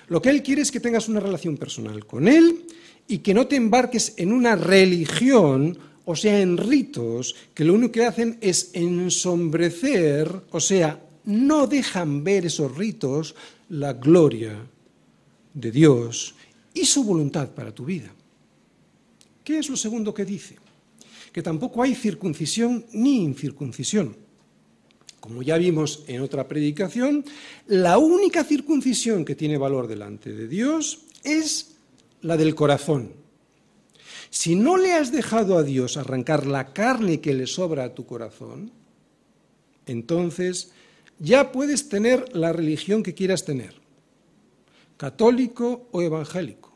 Lo 0.09 0.21
que 0.21 0.31
Él 0.31 0.43
quiere 0.43 0.63
es 0.63 0.73
que 0.73 0.81
tengas 0.81 1.09
una 1.09 1.21
relación 1.21 1.57
personal 1.57 2.05
con 2.05 2.27
Él 2.27 2.67
y 3.07 3.19
que 3.19 3.33
no 3.33 3.47
te 3.47 3.57
embarques 3.57 4.15
en 4.17 4.33
una 4.33 4.57
religión, 4.57 5.79
o 6.05 6.17
sea, 6.17 6.41
en 6.41 6.57
ritos, 6.57 7.37
que 7.55 7.65
lo 7.65 7.75
único 7.75 7.93
que 7.93 8.05
hacen 8.05 8.39
es 8.41 8.71
ensombrecer, 8.75 10.31
o 10.51 10.61
sea, 10.61 11.01
no 11.25 11.69
dejan 11.69 12.25
ver 12.25 12.47
esos 12.47 12.77
ritos 12.77 13.37
la 13.69 13.93
gloria 13.93 14.59
de 15.55 15.71
Dios 15.71 16.35
y 16.75 16.85
su 16.85 17.05
voluntad 17.05 17.51
para 17.51 17.73
tu 17.73 17.85
vida. 17.85 18.13
¿Qué 19.45 19.59
es 19.59 19.69
lo 19.69 19.77
segundo 19.77 20.15
que 20.15 20.25
dice? 20.25 20.57
Que 21.33 21.43
tampoco 21.43 21.83
hay 21.83 21.95
circuncisión 21.95 22.87
ni 22.93 23.23
incircuncisión. 23.23 24.17
Como 25.21 25.43
ya 25.43 25.57
vimos 25.57 26.05
en 26.09 26.21
otra 26.21 26.49
predicación, 26.49 27.25
la 27.67 27.99
única 27.99 28.45
circuncisión 28.45 29.25
que 29.25 29.37
tiene 29.37 29.57
valor 29.57 29.87
delante 29.87 30.33
de 30.33 30.49
Dios 30.49 31.07
es 31.23 31.77
la 32.23 32.37
del 32.37 32.55
corazón. 32.55 33.13
Si 34.31 34.55
no 34.55 34.77
le 34.77 34.95
has 34.95 35.13
dejado 35.13 35.59
a 35.59 35.63
Dios 35.63 35.97
arrancar 35.97 36.47
la 36.47 36.73
carne 36.73 37.21
que 37.21 37.35
le 37.35 37.47
sobra 37.47 37.85
a 37.85 37.95
tu 37.95 38.07
corazón, 38.07 38.73
entonces 39.87 40.73
ya 41.19 41.53
puedes 41.53 41.89
tener 41.89 42.35
la 42.35 42.53
religión 42.53 43.03
que 43.03 43.15
quieras 43.15 43.45
tener, 43.45 43.75
católico 44.97 45.89
o 45.93 46.03
evangélico, 46.03 46.72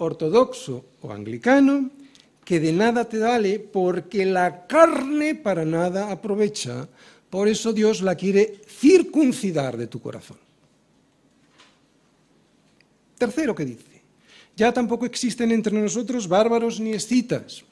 ortodoxo 0.00 0.84
o 1.02 1.12
anglicano, 1.12 1.90
que 2.44 2.58
de 2.58 2.72
nada 2.72 3.06
te 3.06 3.18
vale 3.18 3.60
porque 3.60 4.24
la 4.24 4.66
carne 4.66 5.36
para 5.36 5.64
nada 5.64 6.10
aprovecha, 6.10 6.88
por 7.28 7.46
eso 7.46 7.72
Dios 7.72 8.02
la 8.02 8.16
quiere 8.16 8.60
circuncidar 8.66 9.76
de 9.76 9.86
tu 9.86 10.00
corazón. 10.00 10.38
Tercero 13.16 13.54
que 13.54 13.64
dice, 13.64 14.02
ya 14.56 14.72
tampoco 14.72 15.06
existen 15.06 15.52
entre 15.52 15.78
nosotros 15.78 16.26
bárbaros 16.26 16.80
ni 16.80 16.92
escitas, 16.92 17.62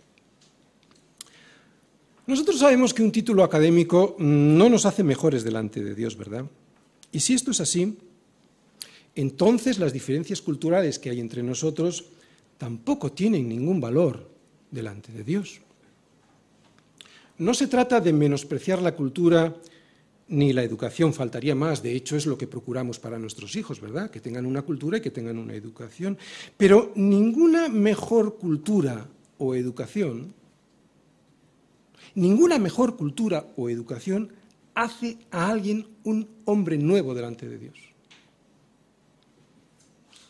nosotros 2.29 2.59
sabemos 2.59 2.93
que 2.93 3.03
un 3.03 3.11
título 3.11 3.43
académico 3.43 4.15
no 4.19 4.69
nos 4.69 4.85
hace 4.85 5.03
mejores 5.03 5.45
delante 5.45 5.83
de 5.83 5.95
Dios, 5.95 6.15
¿verdad? 6.15 6.45
Y 7.11 7.21
si 7.21 7.33
esto 7.33 7.53
es 7.53 7.61
así, 7.63 7.97
entonces 9.15 9.79
las 9.79 9.95
diferencias 9.95 10.43
culturales 10.43 10.99
que 10.99 11.09
hay 11.09 11.21
entre 11.21 11.43
nosotros 11.43 12.05
tampoco 12.59 13.13
tienen 13.13 13.49
ningún 13.49 13.81
valor 13.81 14.29
delante 14.71 15.13
de 15.13 15.25
Dios. 15.25 15.61
No 17.39 17.55
se 17.55 17.69
trata 17.69 18.01
de 18.01 18.13
menospreciar 18.13 18.83
la 18.83 18.95
cultura 18.95 19.57
ni 20.29 20.53
la 20.53 20.63
educación, 20.63 21.15
faltaría 21.15 21.55
más, 21.55 21.83
de 21.83 21.93
hecho 21.93 22.15
es 22.15 22.27
lo 22.27 22.37
que 22.37 22.47
procuramos 22.47 22.99
para 22.99 23.19
nuestros 23.19 23.57
hijos, 23.57 23.81
¿verdad? 23.81 24.11
Que 24.11 24.21
tengan 24.21 24.45
una 24.45 24.61
cultura 24.61 24.99
y 24.99 25.01
que 25.01 25.11
tengan 25.11 25.39
una 25.39 25.55
educación. 25.55 26.19
Pero 26.59 26.93
ninguna 26.97 27.69
mejor 27.69 28.37
cultura 28.37 29.09
o 29.39 29.55
educación 29.55 30.35
Ninguna 32.15 32.59
mejor 32.59 32.97
cultura 32.97 33.47
o 33.57 33.69
educación 33.69 34.33
hace 34.75 35.19
a 35.31 35.51
alguien 35.51 35.87
un 36.05 36.29
hombre 36.47 36.79
nuevo 36.79 37.15
delante 37.15 37.49
de 37.49 37.59
Dios. 37.59 37.79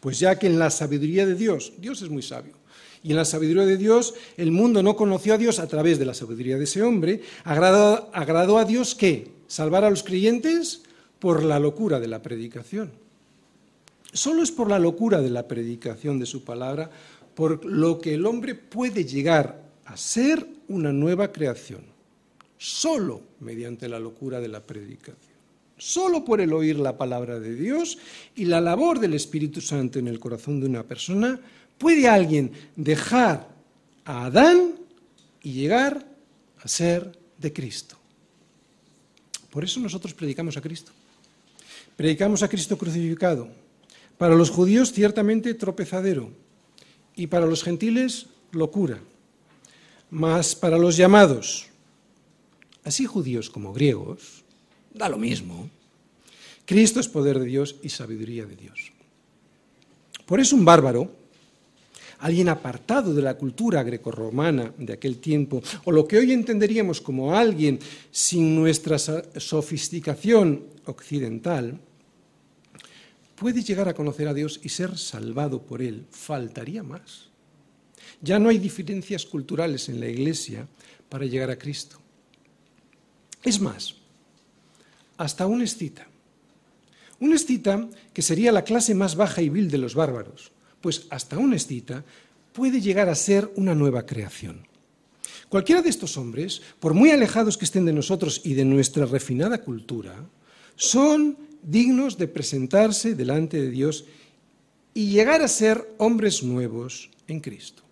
Pues 0.01 0.19
ya 0.19 0.39
que 0.39 0.47
en 0.47 0.59
la 0.59 0.71
sabiduría 0.71 1.27
de 1.27 1.35
Dios, 1.35 1.73
Dios 1.79 2.03
es 2.03 2.11
muy 2.11 2.23
sabio, 2.23 2.55
y 3.03 3.11
en 3.11 3.17
la 3.17 3.25
sabiduría 3.25 3.65
de 3.65 3.77
Dios 3.77 4.15
el 4.37 4.53
mundo 4.53 4.83
no 4.83 4.97
conoció 4.97 5.35
a 5.35 5.39
Dios 5.39 5.59
a 5.59 5.67
través 5.67 5.99
de 5.99 6.05
la 6.05 6.15
sabiduría 6.15 6.59
de 6.59 6.65
ese 6.65 6.83
hombre, 6.83 7.23
agradó, 7.45 8.59
a 8.59 8.65
Dios 8.65 8.95
que 8.95 9.33
salvar 9.47 9.85
a 9.85 9.91
los 9.91 10.03
creyentes 10.03 10.83
por 11.19 11.43
la 11.43 11.59
locura 11.59 12.01
de 12.01 12.09
la 12.09 12.23
predicación. 12.23 12.93
Solo 14.13 14.43
es 14.43 14.51
por 14.51 14.71
la 14.71 14.79
locura 14.79 15.21
de 15.21 15.31
la 15.31 15.47
predicación 15.47 16.19
de 16.19 16.27
su 16.27 16.45
palabra 16.45 16.91
por 17.35 17.65
lo 17.65 18.01
que 18.01 18.15
el 18.15 18.27
hombre 18.27 18.57
puede 18.57 19.05
llegar 19.05 19.63
a 19.85 19.97
ser 19.97 20.45
una 20.67 20.93
nueva 20.93 21.31
creación, 21.31 21.83
solo 22.57 23.23
mediante 23.39 23.89
la 23.89 24.01
locura 24.01 24.41
de 24.41 24.49
la 24.49 24.61
predicación, 24.61 25.28
solo 25.79 26.25
por 26.25 26.41
el 26.41 26.53
oír 26.53 26.79
la 26.79 26.99
palabra 26.99 27.41
de 27.41 27.55
Dios 27.55 27.99
y 28.35 28.45
la 28.45 28.61
labor 28.61 28.99
del 28.99 29.15
Espíritu 29.15 29.61
Santo 29.61 29.99
en 29.99 30.09
el 30.09 30.19
corazón 30.19 30.61
de 30.61 30.67
una 30.67 30.83
persona, 30.83 31.41
puede 31.79 32.09
alguien 32.09 32.53
dejar 32.77 33.49
a 34.05 34.27
Adán 34.27 34.75
y 35.43 35.53
llegar 35.53 36.07
a 36.61 36.69
ser 36.69 37.19
de 37.39 37.53
Cristo. 37.53 37.97
Por 39.51 39.65
eso 39.65 39.81
nosotros 39.81 40.13
predicamos 40.13 40.57
a 40.57 40.61
Cristo. 40.61 40.93
Predicamos 41.97 42.43
a 42.43 42.49
Cristo 42.49 42.77
crucificado. 42.77 43.49
Para 44.19 44.35
los 44.35 44.51
judíos 44.51 44.93
ciertamente 44.93 45.55
tropezadero 45.55 46.31
y 47.15 47.29
para 47.29 47.47
los 47.47 47.63
gentiles 47.63 48.27
locura. 48.53 49.01
Mas 50.11 50.55
para 50.55 50.79
los 50.79 50.97
llamados, 50.97 51.67
así 52.85 53.07
judíos 53.07 53.51
como 53.51 53.73
griegos, 53.73 54.45
da 54.93 55.09
lo 55.09 55.19
mismo. 55.19 55.69
Cristo 56.65 57.01
es 57.01 57.09
poder 57.09 57.39
de 57.39 57.47
Dios 57.47 57.77
y 57.83 57.89
sabiduría 57.89 58.45
de 58.45 58.57
Dios. 58.57 58.93
Por 60.27 60.41
eso 60.41 60.55
un 60.55 60.65
bárbaro, 60.65 61.11
alguien 62.19 62.49
apartado 62.49 63.15
de 63.15 63.23
la 63.23 63.39
cultura 63.39 63.83
grecorromana 63.83 64.75
de 64.77 64.93
aquel 64.93 65.19
tiempo, 65.19 65.63
o 65.85 65.93
lo 65.93 66.07
que 66.07 66.19
hoy 66.19 66.33
entenderíamos 66.33 67.01
como 67.01 67.35
alguien 67.35 67.79
sin 68.11 68.55
nuestra 68.55 68.99
sofisticación 68.99 70.65
occidental, 70.85 71.81
puede 73.35 73.63
llegar 73.63 73.89
a 73.89 73.95
conocer 73.95 74.29
a 74.29 74.35
Dios 74.35 74.61
y 74.63 74.69
ser 74.69 74.99
salvado 74.99 75.63
por 75.63 75.81
Él. 75.81 76.05
Faltaría 76.11 76.83
más. 76.83 77.29
Ya 78.21 78.39
no 78.39 78.49
hay 78.49 78.59
diferencias 78.59 79.25
culturales 79.25 79.89
en 79.89 80.01
la 80.01 80.09
Iglesia 80.09 80.67
para 81.09 81.25
llegar 81.25 81.51
a 81.51 81.59
Cristo. 81.59 81.99
Es 83.43 83.61
más, 83.61 83.95
hasta 85.19 85.47
un 85.47 85.61
escita. 85.61 86.07
Un 87.21 87.35
escita 87.35 87.89
que 88.15 88.23
sería 88.23 88.53
la 88.53 88.65
clase 88.65 88.95
más 88.95 89.17
baja 89.17 89.43
y 89.43 89.51
vil 89.51 89.71
de 89.71 89.79
los 89.79 89.95
bárbaros, 89.95 90.53
pues 90.81 91.07
hasta 91.11 91.37
un 91.37 91.53
escita 91.53 92.05
puede 92.53 92.81
llegar 92.81 93.09
a 93.09 93.15
ser 93.15 93.51
una 93.57 93.75
nueva 93.75 94.07
creación. 94.07 94.67
Cualquiera 95.49 95.83
de 95.83 95.91
estos 95.91 96.17
hombres, 96.17 96.63
por 96.79 96.95
muy 96.95 97.11
alejados 97.11 97.59
que 97.59 97.65
estén 97.65 97.85
de 97.85 97.93
nosotros 97.93 98.41
y 98.45 98.55
de 98.55 98.65
nuestra 98.65 99.07
refinada 99.07 99.63
cultura, 99.63 100.15
son 100.77 101.37
dignos 101.63 102.19
de 102.19 102.29
presentarse 102.29 103.15
delante 103.15 103.61
de 103.61 103.71
Dios 103.71 104.05
y 104.95 105.11
llegar 105.11 105.43
a 105.43 105.49
ser 105.49 105.95
hombres 105.99 106.43
nuevos 106.43 107.11
en 107.27 107.41
Cristo. 107.41 107.83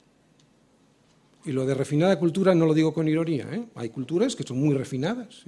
Y 1.45 1.53
lo 1.53 1.65
de 1.65 1.75
refinada 1.75 2.19
cultura 2.19 2.55
no 2.55 2.67
lo 2.67 2.75
digo 2.75 2.93
con 2.93 3.09
ironía, 3.09 3.49
¿eh? 3.53 3.65
hay 3.75 3.89
culturas 3.89 4.35
que 4.37 4.43
son 4.43 4.59
muy 4.59 4.75
refinadas, 4.75 5.45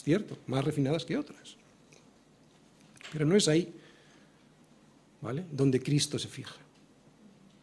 es 0.00 0.04
cierto, 0.04 0.38
más 0.46 0.64
refinadas 0.64 1.04
que 1.04 1.14
otras. 1.14 1.56
Pero 3.12 3.26
no 3.26 3.36
es 3.36 3.48
ahí, 3.48 3.70
¿vale? 5.20 5.44
Donde 5.52 5.82
Cristo 5.82 6.18
se 6.18 6.26
fija. 6.26 6.56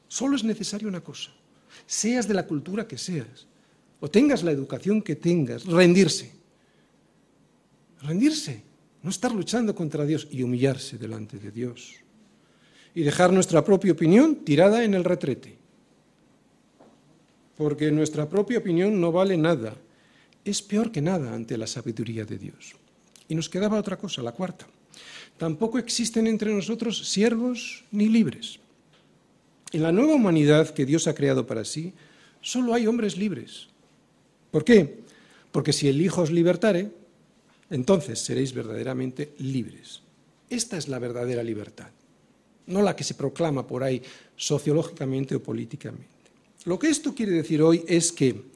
Solo 0.07 0.35
es 0.35 0.43
necesaria 0.43 0.87
una 0.87 1.01
cosa, 1.01 1.31
seas 1.87 2.27
de 2.27 2.35
la 2.35 2.45
cultura 2.45 2.87
que 2.87 2.99
seas, 2.99 3.47
o 3.99 4.07
tengas 4.07 4.43
la 4.43 4.51
educación 4.51 5.01
que 5.01 5.15
tengas, 5.15 5.65
rendirse. 5.65 6.31
Rendirse. 8.03 8.61
No 9.01 9.09
estar 9.09 9.31
luchando 9.31 9.73
contra 9.73 10.05
Dios 10.05 10.27
y 10.29 10.43
humillarse 10.43 10.99
delante 10.99 11.39
de 11.39 11.49
Dios. 11.49 11.95
Y 12.93 13.01
dejar 13.01 13.33
nuestra 13.33 13.65
propia 13.65 13.93
opinión 13.93 14.35
tirada 14.45 14.83
en 14.83 14.93
el 14.93 15.03
retrete. 15.03 15.57
Porque 17.57 17.89
nuestra 17.91 18.29
propia 18.29 18.59
opinión 18.59 19.01
no 19.01 19.11
vale 19.11 19.37
nada. 19.37 19.75
Es 20.47 20.61
peor 20.61 20.93
que 20.93 21.01
nada 21.01 21.35
ante 21.35 21.57
la 21.57 21.67
sabiduría 21.67 22.23
de 22.23 22.37
Dios. 22.37 22.73
Y 23.27 23.35
nos 23.35 23.49
quedaba 23.49 23.77
otra 23.77 23.97
cosa, 23.97 24.21
la 24.21 24.31
cuarta. 24.31 24.65
Tampoco 25.37 25.77
existen 25.77 26.25
entre 26.25 26.53
nosotros 26.53 27.09
siervos 27.09 27.83
ni 27.91 28.07
libres. 28.07 28.57
En 29.73 29.83
la 29.83 29.91
nueva 29.91 30.15
humanidad 30.15 30.69
que 30.69 30.85
Dios 30.85 31.05
ha 31.07 31.13
creado 31.13 31.45
para 31.45 31.65
sí, 31.65 31.91
solo 32.39 32.73
hay 32.73 32.87
hombres 32.87 33.17
libres. 33.17 33.67
¿Por 34.49 34.63
qué? 34.63 35.01
Porque 35.51 35.73
si 35.73 35.89
el 35.89 35.99
Hijo 35.99 36.21
os 36.21 36.31
libertare, 36.31 36.91
entonces 37.69 38.19
seréis 38.19 38.53
verdaderamente 38.53 39.33
libres. 39.39 40.01
Esta 40.49 40.77
es 40.77 40.87
la 40.87 40.97
verdadera 40.97 41.43
libertad, 41.43 41.89
no 42.67 42.81
la 42.81 42.95
que 42.95 43.03
se 43.03 43.15
proclama 43.15 43.67
por 43.67 43.83
ahí 43.83 44.01
sociológicamente 44.37 45.35
o 45.35 45.43
políticamente. 45.43 46.07
Lo 46.63 46.79
que 46.79 46.87
esto 46.87 47.13
quiere 47.13 47.33
decir 47.33 47.61
hoy 47.61 47.83
es 47.85 48.13
que, 48.13 48.55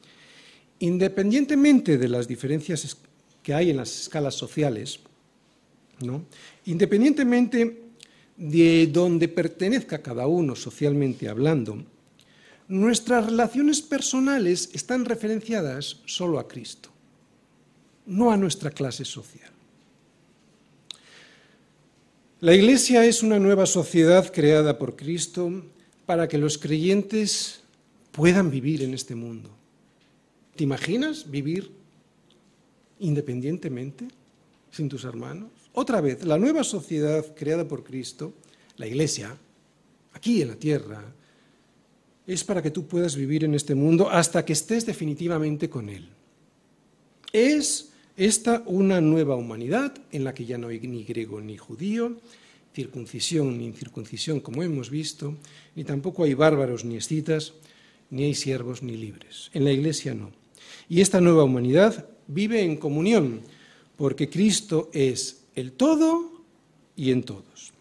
independientemente 0.81 1.97
de 1.97 2.07
las 2.07 2.27
diferencias 2.27 2.97
que 3.41 3.53
hay 3.53 3.71
en 3.71 3.77
las 3.77 4.01
escalas 4.01 4.35
sociales, 4.35 4.99
independientemente 6.65 7.81
de 8.37 8.87
donde 8.87 9.27
pertenezca 9.27 10.01
cada 10.01 10.27
uno 10.27 10.55
socialmente 10.55 11.29
hablando, 11.29 11.83
nuestras 12.67 13.25
relaciones 13.25 13.81
personales 13.81 14.69
están 14.73 15.05
referenciadas 15.05 16.01
solo 16.05 16.37
a 16.39 16.47
Cristo 16.47 16.91
no 18.05 18.31
a 18.31 18.37
nuestra 18.37 18.71
clase 18.71 19.05
social. 19.05 19.49
La 22.39 22.53
Iglesia 22.53 23.05
es 23.05 23.21
una 23.21 23.39
nueva 23.39 23.65
sociedad 23.65 24.31
creada 24.33 24.77
por 24.77 24.95
Cristo 24.95 25.63
para 26.05 26.27
que 26.27 26.37
los 26.37 26.57
creyentes 26.57 27.61
puedan 28.11 28.49
vivir 28.49 28.81
en 28.81 28.93
este 28.93 29.15
mundo. 29.15 29.49
¿Te 30.55 30.63
imaginas 30.63 31.29
vivir 31.29 31.71
independientemente, 32.99 34.07
sin 34.71 34.89
tus 34.89 35.03
hermanos? 35.03 35.49
Otra 35.73 36.01
vez, 36.01 36.23
la 36.25 36.37
nueva 36.37 36.63
sociedad 36.63 37.25
creada 37.35 37.67
por 37.67 37.83
Cristo, 37.83 38.33
la 38.77 38.87
Iglesia, 38.87 39.35
aquí 40.13 40.41
en 40.41 40.49
la 40.49 40.55
tierra, 40.55 41.03
es 42.27 42.43
para 42.43 42.61
que 42.61 42.71
tú 42.71 42.85
puedas 42.85 43.15
vivir 43.15 43.43
en 43.43 43.55
este 43.55 43.75
mundo 43.75 44.09
hasta 44.09 44.45
que 44.45 44.53
estés 44.53 44.85
definitivamente 44.85 45.69
con 45.69 45.89
Él. 45.89 46.09
Es 47.33 47.91
esta 48.17 48.63
una 48.65 49.01
nueva 49.01 49.35
humanidad 49.35 49.93
en 50.11 50.23
la 50.23 50.33
que 50.33 50.45
ya 50.45 50.57
no 50.57 50.67
hay 50.67 50.79
ni 50.81 51.03
griego 51.03 51.41
ni 51.41 51.57
judío, 51.57 52.17
circuncisión 52.73 53.57
ni 53.57 53.65
incircuncisión 53.65 54.39
como 54.39 54.63
hemos 54.63 54.89
visto, 54.89 55.35
ni 55.75 55.83
tampoco 55.83 56.23
hay 56.23 56.33
bárbaros 56.33 56.85
ni 56.85 56.97
escitas, 56.97 57.53
ni 58.09 58.23
hay 58.23 58.35
siervos 58.35 58.83
ni 58.83 58.97
libres. 58.97 59.49
En 59.53 59.63
la 59.63 59.71
Iglesia 59.71 60.13
no. 60.13 60.40
Y 60.91 60.99
esta 60.99 61.21
nueva 61.21 61.45
humanidad 61.45 62.05
vive 62.27 62.63
en 62.63 62.75
comunión, 62.75 63.39
porque 63.95 64.29
Cristo 64.29 64.89
es 64.91 65.43
el 65.55 65.71
todo 65.71 66.43
y 66.97 67.11
en 67.11 67.23
todos. 67.23 67.71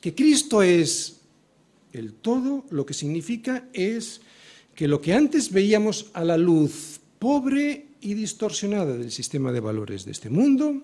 Que 0.00 0.12
Cristo 0.12 0.64
es 0.64 1.20
el 1.92 2.14
todo, 2.14 2.64
lo 2.70 2.84
que 2.84 2.92
significa 2.92 3.68
es 3.72 4.20
que 4.74 4.88
lo 4.88 5.00
que 5.00 5.14
antes 5.14 5.52
veíamos 5.52 6.10
a 6.12 6.24
la 6.24 6.36
luz 6.36 6.98
pobre 7.20 7.86
y 8.00 8.14
distorsionada 8.14 8.96
del 8.96 9.12
sistema 9.12 9.52
de 9.52 9.60
valores 9.60 10.04
de 10.04 10.10
este 10.10 10.28
mundo, 10.28 10.82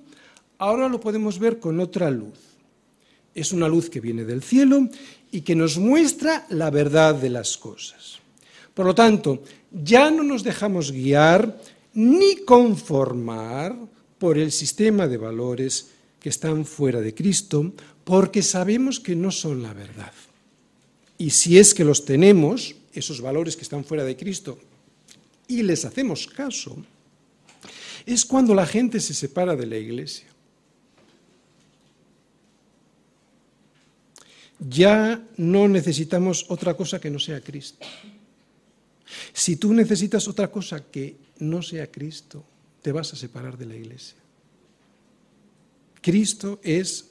ahora 0.58 0.88
lo 0.88 1.00
podemos 1.00 1.40
ver 1.40 1.58
con 1.58 1.80
otra 1.80 2.12
luz. 2.12 2.38
Es 3.34 3.50
una 3.50 3.66
luz 3.66 3.90
que 3.90 3.98
viene 3.98 4.24
del 4.24 4.44
cielo 4.44 4.88
y 5.32 5.40
que 5.40 5.56
nos 5.56 5.78
muestra 5.78 6.46
la 6.48 6.70
verdad 6.70 7.16
de 7.16 7.30
las 7.30 7.58
cosas. 7.58 8.21
Por 8.74 8.86
lo 8.86 8.94
tanto, 8.94 9.42
ya 9.70 10.10
no 10.10 10.22
nos 10.22 10.42
dejamos 10.42 10.92
guiar 10.92 11.60
ni 11.94 12.36
conformar 12.44 13.76
por 14.18 14.38
el 14.38 14.52
sistema 14.52 15.08
de 15.08 15.16
valores 15.16 15.90
que 16.20 16.28
están 16.28 16.64
fuera 16.64 17.00
de 17.00 17.14
Cristo, 17.14 17.72
porque 18.04 18.42
sabemos 18.42 19.00
que 19.00 19.16
no 19.16 19.30
son 19.30 19.62
la 19.62 19.72
verdad. 19.74 20.12
Y 21.18 21.30
si 21.30 21.58
es 21.58 21.74
que 21.74 21.84
los 21.84 22.04
tenemos, 22.04 22.76
esos 22.94 23.20
valores 23.20 23.56
que 23.56 23.62
están 23.62 23.84
fuera 23.84 24.04
de 24.04 24.16
Cristo, 24.16 24.58
y 25.48 25.62
les 25.62 25.84
hacemos 25.84 26.26
caso, 26.26 26.76
es 28.06 28.24
cuando 28.24 28.54
la 28.54 28.66
gente 28.66 29.00
se 29.00 29.14
separa 29.14 29.54
de 29.56 29.66
la 29.66 29.76
iglesia. 29.76 30.26
Ya 34.58 35.20
no 35.36 35.68
necesitamos 35.68 36.46
otra 36.48 36.74
cosa 36.74 37.00
que 37.00 37.10
no 37.10 37.18
sea 37.18 37.40
Cristo. 37.40 37.84
Si 39.32 39.56
tú 39.56 39.72
necesitas 39.72 40.28
otra 40.28 40.50
cosa 40.50 40.84
que 40.90 41.16
no 41.38 41.62
sea 41.62 41.90
Cristo, 41.90 42.44
te 42.82 42.92
vas 42.92 43.12
a 43.12 43.16
separar 43.16 43.56
de 43.56 43.66
la 43.66 43.76
iglesia. 43.76 44.16
Cristo 46.00 46.60
es 46.62 47.10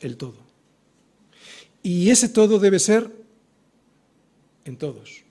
el 0.00 0.16
todo. 0.16 0.46
Y 1.82 2.10
ese 2.10 2.28
todo 2.28 2.58
debe 2.58 2.78
ser 2.78 3.10
en 4.64 4.76
todos. 4.76 5.22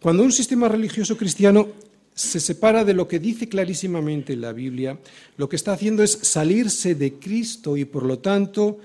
Cuando 0.00 0.22
un 0.22 0.32
sistema 0.32 0.68
religioso 0.68 1.16
cristiano 1.16 1.68
se 2.14 2.40
separa 2.40 2.84
de 2.84 2.94
lo 2.94 3.06
que 3.06 3.18
dice 3.18 3.48
clarísimamente 3.48 4.36
la 4.36 4.52
Biblia, 4.52 4.98
lo 5.36 5.48
que 5.48 5.56
está 5.56 5.72
haciendo 5.72 6.02
es 6.02 6.12
salirse 6.12 6.94
de 6.94 7.14
Cristo 7.14 7.76
y 7.76 7.84
por 7.84 8.04
lo 8.04 8.18
tanto 8.18 8.78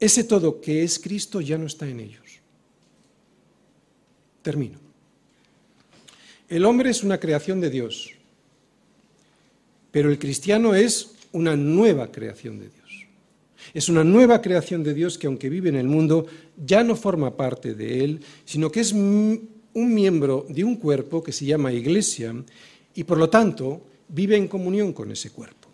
ese 0.00 0.24
todo 0.24 0.60
que 0.60 0.84
es 0.84 0.98
Cristo 0.98 1.40
ya 1.40 1.58
no 1.58 1.66
está 1.66 1.88
en 1.88 2.00
ellos. 2.00 2.27
Termino. 4.42 4.78
El 6.48 6.64
hombre 6.64 6.90
es 6.90 7.02
una 7.02 7.18
creación 7.18 7.60
de 7.60 7.70
Dios, 7.70 8.12
pero 9.90 10.10
el 10.10 10.18
cristiano 10.18 10.74
es 10.74 11.12
una 11.32 11.56
nueva 11.56 12.10
creación 12.10 12.58
de 12.58 12.68
Dios. 12.68 12.78
Es 13.74 13.88
una 13.88 14.02
nueva 14.02 14.40
creación 14.40 14.82
de 14.82 14.94
Dios 14.94 15.18
que 15.18 15.26
aunque 15.26 15.50
vive 15.50 15.68
en 15.68 15.76
el 15.76 15.86
mundo, 15.86 16.26
ya 16.56 16.82
no 16.82 16.96
forma 16.96 17.36
parte 17.36 17.74
de 17.74 18.02
él, 18.04 18.20
sino 18.44 18.70
que 18.70 18.80
es 18.80 18.92
un 18.92 19.48
miembro 19.74 20.46
de 20.48 20.64
un 20.64 20.76
cuerpo 20.76 21.22
que 21.22 21.32
se 21.32 21.44
llama 21.44 21.72
iglesia 21.72 22.34
y 22.94 23.04
por 23.04 23.18
lo 23.18 23.28
tanto 23.28 23.82
vive 24.08 24.36
en 24.36 24.48
comunión 24.48 24.92
con 24.92 25.12
ese 25.12 25.30
cuerpo. 25.30 25.68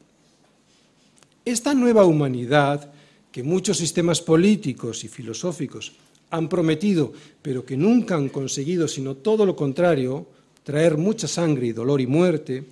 Esta 1.44 1.74
nueva 1.74 2.04
humanidad 2.04 2.92
que 3.30 3.42
muchos 3.42 3.76
sistemas 3.76 4.20
políticos 4.20 5.04
y 5.04 5.08
filosóficos 5.08 5.92
han 6.34 6.48
prometido, 6.48 7.12
pero 7.42 7.64
que 7.64 7.76
nunca 7.76 8.16
han 8.16 8.28
conseguido, 8.28 8.88
sino 8.88 9.16
todo 9.16 9.46
lo 9.46 9.54
contrario, 9.54 10.26
traer 10.64 10.98
mucha 10.98 11.28
sangre 11.28 11.68
y 11.68 11.72
dolor 11.72 12.00
y 12.00 12.06
muerte, 12.06 12.64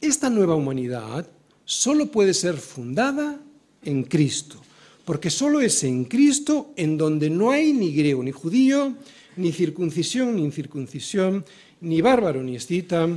esta 0.00 0.28
nueva 0.30 0.54
humanidad 0.54 1.28
solo 1.64 2.10
puede 2.10 2.34
ser 2.34 2.56
fundada 2.56 3.40
en 3.84 4.02
Cristo, 4.04 4.60
porque 5.04 5.30
solo 5.30 5.60
es 5.60 5.84
en 5.84 6.04
Cristo 6.06 6.72
en 6.76 6.98
donde 6.98 7.30
no 7.30 7.50
hay 7.50 7.72
ni 7.72 7.94
griego 7.94 8.22
ni 8.22 8.32
judío, 8.32 8.94
ni 9.36 9.52
circuncisión 9.52 10.36
ni 10.36 10.44
incircuncisión, 10.44 11.44
ni 11.80 12.00
bárbaro 12.00 12.42
ni 12.42 12.56
escita, 12.56 13.08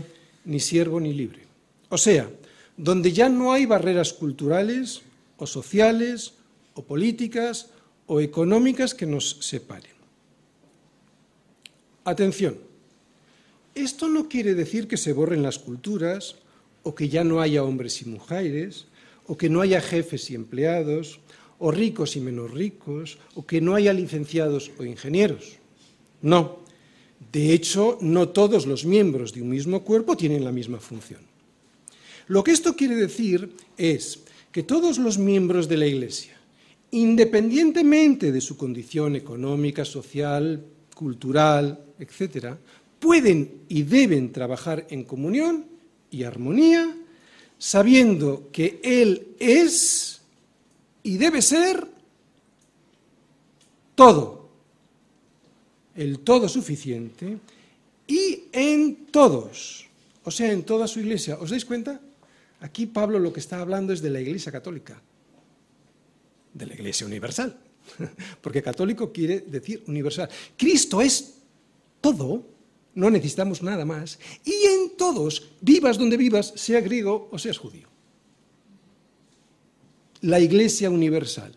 ni 0.45 0.59
siervo 0.59 0.99
ni 0.99 1.13
libre. 1.13 1.41
O 1.89 1.97
sea, 1.97 2.29
donde 2.75 3.11
ya 3.11 3.29
no 3.29 3.53
hay 3.53 3.65
barreras 3.65 4.13
culturales 4.13 5.01
o 5.37 5.47
sociales 5.47 6.33
o 6.73 6.83
políticas 6.83 7.69
o 8.07 8.19
económicas 8.19 8.95
que 8.95 9.05
nos 9.05 9.37
separen. 9.41 9.95
Atención, 12.03 12.57
esto 13.75 14.07
no 14.07 14.27
quiere 14.27 14.55
decir 14.55 14.87
que 14.87 14.97
se 14.97 15.13
borren 15.13 15.43
las 15.43 15.59
culturas 15.59 16.37
o 16.83 16.95
que 16.95 17.09
ya 17.09 17.23
no 17.23 17.41
haya 17.41 17.63
hombres 17.63 18.01
y 18.01 18.05
mujeres 18.05 18.87
o 19.27 19.37
que 19.37 19.49
no 19.49 19.61
haya 19.61 19.81
jefes 19.81 20.31
y 20.31 20.35
empleados 20.35 21.19
o 21.59 21.69
ricos 21.69 22.15
y 22.15 22.21
menos 22.21 22.51
ricos 22.51 23.17
o 23.35 23.45
que 23.45 23.59
no 23.59 23.75
haya 23.75 23.91
licenciados 23.91 24.71
o 24.79 24.85
ingenieros. 24.85 25.57
No. 26.21 26.59
De 27.31 27.51
hecho, 27.51 27.97
no 27.99 28.29
todos 28.29 28.65
los 28.65 28.85
miembros 28.85 29.33
de 29.33 29.41
un 29.41 29.49
mismo 29.49 29.83
cuerpo 29.83 30.15
tienen 30.15 30.45
la 30.45 30.51
misma 30.51 30.79
función. 30.79 31.21
Lo 32.27 32.43
que 32.43 32.51
esto 32.51 32.75
quiere 32.75 32.95
decir 32.95 33.51
es 33.77 34.21
que 34.51 34.63
todos 34.63 34.97
los 34.97 35.17
miembros 35.17 35.67
de 35.67 35.77
la 35.77 35.87
Iglesia, 35.87 36.36
independientemente 36.91 38.31
de 38.31 38.41
su 38.41 38.57
condición 38.57 39.15
económica, 39.15 39.83
social, 39.83 40.63
cultural, 40.95 41.79
etc., 41.99 42.55
pueden 42.99 43.61
y 43.69 43.83
deben 43.83 44.31
trabajar 44.31 44.87
en 44.89 45.03
comunión 45.03 45.65
y 46.09 46.23
armonía, 46.23 46.95
sabiendo 47.57 48.49
que 48.51 48.79
Él 48.83 49.35
es 49.39 50.21
y 51.03 51.17
debe 51.17 51.41
ser 51.41 51.87
todo, 53.95 54.49
el 55.95 56.19
todo 56.19 56.47
suficiente, 56.47 57.37
y 58.07 58.43
en 58.53 59.07
todos, 59.07 59.85
o 60.23 60.31
sea, 60.31 60.51
en 60.51 60.63
toda 60.63 60.87
su 60.87 60.99
iglesia. 60.99 61.37
¿Os 61.39 61.49
dais 61.49 61.65
cuenta? 61.65 61.99
Aquí 62.61 62.85
Pablo 62.85 63.19
lo 63.19 63.33
que 63.33 63.41
está 63.41 63.59
hablando 63.59 63.91
es 63.93 64.01
de 64.01 64.09
la 64.09 64.21
iglesia 64.21 64.51
católica 64.51 65.01
de 66.57 66.65
la 66.65 66.73
Iglesia 66.73 67.05
Universal, 67.05 67.57
porque 68.41 68.61
católico 68.61 69.11
quiere 69.11 69.41
decir 69.41 69.83
universal. 69.87 70.29
Cristo 70.57 71.01
es 71.01 71.35
todo, 72.01 72.45
no 72.95 73.09
necesitamos 73.09 73.61
nada 73.61 73.85
más, 73.85 74.19
y 74.43 74.65
en 74.65 74.97
todos, 74.97 75.49
vivas 75.61 75.97
donde 75.97 76.17
vivas, 76.17 76.53
sea 76.55 76.81
griego 76.81 77.29
o 77.31 77.37
seas 77.37 77.57
judío. 77.57 77.87
La 80.21 80.39
Iglesia 80.39 80.89
Universal. 80.89 81.53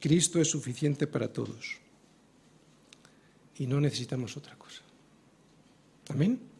Cristo 0.00 0.40
es 0.40 0.48
suficiente 0.50 1.06
para 1.06 1.32
todos 1.32 1.78
y 3.56 3.66
no 3.66 3.80
necesitamos 3.80 4.36
otra 4.36 4.54
cosa. 4.56 4.82
Amén. 6.08 6.53